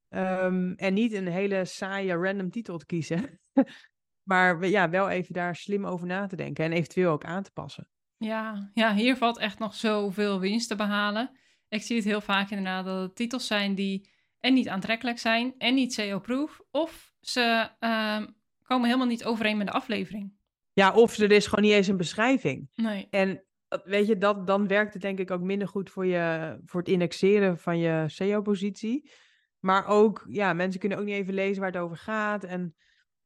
Ehm, 0.10 0.74
en 0.76 0.94
niet 0.94 1.14
een 1.14 1.28
hele 1.28 1.66
saaie 1.66 2.14
random 2.14 2.50
titel 2.50 2.78
te 2.78 2.86
kiezen. 2.86 3.40
maar 4.30 4.68
ja, 4.68 4.90
wel 4.90 5.10
even 5.10 5.34
daar 5.34 5.56
slim 5.56 5.86
over 5.86 6.08
na 6.08 6.28
te 6.28 6.36
denken 6.36 6.66
en 6.66 6.72
eventueel 6.72 7.12
ook 7.12 7.24
aan 7.24 7.44
te 7.44 7.52
passen. 7.52 7.90
Ja, 8.18 8.72
ja, 8.74 8.94
hier 8.94 9.18
valt 9.18 9.38
echt 9.38 9.60
nog 9.60 9.76
zoveel 9.76 10.40
winst 10.40 10.68
te 10.68 10.76
behalen. 10.76 11.40
Ik 11.68 11.82
zie 11.82 11.96
het 11.96 12.06
heel 12.06 12.22
vaak 12.22 12.50
inderdaad 12.50 12.86
dat 12.86 13.02
het 13.02 13.16
titels 13.16 13.48
zijn 13.48 13.76
die 13.76 14.10
en 14.40 14.54
niet 14.54 14.70
aantrekkelijk 14.70 15.20
zijn 15.20 15.54
en 15.58 15.74
niet 15.74 15.94
SEO-proof. 15.94 16.62
Of 16.72 17.14
ze 17.22 17.70
ehm, 17.80 18.28
komen 18.64 18.86
helemaal 18.86 19.08
niet 19.08 19.26
overeen 19.26 19.58
met 19.58 19.68
de 19.68 19.74
aflevering. 19.74 20.34
Ja, 20.74 20.94
of 20.94 21.18
er 21.18 21.32
is 21.32 21.48
gewoon 21.48 21.66
niet 21.66 21.74
eens 21.74 21.88
een 21.88 21.98
beschrijving. 21.98 22.70
Nee. 22.76 23.08
En 23.10 23.44
weet 23.84 24.08
je, 24.08 24.18
dat, 24.18 24.48
dan 24.48 24.68
werkt 24.68 24.94
het 24.94 25.02
denk 25.02 25.20
ik 25.20 25.32
ook 25.32 25.42
minder 25.42 25.68
goed 25.68 25.90
voor, 25.90 26.06
je, 26.06 26.58
voor 26.66 26.80
het 26.80 26.90
indexeren 26.90 27.58
van 27.58 27.78
je 27.78 28.04
SEO-positie. 28.08 29.12
Maar 29.60 29.88
ook, 29.88 30.26
ja, 30.30 30.54
mensen 30.54 30.80
kunnen 30.80 30.98
ook 30.98 31.06
niet 31.06 31.16
even 31.16 31.34
lezen 31.34 31.62
waar 31.62 31.72
het 31.72 31.82
over 31.82 31.98
gaat. 31.98 32.44
En 32.44 32.76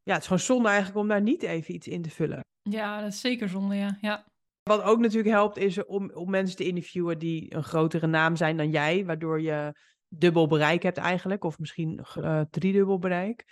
ja, 0.03 0.13
het 0.13 0.21
is 0.21 0.27
gewoon 0.27 0.43
zonde 0.43 0.67
eigenlijk 0.67 0.97
om 0.97 1.07
daar 1.07 1.21
niet 1.21 1.43
even 1.43 1.73
iets 1.73 1.87
in 1.87 2.01
te 2.01 2.09
vullen. 2.09 2.39
Ja, 2.61 3.01
dat 3.01 3.11
is 3.11 3.19
zeker 3.19 3.49
zonde, 3.49 3.75
ja. 3.75 3.97
ja. 4.01 4.31
Wat 4.63 4.81
ook 4.81 4.99
natuurlijk 4.99 5.33
helpt 5.33 5.57
is 5.57 5.85
om, 5.85 6.11
om 6.11 6.29
mensen 6.29 6.55
te 6.55 6.65
interviewen 6.65 7.19
die 7.19 7.55
een 7.55 7.63
grotere 7.63 8.07
naam 8.07 8.35
zijn 8.35 8.57
dan 8.57 8.71
jij. 8.71 9.05
Waardoor 9.05 9.41
je 9.41 9.75
dubbel 10.07 10.47
bereik 10.47 10.83
hebt 10.83 10.97
eigenlijk. 10.97 11.43
Of 11.43 11.59
misschien 11.59 12.05
eh 12.15 12.41
driedubbel 12.49 12.99
bereik. 12.99 13.45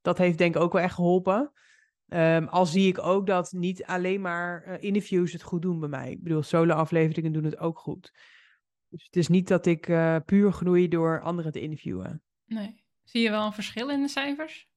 Dat 0.00 0.18
heeft 0.18 0.38
denk 0.38 0.54
ik 0.54 0.62
ook 0.62 0.72
wel 0.72 0.82
echt 0.82 0.94
geholpen. 0.94 1.52
Ehm, 2.08 2.44
al 2.44 2.66
zie 2.66 2.88
ik 2.88 2.98
ook 2.98 3.26
dat 3.26 3.52
niet 3.52 3.84
alleen 3.84 4.20
maar 4.20 4.62
eh, 4.62 4.82
interviews 4.82 5.32
het 5.32 5.42
goed 5.42 5.62
doen 5.62 5.80
bij 5.80 5.88
mij. 5.88 6.10
Ik 6.10 6.22
bedoel, 6.22 6.42
solo-afleveringen 6.42 7.32
doen 7.32 7.44
het 7.44 7.58
ook 7.58 7.78
goed. 7.78 8.12
Dus 8.88 9.04
het 9.04 9.16
is 9.16 9.28
niet 9.28 9.48
dat 9.48 9.66
ik 9.66 9.88
eh, 9.88 10.16
puur 10.26 10.52
groei 10.52 10.88
door 10.88 11.20
anderen 11.20 11.52
te 11.52 11.60
interviewen. 11.60 12.22
Nee. 12.46 12.84
Zie 13.04 13.22
je 13.22 13.30
wel 13.30 13.46
een 13.46 13.52
verschil 13.52 13.90
in 13.90 14.02
de 14.02 14.08
cijfers? 14.08 14.68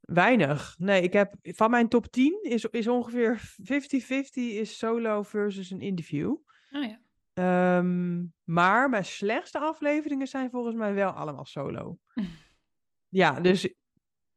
Weinig. 0.00 0.74
Nee, 0.78 1.02
ik 1.02 1.12
heb 1.12 1.34
van 1.42 1.70
mijn 1.70 1.88
top 1.88 2.06
10 2.06 2.38
is, 2.42 2.64
is 2.64 2.88
ongeveer 2.88 3.38
50-50 3.38 4.28
is 4.32 4.78
solo 4.78 5.22
versus 5.22 5.70
een 5.70 5.80
interview. 5.80 6.36
Oh 6.72 6.84
ja. 6.84 7.00
Ehm, 7.32 8.24
maar 8.44 8.88
mijn 8.88 9.04
slechtste 9.04 9.58
afleveringen 9.58 10.26
zijn 10.26 10.50
volgens 10.50 10.74
mij 10.74 10.94
wel 10.94 11.10
allemaal 11.10 11.44
solo. 11.44 11.98
Ja, 13.12 13.40
dus 13.40 13.74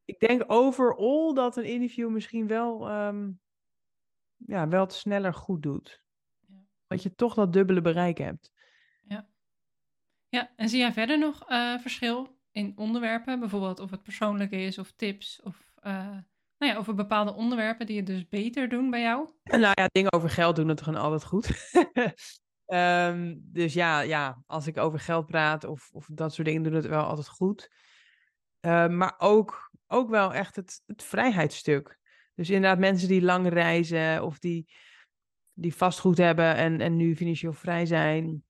ik 0.04 0.20
denk 0.20 0.44
overal 0.46 1.34
dat 1.34 1.56
een 1.56 1.64
interview 1.64 2.10
misschien 2.10 2.46
wel, 2.46 2.88
ehm, 2.88 3.30
ja, 4.36 4.68
wel 4.68 4.80
het 4.80 4.92
sneller 4.92 5.34
goed 5.34 5.62
doet. 5.62 6.02
Ja. 6.46 6.54
Dat 6.86 7.02
je 7.02 7.14
toch 7.14 7.34
dat 7.34 7.52
dubbele 7.52 7.80
bereik 7.80 8.18
hebt. 8.18 8.52
Ja, 10.34 10.52
en 10.56 10.68
zie 10.68 10.78
jij 10.78 10.92
verder 10.92 11.18
nog 11.18 11.48
eh, 11.48 11.78
verschil 11.78 12.38
in 12.52 12.72
onderwerpen? 12.76 13.40
Bijvoorbeeld 13.40 13.80
of 13.80 13.90
het 13.90 14.02
persoonlijk 14.02 14.50
is 14.50 14.78
of 14.78 14.92
tips 14.96 15.40
of 15.42 15.72
eh, 15.74 15.92
nou 16.58 16.72
ja, 16.72 16.76
over 16.76 16.94
bepaalde 16.94 17.34
onderwerpen 17.34 17.86
die 17.86 17.96
het 17.96 18.06
dus 18.06 18.28
beter 18.28 18.68
doen 18.68 18.90
bij 18.90 19.00
jou? 19.00 19.28
En 19.42 19.60
nou 19.60 19.72
ja, 19.74 19.88
dingen 19.92 20.12
over 20.12 20.30
geld 20.30 20.56
doen 20.56 20.68
het 20.68 20.82
gewoon 20.82 21.00
altijd 21.00 21.24
goed. 21.24 21.50
Ehm, 22.64 23.34
dus 23.38 23.74
ja, 23.74 24.00
ja, 24.00 24.42
als 24.46 24.66
ik 24.66 24.76
over 24.76 25.00
geld 25.00 25.26
praat 25.26 25.64
of, 25.64 25.90
of 25.92 26.08
dat 26.12 26.34
soort 26.34 26.46
dingen, 26.46 26.62
doen 26.62 26.72
het 26.72 26.86
wel 26.86 27.04
altijd 27.04 27.28
goed. 27.28 27.70
Ehm, 28.64 28.96
maar 28.96 29.14
ook, 29.18 29.70
ook 29.86 30.10
wel 30.10 30.34
echt 30.34 30.56
het, 30.56 30.82
het 30.86 31.02
vrijheidsstuk. 31.02 31.98
Dus 32.34 32.50
inderdaad 32.50 32.78
mensen 32.78 33.08
die 33.08 33.22
lang 33.22 33.48
reizen 33.48 34.22
of 34.22 34.38
die, 34.38 34.72
die 35.52 35.74
vastgoed 35.74 36.18
hebben 36.18 36.54
en, 36.54 36.80
en 36.80 36.96
nu 36.96 37.16
financieel 37.16 37.52
vrij 37.52 37.86
zijn. 37.86 38.44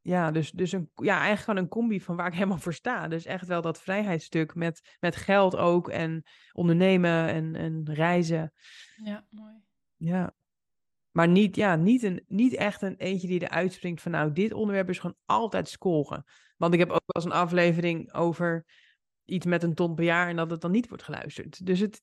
Ja, 0.00 0.30
dus, 0.30 0.50
dus 0.50 0.72
een, 0.72 0.90
ja, 0.94 1.14
eigenlijk 1.14 1.40
gewoon 1.40 1.62
een 1.62 1.68
combi 1.68 2.00
van 2.00 2.16
waar 2.16 2.26
ik 2.26 2.34
helemaal 2.34 2.58
voor 2.58 2.74
sta. 2.74 3.08
Dus 3.08 3.24
echt 3.24 3.46
wel 3.46 3.62
dat 3.62 3.80
vrijheidsstuk 3.80 4.54
met, 4.54 4.96
met 5.00 5.16
geld 5.16 5.56
ook 5.56 5.88
en 5.88 6.22
ondernemen 6.52 7.28
en, 7.28 7.54
en 7.54 7.90
reizen. 7.92 8.52
Ja, 9.04 9.26
mooi. 9.30 9.54
Ja. 9.96 10.34
Maar 11.10 11.28
niet, 11.28 11.56
ja, 11.56 11.76
niet, 11.76 12.02
een, 12.02 12.24
niet 12.26 12.54
echt 12.54 12.82
een 12.82 12.96
eentje 12.96 13.28
die 13.28 13.42
eruit 13.42 13.72
springt 13.72 14.02
van 14.02 14.12
nou, 14.12 14.32
dit 14.32 14.52
onderwerp 14.52 14.88
is 14.88 14.98
gewoon 14.98 15.16
altijd 15.26 15.68
scoren. 15.68 16.24
Want 16.56 16.72
ik 16.72 16.78
heb 16.78 16.90
ook 16.90 17.02
wel 17.06 17.22
eens 17.22 17.24
een 17.24 17.40
aflevering 17.40 18.12
over 18.12 18.64
iets 19.30 19.46
met 19.46 19.62
een 19.62 19.74
ton 19.74 19.94
per 19.94 20.04
jaar 20.04 20.28
en 20.28 20.36
dat 20.36 20.50
het 20.50 20.60
dan 20.60 20.70
niet 20.70 20.88
wordt 20.88 21.02
geluisterd. 21.02 21.66
Dus 21.66 21.80
het 21.80 22.02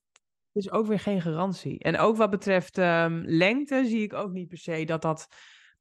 is 0.52 0.70
ook 0.70 0.86
weer 0.86 1.00
geen 1.00 1.22
garantie. 1.22 1.78
En 1.78 1.98
ook 1.98 2.16
wat 2.16 2.30
betreft 2.30 2.78
ehm, 2.78 3.22
lengte 3.24 3.86
zie 3.86 4.02
ik 4.02 4.12
ook 4.12 4.32
niet 4.32 4.48
per 4.48 4.58
se 4.58 4.84
dat 4.84 5.02
dat 5.02 5.28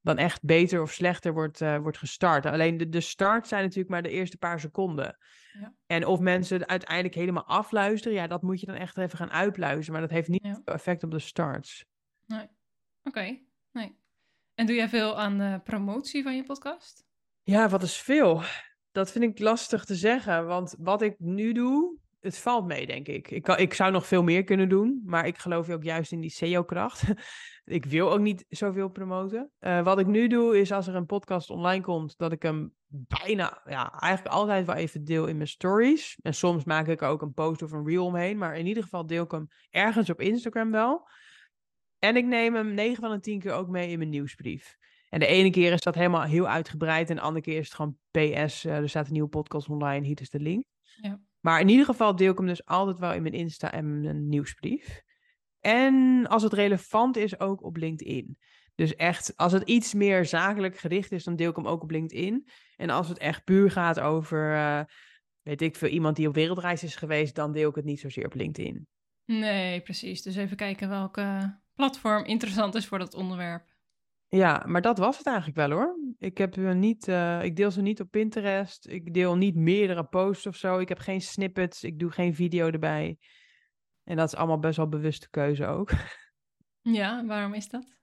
dan 0.02 0.18
echt 0.18 0.44
beter 0.44 0.82
of 0.82 0.92
slechter 0.92 1.34
wordt, 1.34 1.62
uh, 1.62 1.78
wordt 1.78 1.98
gestart. 1.98 2.46
Alleen 2.46 2.78
de, 2.78 2.90
de 2.90 3.02
start 3.02 3.48
zijn 3.48 3.62
natuurlijk 3.62 3.90
maar 3.90 4.02
de 4.02 4.10
eerste 4.10 4.38
paar 4.38 4.60
seconden. 4.60 5.18
Ja. 5.60 5.74
En 5.86 6.06
of 6.06 6.20
mensen 6.20 6.68
uiteindelijk 6.68 7.16
helemaal 7.16 7.46
afluisteren, 7.46 8.18
ja, 8.18 8.28
dat 8.28 8.42
moet 8.42 8.60
je 8.60 8.66
dan 8.66 8.76
echt 8.76 8.98
even 8.98 9.18
gaan 9.18 9.32
uitluisteren. 9.32 9.92
Maar 9.92 10.02
dat 10.02 10.18
heeft 10.18 10.28
niet 10.28 10.44
ja. 10.44 10.62
effect 10.66 11.04
op 11.04 11.12
de 11.12 11.20
starts. 11.20 11.86
Nee. 12.26 12.48
Oké, 13.04 13.40
nee. 13.72 13.98
En 14.56 14.66
doe 14.66 14.76
jij 14.76 14.90
veel 14.90 15.20
aan 15.20 15.38
de 15.38 15.62
promotie 15.64 16.24
van 16.24 16.36
je 16.36 16.44
podcast? 16.44 17.06
Ja, 17.44 17.70
wat 17.70 17.84
is 17.84 17.98
veel? 17.98 18.42
Dat 18.98 19.12
vind 19.12 19.24
ik 19.24 19.40
lastig 19.40 19.86
te 19.86 19.96
zeggen, 19.96 20.46
want 20.46 20.76
wat 20.80 21.02
ik 21.02 21.16
nu 21.20 21.52
doe, 21.52 21.98
het 22.20 22.38
valt 22.38 22.66
mee, 22.66 22.86
denk 22.86 23.08
ik. 23.08 23.32
Ik, 23.32 23.48
ik 23.48 23.74
zou 23.74 23.92
nog 23.92 24.08
veel 24.08 24.24
meer 24.24 24.44
kunnen 24.44 24.70
doen, 24.70 25.02
maar 25.06 25.28
ik 25.28 25.38
geloof 25.38 25.70
ook 25.70 25.84
juist 25.84 26.12
in 26.12 26.20
die 26.20 26.30
SEO-kracht. 26.30 27.04
ik 27.66 27.86
wil 27.86 28.12
ook 28.12 28.20
niet 28.20 28.46
zoveel 28.50 28.90
promoten. 28.90 29.52
Uh, 29.60 29.84
wat 29.84 30.00
ik 30.00 30.06
nu 30.06 30.28
doe, 30.28 30.60
is 30.60 30.72
als 30.72 30.88
er 30.88 30.96
een 30.96 31.06
podcast 31.06 31.50
online 31.50 31.84
komt, 31.84 32.18
dat 32.18 32.32
ik 32.32 32.42
hem 32.42 32.74
bijna, 32.88 33.62
ja, 33.66 33.92
eigenlijk 34.00 34.36
altijd 34.36 34.66
wel 34.66 34.76
even 34.76 35.04
deel 35.04 35.28
in 35.28 35.36
mijn 35.36 35.48
stories. 35.48 36.20
En 36.22 36.34
soms 36.34 36.64
maak 36.64 36.88
ik 36.88 37.02
er 37.02 37.08
ook 37.08 37.22
een 37.22 37.34
post 37.34 37.62
of 37.62 37.72
een 37.72 37.88
reel 37.88 38.06
omheen, 38.06 38.38
maar 38.38 38.58
in 38.58 38.68
ieder 38.68 38.84
geval 38.84 39.06
deel 39.06 39.24
ik 39.24 39.32
hem 39.32 39.48
ergens 39.70 40.10
op 40.10 40.22
Instagram 40.22 40.72
wel. 40.72 41.10
En 42.00 42.16
ik 42.16 42.26
neem 42.26 42.56
hem 42.56 42.74
9 42.74 43.02
van 43.02 43.12
de 43.12 43.20
10 43.20 43.40
keer 43.40 43.54
ook 43.54 43.68
mee 43.68 43.90
in 43.90 43.98
mijn 43.98 44.10
nieuwsbrief. 44.10 44.78
En 45.10 45.20
de 45.20 45.26
ene 45.26 45.50
keer 45.50 45.72
is 45.72 45.82
dat 45.82 45.96
helemaal 45.96 46.24
heel 46.24 46.48
uitgebreid 46.48 47.10
en 47.10 47.16
de 47.16 47.22
andere 47.22 47.46
keer 47.46 47.58
is 47.58 47.66
het 47.66 47.76
gewoon 47.76 47.98
PS. 48.12 48.64
Uh, 48.64 48.78
er 48.78 48.90
staat 48.90 49.06
een 49.06 49.14
nieuwe 49.14 49.30
podcast 49.30 49.70
online, 49.70 50.06
hier 50.06 50.22
is 50.22 50.30
de 50.30 50.40
link. 50.40 50.66
Ja. 51.02 51.20
Maar 51.40 51.60
in 51.60 51.70
ieder 51.70 51.86
geval 51.86 52.16
deel 52.16 52.32
ik 52.32 52.38
hem 52.38 52.48
dus 52.48 52.66
altijd 52.66 53.00
wel 53.00 53.14
in 53.14 53.22
mijn 53.22 53.34
Insta 53.34 53.72
en 53.72 54.02
mijn 54.02 54.28
nieuwsbrief. 54.28 55.02
En 55.60 56.26
als 56.28 56.44
het 56.44 56.54
relevant 56.54 57.18
is, 57.18 57.40
ook 57.40 57.64
op 57.64 57.78
LinkedIn. 57.78 58.38
Dus 58.76 58.96
echt, 58.96 59.38
als 59.38 59.52
het 59.52 59.64
iets 59.64 59.94
meer 59.94 60.26
zakelijk 60.26 60.78
gericht 60.78 61.12
is, 61.12 61.24
dan 61.24 61.36
deel 61.36 61.50
ik 61.50 61.56
hem 61.56 61.68
ook 61.68 61.84
op 61.84 61.92
LinkedIn. 61.92 62.48
En 62.76 62.90
als 62.90 63.08
het 63.08 63.18
echt 63.18 63.44
puur 63.44 63.72
gaat 63.72 64.00
over, 64.00 64.52
uh, 64.54 64.82
weet 65.42 65.62
ik 65.62 65.76
veel, 65.76 65.90
iemand 65.90 66.16
die 66.16 66.28
op 66.28 66.34
wereldreis 66.34 66.84
is 66.84 66.96
geweest, 66.96 67.36
dan 67.36 67.52
deel 67.52 67.70
ik 67.70 67.76
het 67.76 67.86
niet 67.86 68.00
zozeer 68.00 68.26
op 68.26 68.34
LinkedIn. 68.34 68.88
Nee, 69.26 69.82
precies. 69.82 70.22
Dus 70.22 70.36
even 70.36 70.58
kijken 70.58 70.90
welke 70.90 71.58
platform 71.74 72.26
interessant 72.26 72.76
is 72.76 72.86
voor 72.86 73.00
dat 73.00 73.14
onderwerp. 73.14 73.77
Ja, 74.30 74.64
maar 74.66 74.82
dat 74.82 74.98
was 74.98 75.18
het 75.18 75.28
eigenlijk 75.28 75.58
wel 75.58 75.72
hoor. 75.72 76.00
Ik, 76.18 76.38
heb 76.38 76.56
niet, 76.56 77.08
uh, 77.08 77.44
ik 77.44 77.56
deel 77.56 77.72
ze 77.72 77.82
niet 77.82 78.02
op 78.02 78.12
Pinterest. 78.12 78.88
Ik 78.88 79.14
deel 79.14 79.36
niet 79.36 79.56
meerdere 79.56 80.04
posts 80.04 80.46
of 80.46 80.56
zo. 80.56 80.80
Ik 80.80 80.90
heb 80.90 81.00
geen 81.00 81.22
snippets. 81.22 81.84
Ik 81.84 82.00
doe 82.00 82.12
geen 82.12 82.36
video 82.36 82.68
erbij. 82.68 83.18
En 84.04 84.16
dat 84.16 84.28
is 84.28 84.36
allemaal 84.36 84.60
best 84.60 84.78
wel 84.78 84.90
bewuste 84.90 85.30
keuze 85.30 85.66
ook. 85.66 85.92
Ja, 86.82 87.26
waarom 87.26 87.54
is 87.54 87.70
dat? 87.70 87.98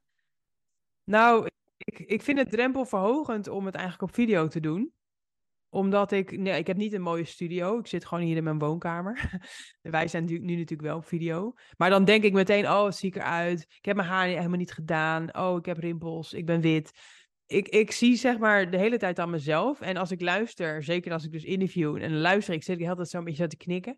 Nou, 1.05 1.49
ik, 1.77 1.99
ik 1.99 2.23
vind 2.23 2.39
het 2.39 2.51
drempelverhogend 2.51 3.49
om 3.49 3.67
het 3.67 3.75
eigenlijk 3.75 4.09
op 4.09 4.15
video 4.15 4.49
te 4.49 4.61
doen 4.61 4.93
omdat 5.75 6.13
ik, 6.13 6.39
nee, 6.39 6.59
ik 6.59 6.67
heb 6.67 6.77
niet 6.77 6.93
een 6.93 7.03
mooie 7.03 7.25
studio. 7.25 7.79
Ik 7.79 7.87
zit 7.87 8.05
gewoon 8.05 8.25
hier 8.25 8.37
in 8.37 8.45
mijn 8.45 8.59
woonkamer. 8.59 9.41
Wij 9.83 10.09
zijn 10.09 10.25
nu, 10.25 10.39
nu 10.39 10.53
natuurlijk 10.53 10.89
wel 10.89 10.97
op 10.97 11.07
video. 11.07 11.53
Maar 11.77 11.91
dan 11.91 12.05
denk 12.05 12.25
ik 12.25 12.33
meteen, 12.33 12.69
oh, 12.69 12.85
het 12.85 12.97
zie 12.97 13.09
ik 13.09 13.17
eruit. 13.17 13.61
Ik 13.61 13.85
heb 13.85 13.97
mijn 13.97 14.09
haar 14.09 14.27
helemaal 14.27 14.59
niet 14.59 14.73
gedaan. 14.73 15.37
Oh, 15.37 15.57
ik 15.59 15.67
heb 15.67 15.79
rimpels. 15.79 16.33
Ik 16.33 16.47
ben 16.47 16.61
wit. 16.61 16.93
Ik, 17.47 17.69
ik 17.69 17.91
zie 17.91 18.17
zeg 18.17 18.39
maar 18.39 18.71
de 18.71 18.79
hele 18.79 18.99
tijd 18.99 19.19
aan 19.19 19.31
mezelf. 19.31 19.81
En 19.81 19.97
als 19.97 20.11
ik 20.11 20.21
luister, 20.21 20.83
zeker 20.83 21.13
als 21.13 21.25
ik 21.25 21.33
dus 21.33 21.45
interview 21.45 21.97
en 21.97 22.17
luister, 22.17 22.55
ik 22.55 22.63
zit 22.63 22.81
ik 22.81 22.89
altijd 22.89 23.09
zo'n 23.09 23.25
beetje 23.25 23.43
zo 23.43 23.49
te 23.49 23.57
knikken. 23.57 23.97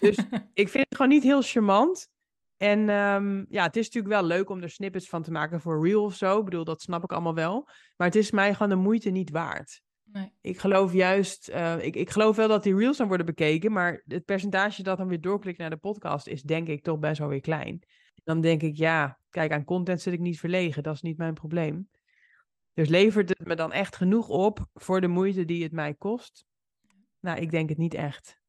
Dus 0.00 0.16
ik 0.62 0.68
vind 0.68 0.84
het 0.88 0.96
gewoon 0.96 1.10
niet 1.10 1.22
heel 1.22 1.42
charmant. 1.42 2.08
En 2.56 2.88
um, 2.88 3.46
ja, 3.48 3.62
het 3.62 3.76
is 3.76 3.84
natuurlijk 3.84 4.14
wel 4.14 4.24
leuk 4.24 4.50
om 4.50 4.62
er 4.62 4.70
snippets 4.70 5.08
van 5.08 5.22
te 5.22 5.30
maken 5.30 5.60
voor 5.60 5.86
real 5.86 6.04
of 6.04 6.14
zo. 6.14 6.38
Ik 6.38 6.44
bedoel, 6.44 6.64
dat 6.64 6.82
snap 6.82 7.02
ik 7.02 7.12
allemaal 7.12 7.34
wel. 7.34 7.68
Maar 7.96 8.06
het 8.06 8.16
is 8.16 8.30
mij 8.30 8.52
gewoon 8.52 8.68
de 8.68 8.74
moeite 8.74 9.10
niet 9.10 9.30
waard. 9.30 9.82
Nee. 10.14 10.32
Ik 10.40 10.58
geloof 10.58 10.92
juist, 10.92 11.48
uh, 11.48 11.84
ik, 11.84 11.96
ik 11.96 12.10
geloof 12.10 12.36
wel 12.36 12.48
dat 12.48 12.62
die 12.62 12.76
reels 12.76 12.96
dan 12.96 13.08
worden 13.08 13.26
bekeken, 13.26 13.72
maar 13.72 14.02
het 14.06 14.24
percentage 14.24 14.82
dat 14.82 14.98
dan 14.98 15.08
weer 15.08 15.20
doorklikt 15.20 15.58
naar 15.58 15.70
de 15.70 15.76
podcast 15.76 16.26
is 16.26 16.42
denk 16.42 16.68
ik 16.68 16.82
toch 16.82 16.98
best 16.98 17.18
wel 17.18 17.28
weer 17.28 17.40
klein. 17.40 17.82
Dan 18.24 18.40
denk 18.40 18.62
ik, 18.62 18.76
ja, 18.76 19.18
kijk, 19.30 19.52
aan 19.52 19.64
content 19.64 20.00
zit 20.00 20.12
ik 20.12 20.20
niet 20.20 20.38
verlegen, 20.38 20.82
dat 20.82 20.94
is 20.94 21.02
niet 21.02 21.16
mijn 21.16 21.34
probleem. 21.34 21.88
Dus 22.74 22.88
levert 22.88 23.28
het 23.28 23.46
me 23.46 23.54
dan 23.54 23.72
echt 23.72 23.96
genoeg 23.96 24.28
op 24.28 24.66
voor 24.74 25.00
de 25.00 25.08
moeite 25.08 25.44
die 25.44 25.62
het 25.62 25.72
mij 25.72 25.94
kost? 25.94 26.44
Nou, 27.20 27.40
ik 27.40 27.50
denk 27.50 27.68
het 27.68 27.78
niet 27.78 27.94
echt. 27.94 28.40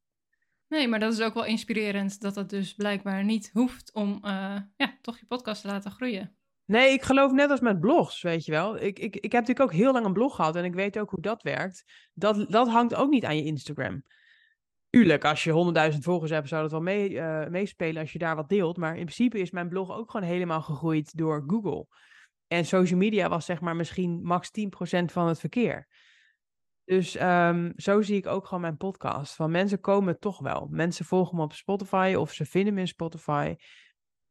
Nee, 0.68 0.88
maar 0.88 1.00
dat 1.00 1.14
is 1.14 1.22
ook 1.22 1.34
wel 1.34 1.46
inspirerend 1.46 2.22
dat 2.22 2.36
het 2.36 2.50
dus 2.50 2.74
blijkbaar 2.74 3.24
niet 3.24 3.50
hoeft 3.54 3.94
om 3.94 4.12
uh, 4.14 4.58
ja, 4.78 4.98
toch 5.02 5.20
je 5.20 5.26
podcast 5.26 5.62
te 5.62 5.68
laten 5.68 5.92
groeien. 5.92 6.35
Nee, 6.66 6.92
ik 6.92 7.02
geloof 7.02 7.32
net 7.32 7.50
als 7.50 7.60
met 7.60 7.80
blogs, 7.80 8.22
weet 8.22 8.46
je 8.46 8.52
wel. 8.52 8.76
Ik, 8.76 9.00
ik, 9.00 9.16
ik 9.16 9.32
heb 9.32 9.48
natuurlijk 9.48 9.60
ook 9.60 9.74
heel 9.74 9.92
lang 9.92 10.06
een 10.06 10.14
blog 10.14 10.36
gehad 10.36 10.56
en 10.56 10.64
ik 10.64 10.74
weet 10.74 11.00
ook 11.00 11.10
hoe 11.10 11.22
dat 11.22 11.44
werkt. 11.44 11.84
Dat, 12.14 12.52
dat 12.52 12.68
hangt 12.68 12.96
ook 12.96 13.10
niet 13.10 13.26
aan 13.26 13.38
je 13.38 13.44
Instagram. 13.44 14.04
Tuurlijk, 14.90 15.26
als 15.26 15.44
je 15.44 15.92
100.000 15.94 15.98
volgers 16.00 16.32
hebt, 16.32 16.48
zou 16.48 16.62
dat 16.62 16.72
wel 16.72 16.82
mee, 16.82 17.10
uh, 17.10 17.48
meespelen 17.48 18.02
als 18.02 18.12
je 18.12 18.20
daar 18.20 18.36
wat 18.36 18.50
deelt. 18.50 18.78
Maar 18.78 18.98
in 18.98 19.06
principe 19.06 19.40
is 19.40 19.52
mijn 19.52 19.70
blog 19.70 19.92
ook 19.92 20.12
gewoon 20.12 20.28
helemaal 20.28 20.62
gegroeid 20.62 21.18
door 21.18 21.44
Google. 21.48 21.88
En 22.48 22.66
social 22.66 23.00
media 23.00 23.30
was 23.30 23.46
zeg 23.46 23.62
maar 23.62 23.76
misschien 23.76 24.20
max 24.24 24.50
10% 24.60 25.06
van 25.06 25.28
het 25.28 25.40
verkeer. 25.40 25.88
Dus 26.86 27.22
um, 27.22 27.74
zo 27.76 28.02
zie 28.02 28.18
ik 28.18 28.28
ook 28.28 28.46
gewoon 28.46 28.62
mijn 28.62 28.78
podcast. 28.78 29.36
Van 29.36 29.52
mensen 29.52 29.80
komen 29.80 30.20
toch 30.20 30.40
wel. 30.40 30.68
Mensen 30.72 31.06
volgen 31.06 31.36
me 31.36 31.44
op 31.44 31.54
Spotify 31.54 32.16
of 32.18 32.34
ze 32.34 32.46
vinden 32.46 32.74
me 32.74 32.80
in 32.80 32.88
Spotify. 32.88 33.56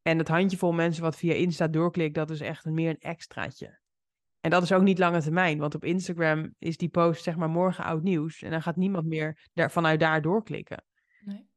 En 0.04 0.18
het 0.18 0.28
handjevol 0.28 0.72
mensen 0.72 1.02
wat 1.02 1.16
via 1.16 1.32
Insta 1.32 1.68
doorklikt, 1.68 2.14
dat 2.14 2.30
is 2.30 2.40
echt 2.40 2.64
meer 2.64 2.90
een 2.90 3.00
extraatje. 3.00 3.78
En 4.40 4.50
dat 4.50 4.62
is 4.62 4.72
ook 4.72 4.82
niet 4.82 4.98
lange 4.98 5.22
termijn, 5.22 5.58
want 5.58 5.74
op 5.74 5.84
Instagram 5.84 6.54
is 6.58 6.76
die 6.76 6.88
post 6.88 7.22
zeg 7.22 7.36
maar 7.36 7.48
morgen 7.48 7.84
oud 7.84 8.02
nieuws. 8.02 8.42
En 8.42 8.50
dan 8.50 8.62
gaat 8.62 8.76
niemand 8.76 9.06
meer 9.06 9.48
daar, 9.52 9.70
vanuit 9.70 10.00
daar 10.00 10.22
doorklikken. 10.22 10.84
Nee. 11.20 11.48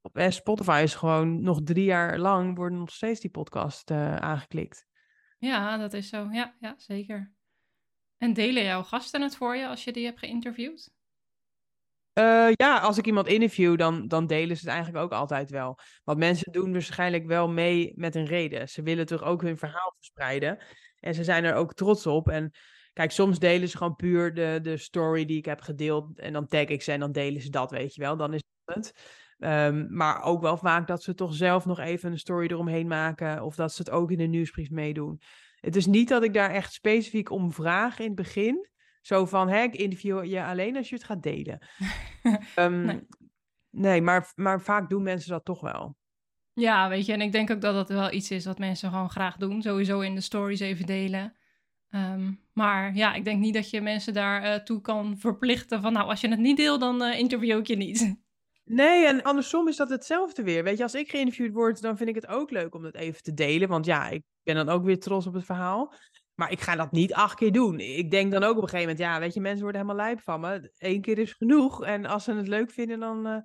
Op 0.00 0.16
eh, 0.16 0.30
Spotify 0.30 0.80
is 0.82 0.94
gewoon 0.94 1.42
nog 1.42 1.62
drie 1.62 1.84
jaar 1.84 2.18
lang 2.18 2.56
worden 2.56 2.78
nog 2.78 2.90
steeds 2.90 3.20
die 3.20 3.30
podcast 3.30 3.90
uh, 3.90 4.16
aangeklikt. 4.16 4.86
Ja, 5.38 5.76
dat 5.76 5.92
is 5.92 6.08
zo. 6.08 6.28
Ja, 6.30 6.56
ja, 6.60 6.74
zeker. 6.76 7.32
En 8.16 8.32
delen 8.32 8.64
jouw 8.64 8.82
gasten 8.82 9.22
het 9.22 9.36
voor 9.36 9.56
je 9.56 9.66
als 9.66 9.84
je 9.84 9.92
die 9.92 10.04
hebt 10.04 10.18
geïnterviewd? 10.18 10.92
Uh, 12.18 12.48
ja, 12.52 12.78
als 12.78 12.98
ik 12.98 13.06
iemand 13.06 13.26
interview, 13.26 13.78
dan, 13.78 14.08
dan 14.08 14.26
delen 14.26 14.56
ze 14.56 14.64
het 14.64 14.72
eigenlijk 14.74 15.04
ook 15.04 15.12
altijd 15.12 15.50
wel. 15.50 15.78
Want 16.04 16.18
mensen 16.18 16.52
doen 16.52 16.72
waarschijnlijk 16.72 17.26
wel 17.26 17.48
mee 17.48 17.92
met 17.96 18.14
een 18.14 18.26
reden. 18.26 18.68
Ze 18.68 18.82
willen 18.82 19.06
toch 19.06 19.22
ook 19.22 19.42
hun 19.42 19.58
verhaal 19.58 19.94
verspreiden. 19.96 20.58
En 21.00 21.14
ze 21.14 21.24
zijn 21.24 21.44
er 21.44 21.54
ook 21.54 21.74
trots 21.74 22.06
op. 22.06 22.28
En 22.28 22.50
kijk, 22.92 23.10
soms 23.10 23.38
delen 23.38 23.68
ze 23.68 23.76
gewoon 23.76 23.96
puur 23.96 24.34
de, 24.34 24.58
de 24.62 24.76
story 24.76 25.24
die 25.24 25.36
ik 25.36 25.44
heb 25.44 25.60
gedeeld. 25.60 26.18
En 26.18 26.32
dan 26.32 26.46
tag 26.46 26.64
ik 26.64 26.82
ze 26.82 26.92
en 26.92 27.00
dan 27.00 27.12
delen 27.12 27.42
ze 27.42 27.50
dat, 27.50 27.70
weet 27.70 27.94
je 27.94 28.00
wel. 28.00 28.16
Dan 28.16 28.34
is 28.34 28.42
het. 28.64 28.94
Um, 29.38 29.86
maar 29.90 30.22
ook 30.22 30.40
wel 30.42 30.56
vaak 30.56 30.86
dat 30.86 31.02
ze 31.02 31.14
toch 31.14 31.34
zelf 31.34 31.66
nog 31.66 31.78
even 31.78 32.12
een 32.12 32.18
story 32.18 32.46
eromheen 32.46 32.86
maken. 32.86 33.42
Of 33.42 33.54
dat 33.54 33.72
ze 33.72 33.82
het 33.82 33.90
ook 33.90 34.10
in 34.10 34.18
de 34.18 34.24
nieuwsbrief 34.24 34.70
meedoen. 34.70 35.20
Het 35.60 35.76
is 35.76 35.86
niet 35.86 36.08
dat 36.08 36.22
ik 36.22 36.34
daar 36.34 36.50
echt 36.50 36.72
specifiek 36.72 37.30
om 37.30 37.52
vraag 37.52 37.98
in 37.98 38.06
het 38.06 38.14
begin. 38.14 38.68
Zo 39.02 39.24
van, 39.24 39.48
hè, 39.48 39.62
ik 39.62 39.74
interview 39.74 40.24
je 40.24 40.44
alleen 40.44 40.76
als 40.76 40.88
je 40.88 40.94
het 40.94 41.04
gaat 41.04 41.22
delen. 41.22 41.58
um, 42.56 42.84
nee. 42.84 43.06
nee, 43.70 44.02
maar, 44.02 44.32
maar 44.34 44.60
vaak 44.60 44.88
doen 44.88 45.02
mensen 45.02 45.30
dat 45.30 45.44
toch 45.44 45.60
wel. 45.60 45.96
Ja, 46.52 46.88
weet 46.88 47.06
je, 47.06 47.12
en 47.12 47.20
ik 47.20 47.32
denk 47.32 47.50
ook 47.50 47.60
dat 47.60 47.74
dat 47.74 47.88
wel 47.88 48.12
iets 48.12 48.30
is 48.30 48.44
wat 48.44 48.58
mensen 48.58 48.90
gewoon 48.90 49.10
graag 49.10 49.36
doen. 49.36 49.62
Sowieso 49.62 50.00
in 50.00 50.14
de 50.14 50.20
stories 50.20 50.60
even 50.60 50.86
delen. 50.86 51.36
Um, 51.90 52.40
maar 52.52 52.94
ja, 52.94 53.14
ik 53.14 53.24
denk 53.24 53.40
niet 53.40 53.54
dat 53.54 53.70
je 53.70 53.80
mensen 53.80 54.14
daartoe 54.14 54.50
uh, 54.50 54.64
toe 54.64 54.80
kan 54.80 55.18
verplichten 55.18 55.82
van, 55.82 55.92
nou, 55.92 56.08
als 56.08 56.20
je 56.20 56.28
het 56.28 56.38
niet 56.38 56.56
deelt, 56.56 56.80
dan 56.80 57.02
uh, 57.02 57.18
interview 57.18 57.58
ik 57.58 57.66
je 57.66 57.76
niet. 57.76 58.20
Nee, 58.64 59.06
en 59.06 59.22
andersom 59.22 59.68
is 59.68 59.76
dat 59.76 59.88
hetzelfde 59.88 60.42
weer. 60.42 60.64
Weet 60.64 60.76
je, 60.76 60.82
als 60.82 60.94
ik 60.94 61.10
geïnterviewd 61.10 61.52
word, 61.52 61.80
dan 61.80 61.96
vind 61.96 62.08
ik 62.08 62.14
het 62.14 62.26
ook 62.26 62.50
leuk 62.50 62.74
om 62.74 62.82
dat 62.82 62.94
even 62.94 63.22
te 63.22 63.34
delen. 63.34 63.68
Want 63.68 63.84
ja, 63.84 64.08
ik 64.08 64.22
ben 64.42 64.54
dan 64.54 64.68
ook 64.68 64.84
weer 64.84 65.00
trots 65.00 65.26
op 65.26 65.34
het 65.34 65.44
verhaal. 65.44 65.94
Maar 66.34 66.50
ik 66.50 66.60
ga 66.60 66.76
dat 66.76 66.92
niet 66.92 67.14
acht 67.14 67.34
keer 67.34 67.52
doen. 67.52 67.80
Ik 67.80 68.10
denk 68.10 68.32
dan 68.32 68.42
ook 68.42 68.56
op 68.56 68.62
een 68.62 68.68
gegeven 68.68 68.90
moment, 68.90 68.98
ja, 68.98 69.18
weet 69.18 69.34
je, 69.34 69.40
mensen 69.40 69.62
worden 69.62 69.80
helemaal 69.80 70.04
lijp 70.04 70.20
van 70.20 70.40
me. 70.40 70.72
Eén 70.78 71.00
keer 71.00 71.18
is 71.18 71.32
genoeg. 71.32 71.84
En 71.84 72.06
als 72.06 72.24
ze 72.24 72.34
het 72.34 72.48
leuk 72.48 72.70
vinden, 72.70 73.00
dan, 73.00 73.26
uh, 73.26 73.36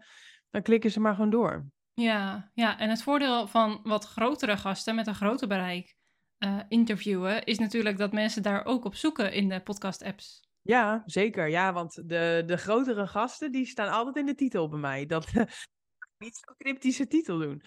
dan 0.50 0.62
klikken 0.62 0.92
ze 0.92 1.00
maar 1.00 1.16
gewoon 1.16 1.30
door. 1.30 1.66
Ja, 1.94 2.52
ja, 2.54 2.80
en 2.80 2.90
het 2.90 3.04
voordeel 3.04 3.48
van 3.48 3.80
wat 3.84 4.06
grotere 4.06 4.58
gasten 4.58 4.96
met 4.96 5.08
een 5.08 5.16
groter 5.16 5.48
bereik 5.48 5.96
uh, 6.40 6.60
interviewen, 6.68 7.44
is 7.44 7.60
natuurlijk 7.60 7.98
dat 7.98 8.12
mensen 8.12 8.44
daar 8.44 8.66
ook 8.66 8.86
op 8.86 8.96
zoeken 8.96 9.34
in 9.34 9.50
de 9.50 9.62
podcast-apps. 9.62 10.48
Ja, 10.62 11.02
zeker. 11.06 11.50
Ja, 11.50 11.74
want 11.74 11.94
de, 11.94 12.44
de 12.46 12.58
grotere 12.58 13.08
gasten, 13.08 13.52
die 13.52 13.66
staan 13.66 13.92
altijd 13.92 14.16
in 14.16 14.26
de 14.26 14.36
titel 14.36 14.70
bij 14.70 14.80
mij. 14.80 15.06
Dat 15.06 15.26
niet 16.24 16.38
zo'n 16.38 16.56
cryptische 16.58 17.08
titel 17.08 17.38
doen. 17.40 17.62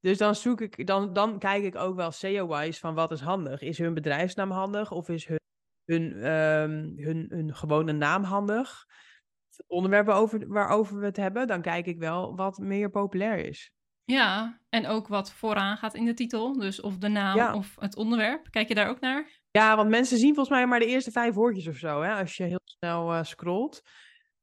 Dus 0.00 0.18
dan 0.18 0.34
zoek 0.34 0.60
ik, 0.60 0.86
dan, 0.86 1.12
dan 1.12 1.38
kijk 1.38 1.64
ik 1.64 1.76
ook 1.76 1.96
wel 1.96 2.10
SEO-wise 2.10 2.80
van 2.80 2.94
wat 2.94 3.10
is 3.10 3.20
handig. 3.20 3.60
Is 3.60 3.78
hun 3.78 3.94
bedrijfsnaam 3.94 4.50
handig 4.50 4.90
of 4.90 5.08
is 5.08 5.26
hun, 5.26 5.38
hun, 5.84 6.12
ehm, 6.22 7.04
hun, 7.06 7.26
hun 7.28 7.54
gewone 7.54 7.92
naam 7.92 8.22
handig? 8.22 8.84
Het 9.48 9.64
onderwerp 9.68 10.06
waarover, 10.06 10.48
waarover 10.48 10.98
we 10.98 11.04
het 11.04 11.16
hebben, 11.16 11.46
dan 11.46 11.62
kijk 11.62 11.86
ik 11.86 11.98
wel 11.98 12.36
wat 12.36 12.58
meer 12.58 12.90
populair 12.90 13.38
is. 13.46 13.70
Ja, 14.04 14.60
en 14.68 14.86
ook 14.86 15.08
wat 15.08 15.32
vooraan 15.32 15.76
gaat 15.76 15.94
in 15.94 16.04
de 16.04 16.14
titel. 16.14 16.58
Dus 16.58 16.80
of 16.80 16.96
de 16.98 17.08
naam 17.08 17.36
Ja. 17.36 17.54
of 17.54 17.74
het 17.80 17.96
onderwerp. 17.96 18.50
Kijk 18.50 18.68
je 18.68 18.74
daar 18.74 18.88
ook 18.88 19.00
naar? 19.00 19.40
Ja, 19.50 19.76
want 19.76 19.88
mensen 19.88 20.18
zien 20.18 20.34
volgens 20.34 20.56
mij 20.56 20.66
maar 20.66 20.78
de 20.78 20.86
eerste 20.86 21.10
vijf 21.10 21.34
woordjes 21.34 21.68
of 21.68 21.76
zo, 21.76 22.02
hè, 22.02 22.12
als 22.14 22.36
je 22.36 22.42
heel 22.44 22.60
snel 22.64 23.12
eh, 23.12 23.22
scrolt. 23.22 23.82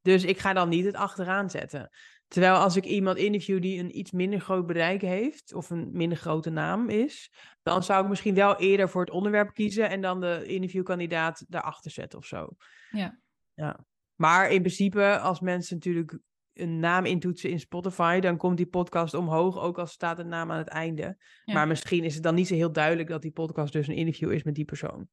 Dus 0.02 0.24
ik 0.24 0.40
ga 0.40 0.54
dan 0.54 0.70
niet 0.70 0.86
het 0.86 0.96
achteraan 0.96 1.50
zetten. 1.50 1.90
Terwijl 2.28 2.56
als 2.56 2.76
ik 2.76 2.86
iemand 2.86 3.18
interview 3.18 3.62
die 3.62 3.80
een 3.80 3.98
iets 3.98 4.12
minder 4.12 4.40
groot 4.40 4.66
bereik 4.66 5.02
heeft, 5.02 5.54
of 5.54 5.70
een 5.70 5.90
minder 5.92 6.18
grote 6.18 6.50
naam 6.50 6.90
is, 6.90 7.32
dan 7.64 7.84
zou 7.84 8.04
ik 8.04 8.10
misschien 8.10 8.36
wel 8.36 8.56
eerder 8.56 8.90
voor 8.90 9.02
het 9.02 9.14
onderwerp 9.14 9.54
kiezen 9.54 9.90
en 9.90 10.02
dan 10.02 10.20
de 10.20 10.44
interviewkandidaat 10.46 11.46
daarachter 11.48 11.92
zetten 11.92 12.20
of 12.20 12.26
zo. 12.26 12.48
Ja. 12.90 13.20
Ja. 13.54 13.86
Maar 14.16 14.52
in 14.52 14.62
principe, 14.62 15.20
als 15.20 15.40
mensen 15.40 15.76
natuurlijk 15.76 16.20
een 16.54 16.80
naam 16.80 17.06
intoetsen 17.06 17.50
in 17.50 17.60
Spotify, 17.60 18.20
dan 18.20 18.38
komt 18.38 18.58
die 18.58 18.68
podcast 18.68 19.14
omhoog, 19.14 19.58
ook 19.58 19.80
al 19.80 19.86
staat 19.86 20.20
een 20.20 20.28
naam 20.28 20.52
aan 20.52 20.58
het 20.58 20.68
einde. 20.68 21.18
Ja. 21.46 21.54
Maar 21.54 21.68
misschien 21.68 22.04
is 22.04 22.14
het 22.14 22.24
dan 22.24 22.36
niet 22.36 22.48
zo 22.48 22.56
heel 22.56 22.72
duidelijk 22.72 23.10
dat 23.10 23.22
die 23.22 23.32
podcast 23.32 23.74
dus 23.74 23.88
een 23.88 23.96
interview 23.96 24.32
is 24.32 24.44
met 24.44 24.56
die 24.56 24.66
persoon. 24.66 25.08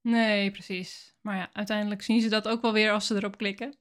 Nee, 0.00 0.50
precies. 0.50 1.14
Maar 1.20 1.36
ja, 1.36 1.50
uiteindelijk 1.52 2.02
zien 2.02 2.20
ze 2.20 2.28
dat 2.28 2.48
ook 2.48 2.62
wel 2.62 2.72
weer 2.72 2.92
als 2.92 3.06
ze 3.06 3.14
erop 3.14 3.36
klikken. 3.36 3.78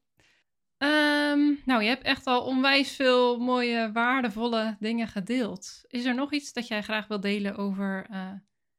Ehm, 0.78 1.54
nou, 1.66 1.82
je 1.82 1.88
hebt 1.88 2.04
echt 2.04 2.28
al 2.28 2.46
onwijs 2.46 2.96
veel 2.96 3.40
mooie, 3.40 3.92
waardevolle 3.92 4.76
dingen 4.80 5.08
gedeeld. 5.08 5.84
Is 5.88 6.06
er 6.06 6.16
nog 6.16 6.34
iets 6.34 6.54
dat 6.54 6.68
jij 6.68 6.82
graag 6.84 7.08
wil 7.08 7.20
delen 7.20 7.56
over 7.56 8.06
eh, 8.10 8.32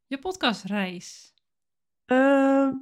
je 0.07 0.19
podcastreis? 0.19 1.35
Ehm, 2.05 2.73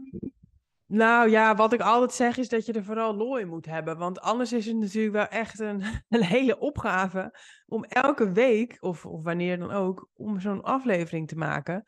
nou 0.87 1.31
ja, 1.31 1.55
wat 1.55 1.73
ik 1.73 1.81
altijd 1.81 2.13
zeg 2.13 2.37
is 2.37 2.49
dat 2.49 2.67
je 2.67 2.73
er 2.73 2.85
vooral 2.85 3.15
lol 3.15 3.39
in 3.39 3.49
moet 3.49 3.67
hebben. 3.67 3.99
Want 3.99 4.21
anders 4.21 4.53
is 4.53 4.67
het 4.67 4.77
natuurlijk 4.77 5.15
wel 5.15 5.29
echt 5.29 5.59
een, 5.59 5.83
een 6.09 6.25
hele 6.25 6.59
opgave 6.59 7.39
om 7.67 7.85
elke 7.85 8.33
week, 8.33 8.77
of, 8.81 9.07
of 9.07 9.23
wanneer 9.23 9.59
dan 9.59 9.71
ook, 9.71 10.09
om 10.15 10.41
zo'n 10.41 10.63
aflevering 10.63 11.29
te 11.29 11.37
maken. 11.37 11.85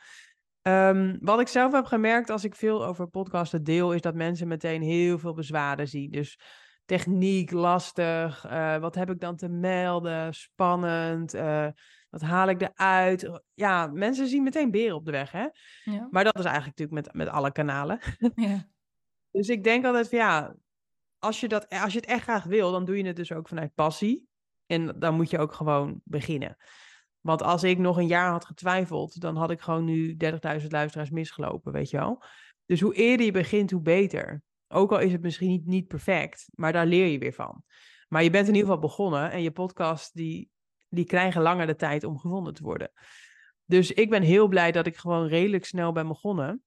Ehm, 0.62 1.16
wat 1.20 1.40
ik 1.40 1.48
zelf 1.48 1.72
heb 1.72 1.84
gemerkt 1.84 2.30
als 2.30 2.44
ik 2.44 2.54
veel 2.54 2.86
over 2.86 3.08
podcasten 3.08 3.64
deel, 3.64 3.92
is 3.92 4.00
dat 4.00 4.14
mensen 4.14 4.48
meteen 4.48 4.82
heel 4.82 5.18
veel 5.18 5.34
bezwaren 5.34 5.88
zien. 5.88 6.10
Dus 6.10 6.38
techniek, 6.84 7.50
lastig, 7.50 8.44
eh, 8.44 8.76
wat 8.76 8.94
heb 8.94 9.10
ik 9.10 9.20
dan 9.20 9.36
te 9.36 9.48
melden, 9.48 10.34
spannend, 10.34 11.34
eh, 11.34 11.68
wat 12.10 12.22
haal 12.22 12.48
ik 12.48 12.60
eruit? 12.60 13.40
Ja, 13.54 13.86
mensen 13.86 14.26
zien 14.26 14.42
meteen 14.42 14.70
beren 14.70 14.96
op 14.96 15.04
de 15.04 15.10
weg, 15.10 15.30
hè? 15.30 15.46
Ja. 15.84 16.08
Maar 16.10 16.24
dat 16.24 16.38
is 16.38 16.44
eigenlijk 16.44 16.78
natuurlijk 16.78 17.06
met, 17.06 17.26
met 17.26 17.34
alle 17.34 17.52
kanalen. 17.52 17.98
ja. 18.34 18.68
Dus 19.30 19.48
ik 19.48 19.64
denk 19.64 19.84
altijd 19.84 20.08
van 20.08 20.18
ja, 20.18 20.54
als 21.18 21.40
je, 21.40 21.48
dat, 21.48 21.68
als 21.68 21.92
je 21.92 21.98
het 21.98 22.08
echt 22.08 22.22
graag 22.22 22.44
wil, 22.44 22.72
dan 22.72 22.84
doe 22.84 22.96
je 22.96 23.06
het 23.06 23.16
dus 23.16 23.32
ook 23.32 23.48
vanuit 23.48 23.74
passie. 23.74 24.28
En 24.66 24.98
dan 24.98 25.14
moet 25.14 25.30
je 25.30 25.38
ook 25.38 25.52
gewoon 25.52 26.00
beginnen. 26.04 26.56
Want 27.20 27.42
als 27.42 27.62
ik 27.62 27.78
nog 27.78 27.96
een 27.96 28.06
jaar 28.06 28.30
had 28.30 28.44
getwijfeld, 28.44 29.20
dan 29.20 29.36
had 29.36 29.50
ik 29.50 29.60
gewoon 29.60 29.84
nu 29.84 30.16
30.000 30.24 30.66
luisteraars 30.68 31.10
misgelopen, 31.10 31.72
weet 31.72 31.90
je 31.90 31.96
wel. 31.96 32.22
Dus 32.66 32.80
hoe 32.80 32.94
eerder 32.94 33.26
je 33.26 33.32
begint, 33.32 33.70
hoe 33.70 33.80
beter. 33.80 34.42
Ook 34.74 34.92
al 34.92 34.98
is 34.98 35.12
het 35.12 35.22
misschien 35.22 35.48
niet, 35.48 35.66
niet 35.66 35.86
perfect, 35.86 36.48
maar 36.54 36.72
daar 36.72 36.86
leer 36.86 37.06
je 37.06 37.18
weer 37.18 37.32
van. 37.32 37.62
Maar 38.08 38.22
je 38.22 38.30
bent 38.30 38.48
in 38.48 38.54
ieder 38.54 38.68
geval 38.68 38.82
begonnen 38.82 39.30
en 39.30 39.42
je 39.42 39.50
podcast, 39.50 40.14
die, 40.14 40.50
die 40.88 41.04
krijgen 41.04 41.42
langer 41.42 41.66
de 41.66 41.74
tijd 41.74 42.04
om 42.04 42.18
gevonden 42.18 42.54
te 42.54 42.62
worden. 42.62 42.90
Dus 43.64 43.92
ik 43.92 44.10
ben 44.10 44.22
heel 44.22 44.48
blij 44.48 44.72
dat 44.72 44.86
ik 44.86 44.96
gewoon 44.96 45.26
redelijk 45.26 45.64
snel 45.64 45.92
ben 45.92 46.08
begonnen. 46.08 46.62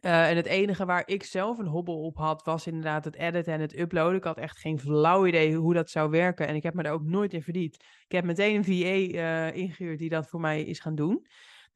Uh, 0.00 0.30
en 0.30 0.36
het 0.36 0.46
enige 0.46 0.84
waar 0.84 1.02
ik 1.06 1.22
zelf 1.22 1.58
een 1.58 1.66
hobbel 1.66 2.02
op 2.02 2.16
had, 2.16 2.42
was 2.42 2.66
inderdaad 2.66 3.04
het 3.04 3.16
editen 3.16 3.52
en 3.52 3.60
het 3.60 3.78
uploaden. 3.78 4.16
Ik 4.16 4.24
had 4.24 4.38
echt 4.38 4.58
geen 4.58 4.80
flauw 4.80 5.26
idee 5.26 5.56
hoe 5.56 5.74
dat 5.74 5.90
zou 5.90 6.10
werken. 6.10 6.46
En 6.46 6.54
ik 6.54 6.62
heb 6.62 6.74
me 6.74 6.82
daar 6.82 6.92
ook 6.92 7.04
nooit 7.04 7.32
in 7.32 7.42
verdiend. 7.42 7.74
Ik 8.08 8.12
heb 8.12 8.24
meteen 8.24 8.56
een 8.56 8.64
VA 8.64 8.72
uh, 8.72 9.56
ingehuurd 9.56 9.98
die 9.98 10.08
dat 10.08 10.28
voor 10.28 10.40
mij 10.40 10.62
is 10.62 10.80
gaan 10.80 10.94
doen. 10.94 11.26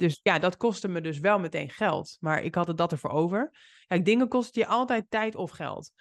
Dus 0.01 0.21
ja, 0.23 0.39
dat 0.39 0.57
kostte 0.57 0.89
me 0.89 1.01
dus 1.01 1.19
wel 1.19 1.39
meteen 1.39 1.71
geld. 1.71 2.17
Maar 2.21 2.43
ik 2.43 2.55
had 2.55 2.67
het 2.67 2.77
dat 2.77 2.93
ervoor 2.93 3.11
over. 3.11 3.51
Kijk, 3.87 4.05
dingen 4.05 4.29
kosten 4.29 4.63
je 4.63 4.69
altijd 4.69 5.05
tijd 5.09 5.35
of 5.35 5.51
geld. 5.51 5.93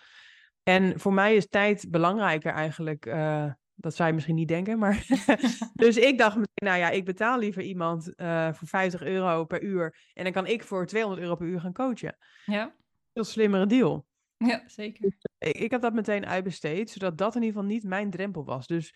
En 0.64 1.00
voor 1.00 1.14
mij 1.14 1.36
is 1.36 1.48
tijd 1.48 1.88
belangrijker 1.90 2.54
eigenlijk. 2.54 3.06
Uh, 3.06 3.52
dat 3.76 3.96
zou 3.96 4.08
je 4.08 4.14
misschien 4.14 4.36
niet 4.36 4.48
denken, 4.48 4.80
maar... 4.80 5.06
dus 5.74 5.98
ik 5.98 6.18
dacht 6.18 6.36
meteen, 6.36 6.68
nou 6.68 6.78
ja, 6.78 6.90
ik 6.90 7.06
betaal 7.06 7.40
liever 7.40 7.62
iemand 7.62 8.14
uh, 8.16 8.54
voor 8.54 8.68
50 8.68 9.02
euro 9.02 9.46
per 9.46 9.62
uur... 9.62 9.98
en 10.14 10.24
dan 10.24 10.34
kan 10.34 10.48
ik 10.48 10.64
voor 10.64 10.86
200 10.86 11.22
euro 11.22 11.36
per 11.36 11.48
uur 11.48 11.60
gaan 11.60 11.74
coachen. 11.74 12.18
Ja. 12.46 12.76
Veel 13.14 13.24
slimmere 13.24 13.66
deal. 13.66 14.06
Ja, 14.38 14.64
zeker. 14.66 15.06
Ik, 15.38 15.58
ik 15.58 15.72
heb 15.72 15.82
dat 15.82 15.94
meteen 15.94 16.26
uitbesteed, 16.26 16.90
zodat 16.90 17.18
dat 17.18 17.36
in 17.36 17.42
ieder 17.42 17.56
geval 17.56 17.74
niet 17.74 17.84
mijn 17.84 18.10
drempel 18.10 18.46
was. 18.46 18.68
Dus 18.68 18.94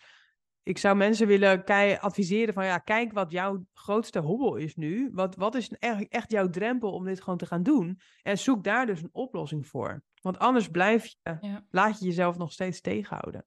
ik 0.64 0.78
zou 0.78 0.96
mensen 0.96 1.26
willen 1.26 1.64
adviseren 2.00 2.54
van, 2.54 2.64
ja, 2.64 2.78
kijk 2.78 3.12
wat 3.12 3.30
jouw 3.30 3.66
grootste 3.72 4.18
hobbel 4.18 4.56
is 4.56 4.74
nu. 4.74 5.10
Wat, 5.12 5.36
wat 5.36 5.54
is 5.54 5.68
echt, 5.68 6.08
echt 6.08 6.30
jouw 6.30 6.50
drempel 6.50 6.92
om 6.92 7.04
dit 7.04 7.20
gewoon 7.22 7.38
te 7.38 7.46
gaan 7.46 7.62
doen? 7.62 8.00
En 8.22 8.38
zoek 8.38 8.64
daar 8.64 8.86
dus 8.86 9.02
een 9.02 9.08
oplossing 9.12 9.66
voor. 9.66 10.04
Want 10.20 10.38
anders 10.38 10.68
blijf 10.68 11.06
je, 11.06 11.38
Ja. 11.40 11.66
laat 11.70 11.98
je 11.98 12.04
jezelf 12.04 12.36
nog 12.36 12.52
steeds 12.52 12.80
tegenhouden. 12.80 13.46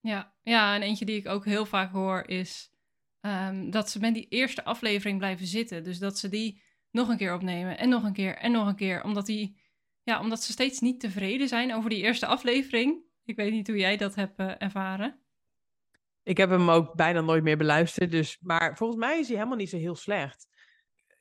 Ja, 0.00 0.34
ja, 0.42 0.74
en 0.74 0.82
eentje 0.82 1.04
die 1.04 1.16
ik 1.16 1.28
ook 1.28 1.44
heel 1.44 1.66
vaak 1.66 1.92
hoor 1.92 2.28
is 2.28 2.72
ehm, 3.20 3.70
dat 3.70 3.90
ze 3.90 4.00
met 4.00 4.14
die 4.14 4.28
eerste 4.28 4.64
aflevering 4.64 5.18
blijven 5.18 5.46
zitten. 5.46 5.84
Dus 5.84 5.98
dat 5.98 6.18
ze 6.18 6.28
die 6.28 6.62
nog 6.90 7.08
een 7.08 7.16
keer 7.16 7.34
opnemen 7.34 7.78
en 7.78 7.88
nog 7.88 8.04
een 8.04 8.12
keer 8.12 8.36
en 8.36 8.52
nog 8.52 8.66
een 8.66 8.76
keer. 8.76 9.04
Omdat, 9.04 9.26
die, 9.26 9.60
ja, 10.02 10.20
omdat 10.20 10.42
ze 10.42 10.52
steeds 10.52 10.80
niet 10.80 11.00
tevreden 11.00 11.48
zijn 11.48 11.74
over 11.74 11.90
die 11.90 12.02
eerste 12.02 12.26
aflevering. 12.26 13.02
Ik 13.24 13.36
weet 13.36 13.52
niet 13.52 13.66
hoe 13.66 13.76
jij 13.76 13.96
dat 13.96 14.14
hebt 14.14 14.40
uh, 14.40 14.52
ervaren. 14.58 15.20
Ik 16.22 16.36
heb 16.36 16.50
hem 16.50 16.70
ook 16.70 16.94
bijna 16.94 17.20
nooit 17.20 17.42
meer 17.42 17.56
beluisterd. 17.56 18.10
Dus, 18.10 18.38
maar 18.40 18.76
volgens 18.76 18.98
mij 18.98 19.18
is 19.18 19.26
hij 19.26 19.36
helemaal 19.36 19.58
niet 19.58 19.70
zo 19.70 19.76
heel 19.76 19.94
slecht. 19.94 20.48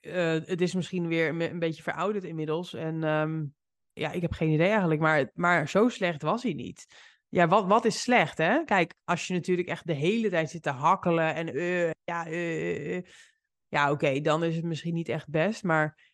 Uh, 0.01 0.13
het 0.45 0.61
is 0.61 0.73
misschien 0.73 1.07
weer 1.07 1.41
een, 1.41 1.59
beetje 1.59 1.83
verouderd 1.83 2.23
inmiddels. 2.23 2.73
En 2.73 3.03
um, 3.03 3.53
ja, 3.93 4.11
ik 4.11 4.21
heb 4.21 4.31
geen 4.31 4.49
idee 4.49 4.69
eigenlijk. 4.69 5.01
Maar, 5.01 5.31
maar 5.33 5.69
zo 5.69 5.89
slecht 5.89 6.21
was 6.21 6.43
hij 6.43 6.53
niet. 6.53 6.85
Ja, 7.29 7.47
wat, 7.47 7.65
wat 7.65 7.85
is 7.85 8.01
slecht, 8.01 8.37
hè? 8.37 8.63
Kijk, 8.63 8.93
als 9.03 9.27
je 9.27 9.33
natuurlijk 9.33 9.67
echt 9.67 9.87
de 9.87 9.93
hele 9.93 10.29
tijd 10.29 10.49
zit 10.49 10.61
te 10.61 10.69
hakkelen 10.69 11.35
en 11.35 11.55
uh, 11.55 11.91
ja, 12.03 12.27
uh, 12.27 13.01
ja 13.67 13.91
oké, 13.91 14.21
dan 14.21 14.43
is 14.43 14.55
het 14.55 14.65
misschien 14.65 14.93
niet 14.93 15.09
echt 15.09 15.29
best, 15.29 15.63
maar 15.63 16.08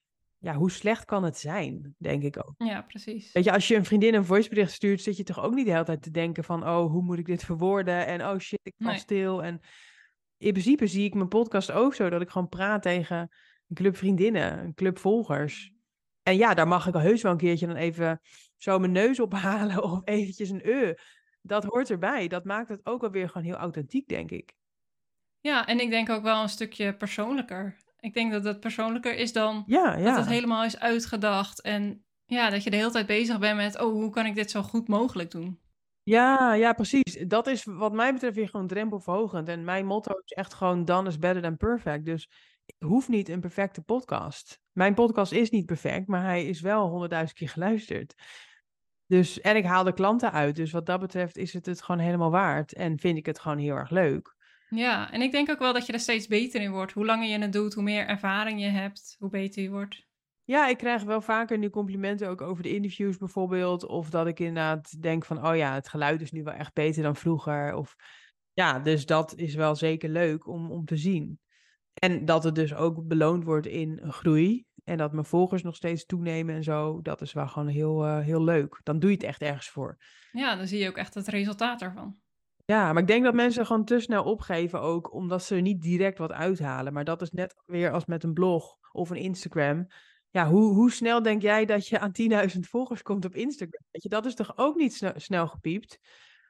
ja, 0.46 0.54
hoe 0.54 0.72
slecht 0.72 1.06
kan 1.06 1.24
het 1.24 1.38
zijn, 1.38 1.96
denk 1.98 2.24
ik 2.24 2.38
ook. 2.38 2.54
Ja, 2.58 2.82
precies. 2.82 3.32
Weet 3.32 3.44
je, 3.44 3.52
als 3.52 3.68
je 3.68 3.76
een 3.76 3.86
vriendin 3.86 4.14
een 4.14 4.26
voicebericht 4.26 4.72
stuurt, 4.72 5.02
zit 5.02 5.18
je 5.18 5.24
toch 5.24 5.44
ook 5.44 5.54
niet 5.54 5.66
de 5.66 5.72
hele 5.72 5.84
tijd 5.84 6.02
te 6.02 6.12
denken 6.12 6.44
van, 6.44 6.68
oh, 6.68 6.92
hoe 6.92 7.02
moet 7.02 7.18
ik 7.18 7.26
dit 7.26 7.44
verwoorden? 7.44 8.06
En 8.06 8.26
oh 8.26 8.40
shit, 8.40 8.60
ik 8.64 8.74
val 8.78 8.92
Nee. 8.92 9.00
stil. 9.00 9.44
En 9.44 9.60
in 10.38 10.52
principe 10.52 10.88
zie 10.88 11.06
ik 11.06 11.14
mijn 11.14 11.28
podcast 11.28 11.72
ook 11.72 11.94
zo, 11.96 12.10
dat 12.10 12.22
ik 12.22 12.30
gewoon 12.30 12.50
praat 12.50 12.82
tegen 12.82 13.18
een 13.68 13.76
club 13.76 13.98
vriendinnen, 13.98 14.60
een 14.60 14.74
club 14.74 14.98
volgers. 14.98 15.72
En 16.24 16.38
ja, 16.38 16.54
daar 16.54 16.68
mag 16.68 16.88
ik 16.88 16.94
heus 16.94 17.22
wel 17.22 17.32
een 17.32 17.38
keertje 17.38 17.68
dan 17.68 17.76
even 17.76 18.22
zo 18.58 18.80
mijn 18.80 18.92
neus 18.92 19.20
ophalen 19.20 19.84
of 19.84 20.02
eventjes 20.04 20.50
een 20.50 20.70
uh. 20.70 20.94
Dat 21.42 21.64
hoort 21.64 21.90
erbij. 21.90 22.28
Dat 22.28 22.44
maakt 22.44 22.70
het 22.70 22.86
ook 22.86 23.02
wel 23.02 23.12
weer 23.12 23.30
gewoon 23.30 23.48
heel 23.48 23.56
authentiek, 23.56 24.08
denk 24.08 24.32
ik. 24.32 24.54
Ja, 25.40 25.68
en 25.68 25.80
ik 25.80 25.90
denk 25.90 26.10
ook 26.10 26.24
wel 26.24 26.42
een 26.42 26.50
stukje 26.50 26.96
persoonlijker. 26.96 27.84
Ik 28.06 28.14
denk 28.14 28.32
dat 28.32 28.44
het 28.44 28.60
persoonlijker 28.60 29.16
is 29.16 29.34
dan 29.34 29.64
Ja, 29.68 29.98
ja. 29.98 30.04
dat 30.04 30.16
het 30.16 30.28
helemaal 30.28 30.64
is 30.64 30.80
uitgedacht. 30.80 31.62
En 31.62 32.06
ja, 32.26 32.50
dat 32.50 32.64
je 32.64 32.70
de 32.70 32.76
hele 32.76 32.92
tijd 32.92 33.06
bezig 33.06 33.40
bent 33.40 33.56
met, 33.56 33.82
oh, 33.82 33.92
hoe 33.92 34.10
kan 34.10 34.26
ik 34.26 34.36
dit 34.36 34.52
zo 34.52 34.62
goed 34.62 34.88
mogelijk 34.88 35.32
doen? 35.32 35.60
Ja, 36.04 36.54
ja, 36.54 36.74
precies. 36.74 37.24
Dat 37.28 37.48
is 37.48 37.64
wat 37.64 37.94
mij 37.94 38.14
betreft 38.14 38.36
weer 38.36 38.50
gewoon 38.50 38.68
drempelverhogend. 38.68 39.48
En 39.48 39.64
mijn 39.64 39.86
motto 39.86 40.14
is 40.24 40.32
echt 40.32 40.54
gewoon 40.54 40.86
done 40.86 41.10
is 41.10 41.20
better 41.20 41.42
than 41.42 41.58
perfect. 41.58 42.06
Dus 42.06 42.30
ik 42.66 42.76
hoef 42.80 43.08
niet 43.08 43.30
een 43.30 43.40
perfecte 43.40 43.82
podcast. 43.82 44.60
Mijn 44.72 44.94
podcast 44.94 45.32
is 45.32 45.50
niet 45.50 45.66
perfect, 45.66 46.08
maar 46.08 46.24
hij 46.24 46.46
is 46.46 46.62
wel 46.62 46.88
honderdduizend 46.88 47.38
keer 47.38 47.50
geluisterd. 47.50 48.16
Dus, 49.08 49.42
en 49.42 49.56
ik 49.56 49.66
haal 49.66 49.84
de 49.84 49.94
klanten 49.94 50.32
uit. 50.32 50.56
Dus 50.56 50.72
wat 50.72 50.86
dat 50.86 51.00
betreft 51.00 51.38
is 51.38 51.54
het 51.54 51.66
het 51.66 51.82
gewoon 51.82 52.02
helemaal 52.02 52.32
waard. 52.32 52.74
En 52.74 53.00
vind 53.00 53.18
ik 53.18 53.26
het 53.26 53.40
gewoon 53.40 53.58
heel 53.58 53.76
erg 53.76 53.90
leuk. 53.90 54.36
Ja, 54.70 55.12
en 55.12 55.22
ik 55.22 55.32
denk 55.32 55.50
ook 55.50 55.60
wel 55.60 55.74
dat 55.74 55.86
je 55.86 55.94
er 55.94 56.00
steeds 56.00 56.28
beter 56.28 56.62
in 56.62 56.72
wordt. 56.72 56.92
Hoe 56.92 57.06
langer 57.06 57.28
je 57.28 57.40
het 57.40 57.54
doet, 57.54 57.74
hoe 57.74 57.84
meer 57.84 58.08
ervaring 58.08 58.62
je 58.62 58.68
hebt, 58.68 59.16
hoe 59.20 59.30
beter 59.30 59.64
je 59.64 59.70
wordt. 59.70 60.06
Ja, 60.44 60.68
ik 60.68 60.78
krijg 60.78 61.04
wel 61.04 61.22
vaker 61.22 61.58
nu 61.58 61.70
complimenten 61.70 62.30
ook 62.30 62.42
over 62.42 62.64
de 62.64 62.76
interviews 62.76 63.18
bijvoorbeeld. 63.18 63.86
Of 63.86 64.10
dat 64.10 64.28
ik 64.28 64.40
inderdaad 64.40 65.02
denk 65.02 65.26
van, 65.26 65.48
oh 65.48 65.56
ja, 65.56 65.74
het 65.74 65.90
geluid 65.90 66.22
is 66.22 66.32
nu 66.32 66.44
wel 66.44 66.54
echt 66.54 66.74
beter 66.74 67.04
dan 67.04 67.16
vroeger. 67.16 67.76
Of 67.76 67.96
ja, 68.54 68.80
dus 68.80 69.06
dat 69.06 69.36
is 69.36 69.56
wel 69.56 69.76
zeker 69.76 70.10
leuk 70.10 70.48
om, 70.48 70.72
om 70.72 70.86
te 70.86 70.98
zien. 70.98 71.40
En 71.94 72.26
dat 72.26 72.44
het 72.44 72.56
dus 72.56 72.74
ook 72.74 73.08
beloond 73.08 73.44
wordt 73.44 73.68
in 73.68 74.02
groei. 74.04 74.66
En 74.84 74.98
dat 74.98 75.12
mijn 75.12 75.26
volgers 75.26 75.64
nog 75.64 75.76
steeds 75.76 76.06
toenemen 76.06 76.56
en 76.56 76.64
zo. 76.64 77.02
Dat 77.02 77.22
is 77.22 77.34
wel 77.34 77.48
gewoon 77.48 77.68
heel, 77.68 78.06
uh, 78.06 78.20
heel 78.20 78.44
leuk. 78.44 78.80
Dan 78.84 79.00
doe 79.00 79.10
je 79.10 79.16
het 79.16 79.26
echt 79.26 79.42
ergens 79.42 79.70
voor. 79.70 79.98
Ja, 80.32 80.56
dan 80.56 80.68
zie 80.68 80.80
je 80.80 80.88
ook 80.88 80.98
echt 80.98 81.14
het 81.14 81.28
resultaat 81.28 81.82
ervan. 81.82 82.20
Ja, 82.66 82.94
maar 82.94 83.02
ik 83.02 83.08
denk 83.08 83.24
dat 83.24 83.34
mensen 83.34 83.66
gewoon 83.66 83.86
te 83.86 84.00
snel 84.00 84.24
opgeven 84.24 84.82
ook, 84.82 85.14
omdat 85.14 85.44
ze 85.44 85.56
er 85.56 85.62
niet 85.62 85.82
direct 85.82 86.18
wat 86.18 86.32
uithalen. 86.32 86.94
Maar 86.94 87.04
dat 87.04 87.22
is 87.22 87.32
net 87.32 87.56
weer 87.66 87.92
als 87.92 88.06
met 88.06 88.24
een 88.24 88.34
blog 88.34 88.78
of 88.92 89.10
een 89.10 89.18
Instagram. 89.18 89.88
Ja, 90.30 90.48
hoe, 90.48 90.74
hoe 90.74 90.92
snel 90.92 91.22
denk 91.22 91.42
jij 91.42 91.66
dat 91.66 91.88
je 91.88 92.00
aan 92.00 92.12
10.000 92.54 92.60
volgers 92.60 93.02
komt 93.02 93.26
op 93.26 93.36
Instagram? 93.36 93.82
Weet 93.92 94.04
je, 94.04 94.10
dat 94.10 94.26
is 94.26 94.36
toch 94.36 94.58
ook 94.58 94.76
niet 94.76 94.94
snel, 94.94 95.14
snel 95.16 95.48
gepiept? 95.48 96.00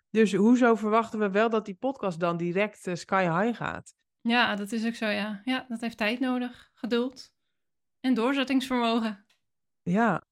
Dus 0.10 0.34
hoezo 0.34 0.76
verwachten 0.76 1.20
we 1.20 1.30
wel 1.30 1.50
dat 1.50 1.66
die 1.66 1.76
podcast 1.76 2.20
dan 2.20 2.38
direct 2.38 2.88
eh, 2.88 2.96
sky 2.96 3.24
high 3.24 3.58
gaat? 3.58 3.94
Ja, 4.22 4.56
dat 4.56 4.72
is 4.72 4.86
ook 4.86 4.96
zo, 4.96 5.06
ja. 5.06 5.42
Ja, 5.44 5.66
dat 5.68 5.82
heeft 5.82 5.98
tijd 5.98 6.20
nodig, 6.20 6.72
geduld 6.74 7.32
en 8.00 8.14
doorzettingsvermogen. 8.14 9.26
Ja, 9.82 10.24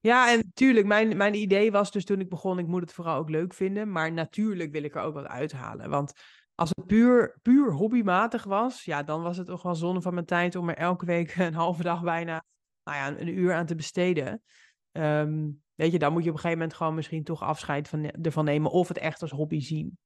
ja, 0.00 0.32
en 0.32 0.50
tuurlijk, 0.54 0.86
mijn, 0.86 1.16
mijn 1.16 1.34
idee 1.34 1.72
was 1.72 1.90
dus 1.90 2.04
toen 2.04 2.20
ik 2.20 2.28
begon, 2.28 2.58
ik 2.58 2.66
moet 2.66 2.80
het 2.80 2.92
vooral 2.92 3.16
ook 3.16 3.30
leuk 3.30 3.54
vinden. 3.54 3.92
Maar 3.92 4.12
natuurlijk 4.12 4.72
wil 4.72 4.82
ik 4.82 4.94
er 4.94 5.02
ook 5.02 5.14
wat 5.14 5.26
uithalen. 5.26 5.90
Want 5.90 6.12
als 6.54 6.70
het 6.74 6.86
puur, 6.86 7.38
puur 7.42 7.72
hobbymatig 7.72 8.44
was, 8.44 8.84
ja, 8.84 9.02
dan 9.02 9.22
was 9.22 9.36
het 9.36 9.46
toch 9.46 9.62
wel 9.62 9.74
zonde 9.74 10.00
van 10.00 10.14
mijn 10.14 10.26
tijd 10.26 10.56
om 10.56 10.68
er 10.68 10.76
elke 10.76 11.04
week 11.04 11.36
een 11.36 11.54
halve 11.54 11.82
dag 11.82 12.02
bijna, 12.02 12.44
nou 12.84 12.96
ja, 12.96 13.20
een, 13.20 13.38
uur 13.38 13.54
aan 13.54 13.66
te 13.66 13.74
besteden. 13.74 14.42
Ehm, 14.92 15.48
weet 15.74 15.92
je, 15.92 15.98
dan 15.98 16.12
moet 16.12 16.24
je 16.24 16.28
op 16.28 16.34
een 16.34 16.40
gegeven 16.40 16.58
moment 16.58 16.76
gewoon 16.76 16.94
misschien 16.94 17.24
toch 17.24 17.42
afscheid 17.42 17.88
van, 17.88 18.04
ervan 18.04 18.44
nemen 18.44 18.70
of 18.70 18.88
het 18.88 18.98
echt 18.98 19.22
als 19.22 19.30
hobby 19.30 19.60
zien. 19.60 19.98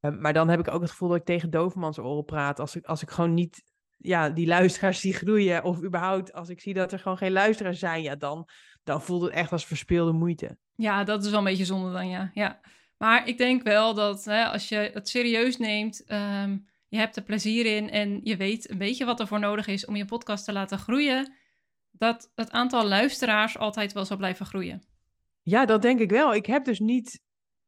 Ehm, 0.00 0.20
maar 0.20 0.32
dan 0.32 0.48
heb 0.48 0.60
ik 0.60 0.68
ook 0.68 0.80
het 0.80 0.90
gevoel 0.90 1.08
dat 1.08 1.18
ik 1.18 1.24
tegen 1.24 1.50
dovermans 1.50 1.98
oren 1.98 2.24
praat. 2.24 2.60
Als 2.60 2.76
ik, 2.76 2.84
als 2.84 3.02
ik 3.02 3.10
gewoon 3.10 3.34
niet 3.34 3.62
ja, 4.04 4.30
die 4.30 4.46
luisteraars 4.46 5.00
zie 5.04 5.14
groeien. 5.14 5.64
Of 5.64 5.82
überhaupt 5.82 6.32
als 6.32 6.48
ik 6.48 6.60
zie 6.60 6.74
dat 6.74 6.92
er 6.92 6.98
gewoon 6.98 7.18
geen 7.18 7.32
luisteraars 7.32 7.78
zijn. 7.78 8.02
Ja, 8.02 8.16
dan, 8.16 8.48
dan 8.84 9.02
voelt 9.02 9.22
het 9.22 9.32
echt 9.32 9.52
als 9.52 9.66
verspeelde 9.66 10.12
moeite. 10.12 10.56
Ja, 10.74 11.04
dat 11.04 11.24
is 11.24 11.30
wel 11.30 11.38
een 11.38 11.44
beetje 11.44 11.64
zonde 11.64 11.92
dan, 11.92 12.08
ja. 12.08 12.30
ja. 12.34 12.60
Maar 12.98 13.28
ik 13.28 13.38
denk 13.38 13.62
wel 13.62 13.94
dat 13.94 14.24
hè, 14.24 14.44
als 14.44 14.68
je 14.68 14.90
het 14.94 15.08
serieus 15.08 15.56
neemt, 15.56 16.04
ehm, 16.04 16.56
je 16.88 16.98
hebt 16.98 17.16
er 17.16 17.22
plezier 17.22 17.66
in 17.76 17.90
en 17.90 18.20
je 18.22 18.36
weet 18.36 18.70
een 18.70 18.78
beetje 18.78 19.04
wat 19.04 19.20
er 19.20 19.26
voor 19.26 19.38
nodig 19.38 19.66
is 19.66 19.86
om 19.86 19.96
je 19.96 20.04
podcast 20.04 20.44
te 20.44 20.52
laten 20.52 20.78
groeien, 20.78 21.32
dat 21.90 22.32
het 22.34 22.50
aantal 22.50 22.86
luisteraars 22.88 23.58
altijd 23.58 23.92
wel 23.92 24.04
zal 24.04 24.16
blijven 24.16 24.46
groeien. 24.46 24.82
Ja, 25.42 25.64
dat 25.64 25.82
denk 25.82 26.00
ik 26.00 26.10
wel. 26.10 26.34
Ik 26.34 26.46
heb 26.46 26.64
dus 26.64 26.78
niet, 26.78 27.20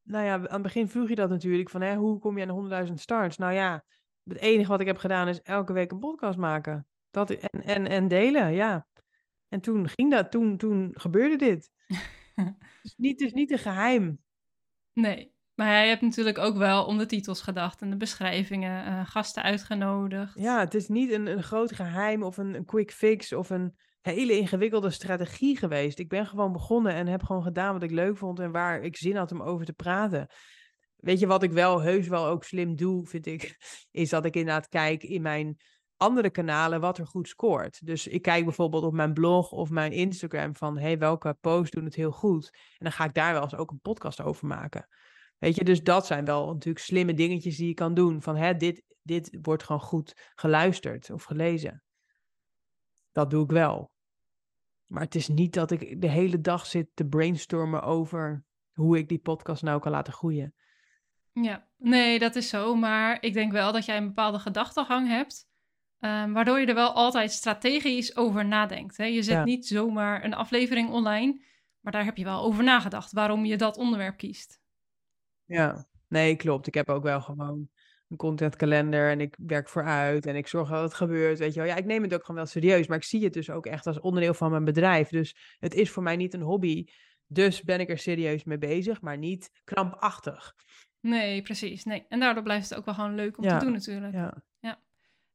nou 0.02 0.24
ja, 0.24 0.34
aan 0.34 0.42
het 0.42 0.62
begin 0.62 0.88
vroeg 0.88 1.08
je 1.08 1.14
dat 1.14 1.28
natuurlijk, 1.28 1.70
van 1.70 1.80
hè, 1.80 1.94
hoe 1.94 2.18
kom 2.18 2.38
je 2.38 2.46
aan 2.46 2.86
100.000 2.88 2.92
starts? 2.92 3.36
Nou 3.36 3.52
ja, 3.52 3.84
het 4.24 4.38
enige 4.38 4.70
wat 4.70 4.80
ik 4.80 4.86
heb 4.86 4.98
gedaan 4.98 5.28
is 5.28 5.42
elke 5.42 5.72
week 5.72 5.90
een 5.90 5.98
podcast 5.98 6.38
maken. 6.38 6.86
Dat, 7.10 7.30
en, 7.30 7.62
en, 7.64 7.86
en 7.86 8.08
delen, 8.08 8.52
ja. 8.52 8.86
En 9.48 9.60
toen 9.60 9.88
ging 9.88 10.10
dat, 10.10 10.30
toen, 10.30 10.56
toen 10.56 10.90
gebeurde 10.94 11.36
dit. 11.36 11.70
het, 12.34 12.54
is 12.82 12.94
niet, 13.06 13.20
is 13.20 13.32
niet 13.32 13.50
een 13.50 13.58
geheim. 13.58 14.18
Nee, 14.92 15.34
maar 15.54 15.82
je 15.82 15.88
hebt 15.88 16.02
natuurlijk 16.02 16.38
ook 16.38 16.56
wel 16.56 16.84
om 16.84 16.98
de 16.98 17.06
titels 17.06 17.42
gedacht 17.42 17.80
en 17.80 17.90
de 17.90 17.96
beschrijvingen, 17.96 18.86
uh, 18.86 19.06
gasten 19.06 19.42
uitgenodigd. 19.42 20.34
Ja, 20.38 20.60
het 20.60 20.74
is 20.74 20.88
niet 20.88 21.10
een, 21.10 21.26
een 21.26 21.42
groot 21.42 21.72
geheim 21.72 22.22
of 22.22 22.36
een, 22.36 22.54
een 22.54 22.64
quick 22.64 22.92
fix 22.92 23.32
of 23.32 23.50
een 23.50 23.76
hele 24.00 24.38
ingewikkelde 24.38 24.90
strategie 24.90 25.56
geweest. 25.56 25.98
Ik 25.98 26.08
ben 26.08 26.26
gewoon 26.26 26.52
begonnen 26.52 26.92
en 26.92 27.06
heb 27.06 27.22
gewoon 27.22 27.42
gedaan 27.42 27.72
wat 27.72 27.82
ik 27.82 27.90
leuk 27.90 28.16
vond 28.16 28.40
en 28.40 28.52
waar 28.52 28.82
ik 28.82 28.96
zin 28.96 29.16
had 29.16 29.32
om 29.32 29.42
over 29.42 29.66
te 29.66 29.72
praten. 29.72 30.26
Weet 30.96 31.18
je 31.18 31.26
wat 31.26 31.42
ik 31.42 31.52
wel 31.52 31.80
heus 31.80 32.08
wel 32.08 32.26
ook 32.26 32.44
slim 32.44 32.76
doe, 32.76 33.06
vind 33.06 33.26
ik, 33.26 33.56
is 33.90 34.10
dat 34.10 34.24
ik 34.24 34.36
inderdaad 34.36 34.68
kijk 34.68 35.02
in 35.02 35.22
mijn 35.22 35.56
andere 35.96 36.30
kanalen 36.30 36.80
wat 36.80 36.98
er 36.98 37.06
goed 37.06 37.28
scoort. 37.28 37.86
Dus 37.86 38.06
ik 38.06 38.22
kijk 38.22 38.44
bijvoorbeeld 38.44 38.84
op 38.84 38.92
mijn 38.92 39.12
blog 39.12 39.52
of 39.52 39.70
mijn 39.70 39.92
Instagram 39.92 40.56
van 40.56 40.78
hey, 40.78 40.98
welke 40.98 41.36
posts 41.40 41.70
doen 41.70 41.84
het 41.84 41.94
heel 41.94 42.10
goed. 42.10 42.50
En 42.52 42.76
dan 42.78 42.92
ga 42.92 43.04
ik 43.04 43.14
daar 43.14 43.32
wel 43.32 43.42
eens 43.42 43.54
ook 43.56 43.70
een 43.70 43.80
podcast 43.80 44.20
over 44.20 44.46
maken. 44.46 44.88
Weet 45.38 45.56
je, 45.56 45.64
dus 45.64 45.82
dat 45.82 46.06
zijn 46.06 46.24
wel 46.24 46.46
natuurlijk 46.46 46.84
slimme 46.84 47.14
dingetjes 47.14 47.56
die 47.56 47.68
je 47.68 47.74
kan 47.74 47.94
doen. 47.94 48.22
Van 48.22 48.36
hè, 48.36 48.56
dit, 48.56 48.82
dit 49.02 49.38
wordt 49.42 49.62
gewoon 49.62 49.80
goed 49.80 50.30
geluisterd 50.34 51.10
of 51.10 51.24
gelezen. 51.24 51.82
Dat 53.12 53.30
doe 53.30 53.44
ik 53.44 53.50
wel. 53.50 53.90
Maar 54.86 55.02
het 55.02 55.14
is 55.14 55.28
niet 55.28 55.54
dat 55.54 55.70
ik 55.70 56.00
de 56.00 56.08
hele 56.08 56.40
dag 56.40 56.66
zit 56.66 56.88
te 56.94 57.06
brainstormen 57.06 57.82
over 57.82 58.44
hoe 58.72 58.98
ik 58.98 59.08
die 59.08 59.18
podcast 59.18 59.62
nou 59.62 59.80
kan 59.80 59.92
laten 59.92 60.12
groeien. 60.12 60.54
Ja, 61.32 61.68
nee, 61.76 62.18
dat 62.18 62.36
is 62.36 62.48
zo. 62.48 62.74
Maar 62.74 63.22
ik 63.22 63.32
denk 63.32 63.52
wel 63.52 63.72
dat 63.72 63.84
jij 63.84 63.96
een 63.96 64.06
bepaalde 64.06 64.38
gedachtegang 64.38 65.08
hebt. 65.08 65.46
Um, 66.00 66.32
waardoor 66.32 66.60
je 66.60 66.66
er 66.66 66.74
wel 66.74 66.92
altijd 66.92 67.32
strategisch 67.32 68.16
over 68.16 68.46
nadenkt. 68.46 68.96
Hè? 68.96 69.04
Je 69.04 69.22
zet 69.22 69.44
niet 69.44 69.66
zomaar 69.66 70.24
een 70.24 70.34
aflevering 70.34 70.90
online, 70.90 71.44
maar 71.80 71.92
daar 71.92 72.04
heb 72.04 72.16
je 72.16 72.24
wel 72.24 72.42
over 72.42 72.64
nagedacht 72.64 73.12
waarom 73.12 73.44
je 73.44 73.56
dat 73.56 73.76
onderwerp 73.76 74.16
kiest. 74.16 74.60
Ja, 75.44 75.86
nee, 76.08 76.36
klopt. 76.36 76.66
Ik 76.66 76.74
heb 76.74 76.88
ook 76.88 77.02
wel 77.02 77.20
gewoon 77.20 77.68
een 78.08 78.16
contentkalender 78.16 79.10
en 79.10 79.20
ik 79.20 79.36
werk 79.38 79.68
vooruit 79.68 80.26
en 80.26 80.36
ik 80.36 80.46
zorg 80.46 80.68
dat 80.68 80.82
het 80.82 80.94
gebeurt. 80.94 81.38
Weet 81.38 81.54
je 81.54 81.60
wel. 81.60 81.68
Ja, 81.68 81.76
ik 81.76 81.84
neem 81.84 82.02
het 82.02 82.14
ook 82.14 82.20
gewoon 82.20 82.36
wel 82.36 82.46
serieus, 82.50 82.86
maar 82.86 82.96
ik 82.96 83.04
zie 83.04 83.24
het 83.24 83.32
dus 83.32 83.50
ook 83.50 83.66
echt 83.66 83.86
als 83.86 84.00
onderdeel 84.00 84.34
van 84.34 84.50
mijn 84.50 84.64
bedrijf. 84.64 85.08
Dus 85.08 85.56
het 85.58 85.74
is 85.74 85.90
voor 85.90 86.02
mij 86.02 86.16
niet 86.16 86.34
een 86.34 86.42
hobby. 86.42 86.86
Dus 87.26 87.62
ben 87.62 87.80
ik 87.80 87.90
er 87.90 87.98
serieus 87.98 88.44
mee 88.44 88.58
bezig, 88.58 89.00
maar 89.00 89.18
niet 89.18 89.50
krampachtig. 89.64 90.54
Nee, 91.00 91.42
precies. 91.42 91.84
Nee. 91.84 92.04
En 92.08 92.20
daardoor 92.20 92.42
blijft 92.42 92.68
het 92.68 92.78
ook 92.78 92.84
wel 92.84 92.94
gewoon 92.94 93.14
leuk 93.14 93.38
om 93.38 93.48
te 93.48 93.56
doen 93.56 93.72
natuurlijk. 93.72 94.12
Ja. 94.12 94.42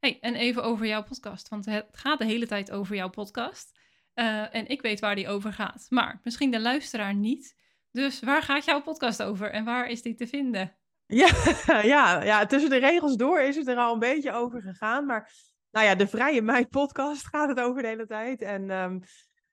Hey, 0.01 0.17
en 0.21 0.35
even 0.35 0.63
over 0.63 0.85
jouw 0.85 1.03
podcast, 1.03 1.49
want 1.49 1.65
het 1.65 1.87
gaat 1.91 2.19
de 2.19 2.25
hele 2.25 2.47
tijd 2.47 2.71
over 2.71 2.95
jouw 2.95 3.09
podcast. 3.09 3.79
Uh, 4.15 4.55
en 4.55 4.67
ik 4.67 4.81
weet 4.81 4.99
waar 4.99 5.15
die 5.15 5.27
over 5.27 5.53
gaat, 5.53 5.85
maar 5.89 6.19
misschien 6.23 6.51
de 6.51 6.59
luisteraar 6.59 7.15
niet. 7.15 7.55
Dus 7.91 8.19
waar 8.19 8.41
gaat 8.41 8.65
jouw 8.65 8.81
podcast 8.81 9.23
over 9.23 9.51
en 9.51 9.63
waar 9.65 9.87
is 9.87 10.01
die 10.01 10.15
te 10.15 10.27
vinden? 10.27 10.75
Ja, 11.05 11.29
ja, 11.93 12.23
ja, 12.23 12.45
tussen 12.45 12.69
de 12.69 12.77
regels 12.77 13.15
door 13.15 13.41
is 13.41 13.55
het 13.55 13.67
er 13.67 13.77
al 13.77 13.93
een 13.93 13.99
beetje 13.99 14.31
over 14.31 14.61
gegaan. 14.61 15.05
Maar 15.05 15.31
nou 15.71 15.85
ja, 15.85 15.95
de 15.95 16.07
Vrije 16.07 16.41
Meid 16.41 16.69
podcast 16.69 17.27
gaat 17.27 17.49
het 17.49 17.59
over 17.59 17.81
de 17.81 17.87
hele 17.87 18.07
tijd. 18.07 18.41
En 18.41 18.69
um, 18.69 19.01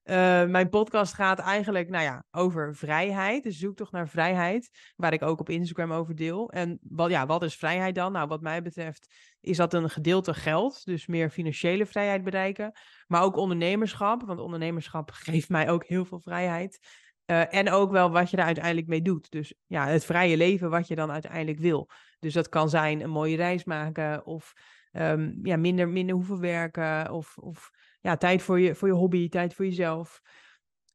uh, 0.09 0.45
mijn 0.45 0.69
podcast 0.69 1.15
gaat 1.15 1.39
eigenlijk 1.39 1.89
nou 1.89 2.05
ja, 2.05 2.25
over 2.31 2.77
vrijheid, 2.77 3.43
dus 3.43 3.59
zoektocht 3.59 3.93
naar 3.93 4.09
vrijheid, 4.09 4.93
waar 4.97 5.13
ik 5.13 5.23
ook 5.23 5.41
op 5.41 5.49
Instagram 5.49 5.93
over 5.93 6.15
deel. 6.15 6.51
En 6.51 6.79
wat, 6.83 7.11
ja, 7.11 7.27
wat 7.27 7.43
is 7.43 7.57
vrijheid 7.57 7.95
dan? 7.95 8.13
Nou, 8.13 8.29
wat 8.29 8.41
mij 8.41 8.63
betreft 8.63 9.15
is 9.41 9.57
dat 9.57 9.75
een 9.75 9.91
gedeelte 9.91 10.35
geld, 10.35 10.85
dus 10.85 11.07
meer 11.07 11.31
financiële 11.31 11.87
vrijheid 11.87 12.25
bereiken, 12.25 12.73
maar 13.07 13.23
ook 13.23 13.37
ondernemerschap, 13.37 14.23
want 14.27 14.41
ondernemerschap 14.41 15.11
geeft 15.25 15.49
mij 15.49 15.71
ook 15.71 15.85
heel 15.85 16.05
veel 16.05 16.21
vrijheid. 16.21 16.79
Uh, 17.31 17.55
en 17.55 17.71
ook 17.71 17.91
wel 17.91 18.11
wat 18.11 18.31
je 18.31 18.37
er 18.37 18.45
uiteindelijk 18.45 18.87
mee 18.87 19.03
doet. 19.03 19.31
Dus 19.31 19.55
ja, 19.67 19.87
het 19.87 20.05
vrije 20.05 20.37
leven 20.37 20.71
wat 20.71 20.89
je 20.89 20.95
dan 20.95 21.11
uiteindelijk 21.11 21.59
wil. 21.59 21.91
Dus 22.19 22.33
dat 22.33 22.49
kan 22.49 22.69
zijn 22.69 23.01
een 23.01 23.11
mooie 23.11 23.37
reis 23.37 23.65
maken 23.65 24.27
of 24.27 24.53
um, 24.93 25.39
ja, 25.43 25.57
minder, 25.57 25.89
minder 25.89 26.15
hoeven 26.15 26.41
werken 26.41 27.11
of, 27.11 27.37
of 27.39 27.71
ja, 28.01 28.17
tijd 28.17 28.43
voor 28.43 28.61
je, 28.61 28.75
voor 28.75 28.89
je 28.89 28.95
hobby, 28.95 29.29
tijd 29.29 29.55
voor 29.55 29.65
jezelf. 29.65 30.23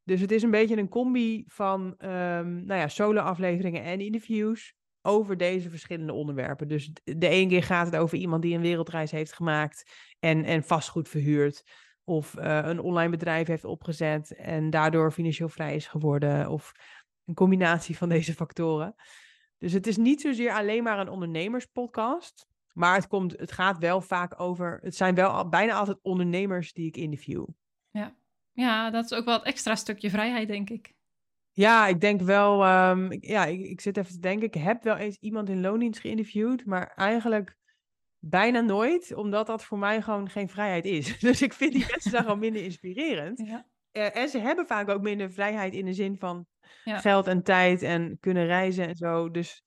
Dus 0.03 0.21
het 0.21 0.31
is 0.31 0.43
een 0.43 0.51
beetje 0.51 0.77
een 0.77 0.89
combi 0.89 1.43
van 1.47 1.81
um, 1.81 2.65
nou 2.65 2.79
ja, 2.79 2.87
solo-afleveringen 2.87 3.83
en 3.83 3.99
interviews 3.99 4.73
over 5.01 5.37
deze 5.37 5.69
verschillende 5.69 6.13
onderwerpen. 6.13 6.67
Dus 6.67 6.91
de 7.03 7.27
ene 7.27 7.49
keer 7.49 7.63
gaat 7.63 7.85
het 7.85 7.95
over 7.95 8.17
iemand 8.17 8.41
die 8.41 8.55
een 8.55 8.61
wereldreis 8.61 9.11
heeft 9.11 9.33
gemaakt 9.33 9.91
en, 10.19 10.43
en 10.43 10.63
vastgoed 10.63 11.09
verhuurt. 11.09 11.63
Of 12.03 12.37
uh, 12.37 12.59
een 12.63 12.79
online 12.79 13.09
bedrijf 13.09 13.47
heeft 13.47 13.63
opgezet 13.63 14.35
en 14.35 14.69
daardoor 14.69 15.11
financieel 15.11 15.49
vrij 15.49 15.75
is 15.75 15.87
geworden. 15.87 16.49
Of 16.49 16.71
een 17.25 17.33
combinatie 17.33 17.97
van 17.97 18.09
deze 18.09 18.33
factoren. 18.33 18.95
Dus 19.57 19.73
het 19.73 19.87
is 19.87 19.97
niet 19.97 20.21
zozeer 20.21 20.51
alleen 20.51 20.83
maar 20.83 20.99
een 20.99 21.09
ondernemerspodcast. 21.09 22.47
Maar 22.74 22.95
het, 22.95 23.07
komt, 23.07 23.39
het 23.39 23.51
gaat 23.51 23.78
wel 23.78 24.01
vaak 24.01 24.39
over. 24.39 24.80
Het 24.82 24.95
zijn 24.95 25.15
wel 25.15 25.49
bijna 25.49 25.74
altijd 25.74 25.99
ondernemers 26.01 26.74
die 26.74 26.88
ik 26.88 26.97
interview. 26.97 27.45
Ja, 27.89 28.15
ja 28.51 28.89
dat 28.89 29.03
is 29.03 29.13
ook 29.13 29.26
wel 29.26 29.34
het 29.34 29.43
extra 29.43 29.76
stukje 29.76 30.09
vrijheid, 30.09 30.47
denk 30.47 30.69
ik. 30.69 30.93
Ja, 31.51 31.88
ik 31.88 32.01
denk 32.01 32.21
wel. 32.21 32.53
Um, 32.89 33.07
ja, 33.19 33.45
ik, 33.45 33.59
ik, 33.59 33.82
zit 33.82 33.97
even 33.97 34.11
te 34.11 34.19
denken. 34.19 34.47
Ik 34.47 34.53
heb 34.53 34.84
wel 34.84 34.95
eens 34.95 35.17
iemand 35.19 35.49
in 35.49 35.61
loondienst 35.61 35.99
geïnterviewd, 35.99 36.65
maar 36.65 36.93
eigenlijk 36.95 37.57
bijna 38.19 38.59
nooit, 38.59 39.13
omdat 39.15 39.47
dat 39.47 39.63
voor 39.63 39.78
mij 39.78 40.01
gewoon 40.01 40.30
geen 40.30 40.49
vrijheid 40.49 40.86
is. 40.86 41.19
Dus 41.19 41.41
ik 41.41 41.53
vind 41.53 41.71
die 41.71 41.86
mensen 41.89 42.11
dan 42.11 42.21
gewoon 42.21 42.39
minder 42.39 42.63
inspirerend. 42.63 43.39
Ja. 43.47 43.65
Uh, 44.01 44.15
en 44.15 44.30
ze 44.30 44.39
hebben 44.39 44.67
vaak 44.67 44.89
ook 44.89 45.01
minder 45.01 45.32
vrijheid 45.32 45.74
in 45.74 45.86
de 45.86 45.93
zin 45.93 46.17
van 46.17 46.45
ja. 46.84 46.99
geld 46.99 47.28
en 47.28 47.43
tijd 47.43 47.82
en 47.82 48.17
kunnen 48.19 48.45
reizen 48.45 48.88
en 48.88 48.95
zo. 48.95 49.32
Dus 49.32 49.63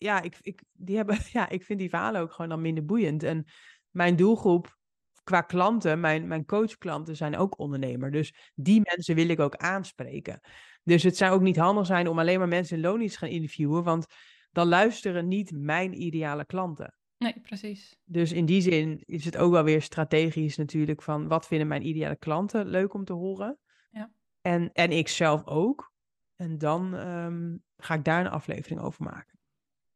ja, 0.00 0.22
ik, 0.22 0.36
ik, 0.40 0.62
die 0.72 0.96
hebben, 0.96 1.18
ja, 1.32 1.48
ik 1.48 1.64
vind 1.64 1.78
die 1.78 1.88
verhalen 1.88 2.20
ook 2.20 2.32
gewoon 2.32 2.50
dan 2.50 2.60
minder 2.60 2.84
boeiend. 2.84 3.22
En 3.22 3.44
mijn 3.90 4.16
doelgroep 4.16 4.78
qua 5.24 5.40
klanten, 5.40 6.00
mijn, 6.00 6.26
mijn 6.26 6.44
coachklanten 6.44 7.16
zijn 7.16 7.36
ook 7.36 7.58
ondernemer. 7.58 8.10
Dus 8.10 8.50
die 8.54 8.80
mensen 8.82 9.14
wil 9.14 9.28
ik 9.28 9.40
ook 9.40 9.56
aanspreken. 9.56 10.40
Dus 10.82 11.02
het 11.02 11.16
zou 11.16 11.32
ook 11.32 11.40
niet 11.40 11.56
handig 11.56 11.86
zijn 11.86 12.08
om 12.08 12.18
alleen 12.18 12.38
maar 12.38 12.48
mensen 12.48 12.76
in 12.76 12.82
loondienst 12.82 13.12
te 13.12 13.20
gaan 13.20 13.34
interviewen, 13.34 13.82
want 13.82 14.06
dan 14.50 14.68
luisteren 14.68 15.28
niet 15.28 15.52
mijn 15.54 16.02
ideale 16.02 16.44
klanten. 16.44 16.94
Nee, 17.18 17.40
precies. 17.40 17.98
Dus 18.04 18.32
in 18.32 18.46
die 18.46 18.60
zin 18.60 19.02
is 19.04 19.24
het 19.24 19.36
ook 19.36 19.52
wel 19.52 19.64
weer 19.64 19.82
strategisch 19.82 20.56
natuurlijk 20.56 21.02
van 21.02 21.28
wat 21.28 21.46
vinden 21.46 21.68
mijn 21.68 21.86
ideale 21.86 22.16
klanten 22.16 22.66
leuk 22.66 22.94
om 22.94 23.04
te 23.04 23.12
horen. 23.12 23.58
Ja. 23.90 24.10
En, 24.40 24.72
en 24.72 24.90
ik 24.90 25.08
zelf 25.08 25.46
ook. 25.46 25.92
En 26.36 26.58
dan 26.58 26.94
um, 26.94 27.62
ga 27.76 27.94
ik 27.94 28.04
daar 28.04 28.20
een 28.20 28.30
aflevering 28.30 28.80
over 28.80 29.04
maken. 29.04 29.39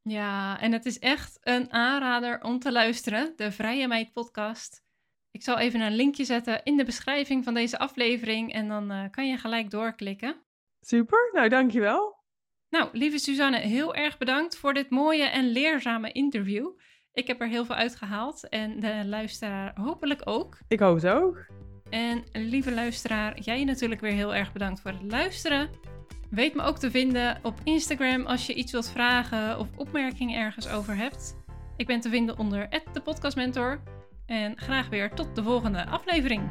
Ja, 0.09 0.61
en 0.61 0.73
het 0.73 0.87
is 0.87 0.99
echt 0.99 1.39
een 1.41 1.73
aanrader 1.73 2.43
om 2.43 2.59
te 2.59 2.73
luisteren, 2.73 3.33
de 3.37 3.53
Vrije 3.53 3.89
Meid 3.89 4.13
podcast. 4.13 4.83
Ik 5.31 5.43
zal 5.43 5.59
even 5.59 5.81
een 5.81 5.95
linkje 5.95 6.25
zetten 6.25 6.65
in 6.65 6.77
de 6.77 6.85
beschrijving 6.85 7.45
van 7.45 7.55
deze 7.55 7.79
aflevering 7.79 8.53
en 8.53 8.69
dan 8.69 8.93
uh, 8.93 9.05
kan 9.11 9.29
je 9.29 9.37
gelijk 9.37 9.71
doorklikken. 9.71 10.37
Super, 10.81 11.31
nou 11.33 11.49
dankjewel. 11.49 12.23
Nou, 12.69 12.89
lieve 12.93 13.19
Suzanne, 13.19 13.59
heel 13.59 13.95
erg 13.95 14.19
bedankt 14.19 14.57
voor 14.57 14.75
dit 14.75 14.91
mooie 14.91 15.25
en 15.25 15.49
leerzame 15.49 16.13
interview. 16.13 16.69
Ik 17.13 17.27
heb 17.27 17.41
er 17.41 17.49
heel 17.49 17.65
veel 17.65 17.75
uitgehaald 17.75 18.49
en 18.49 18.81
de 18.81 19.03
luisteraar 19.05 19.81
hopelijk 19.81 20.21
ook. 20.25 20.59
Ik 20.69 20.81
hoop 20.81 20.95
het 20.95 21.07
ook. 21.07 21.47
En 21.91 22.25
lieve 22.33 22.73
luisteraar, 22.73 23.39
jij 23.41 23.65
natuurlijk 23.65 24.01
weer 24.01 24.13
heel 24.13 24.35
erg 24.35 24.53
bedankt 24.53 24.81
voor 24.81 24.91
het 24.91 25.13
luisteren. 25.13 25.94
Weet 26.35 26.55
me 26.55 26.63
ook 26.63 26.79
te 26.79 26.91
vinden 26.91 27.39
op 27.43 27.61
Instagram 27.65 28.27
als 28.27 28.47
je 28.47 28.55
iets 28.55 28.73
wilt 28.73 28.91
vragen 28.91 29.59
of 29.59 29.69
opmerkingen 29.77 30.41
ergens 30.41 30.69
over 30.69 30.97
hebt. 30.97 31.37
Ik 31.77 31.87
ben 31.87 32.01
te 32.01 32.09
vinden 32.09 32.39
onder 32.39 32.69
de 32.93 33.01
podcastmentor. 33.01 33.81
En 34.27 34.57
graag 34.57 34.89
weer 34.89 35.11
tot 35.11 35.35
de 35.35 35.43
volgende 35.43 35.87
aflevering. 35.87 36.43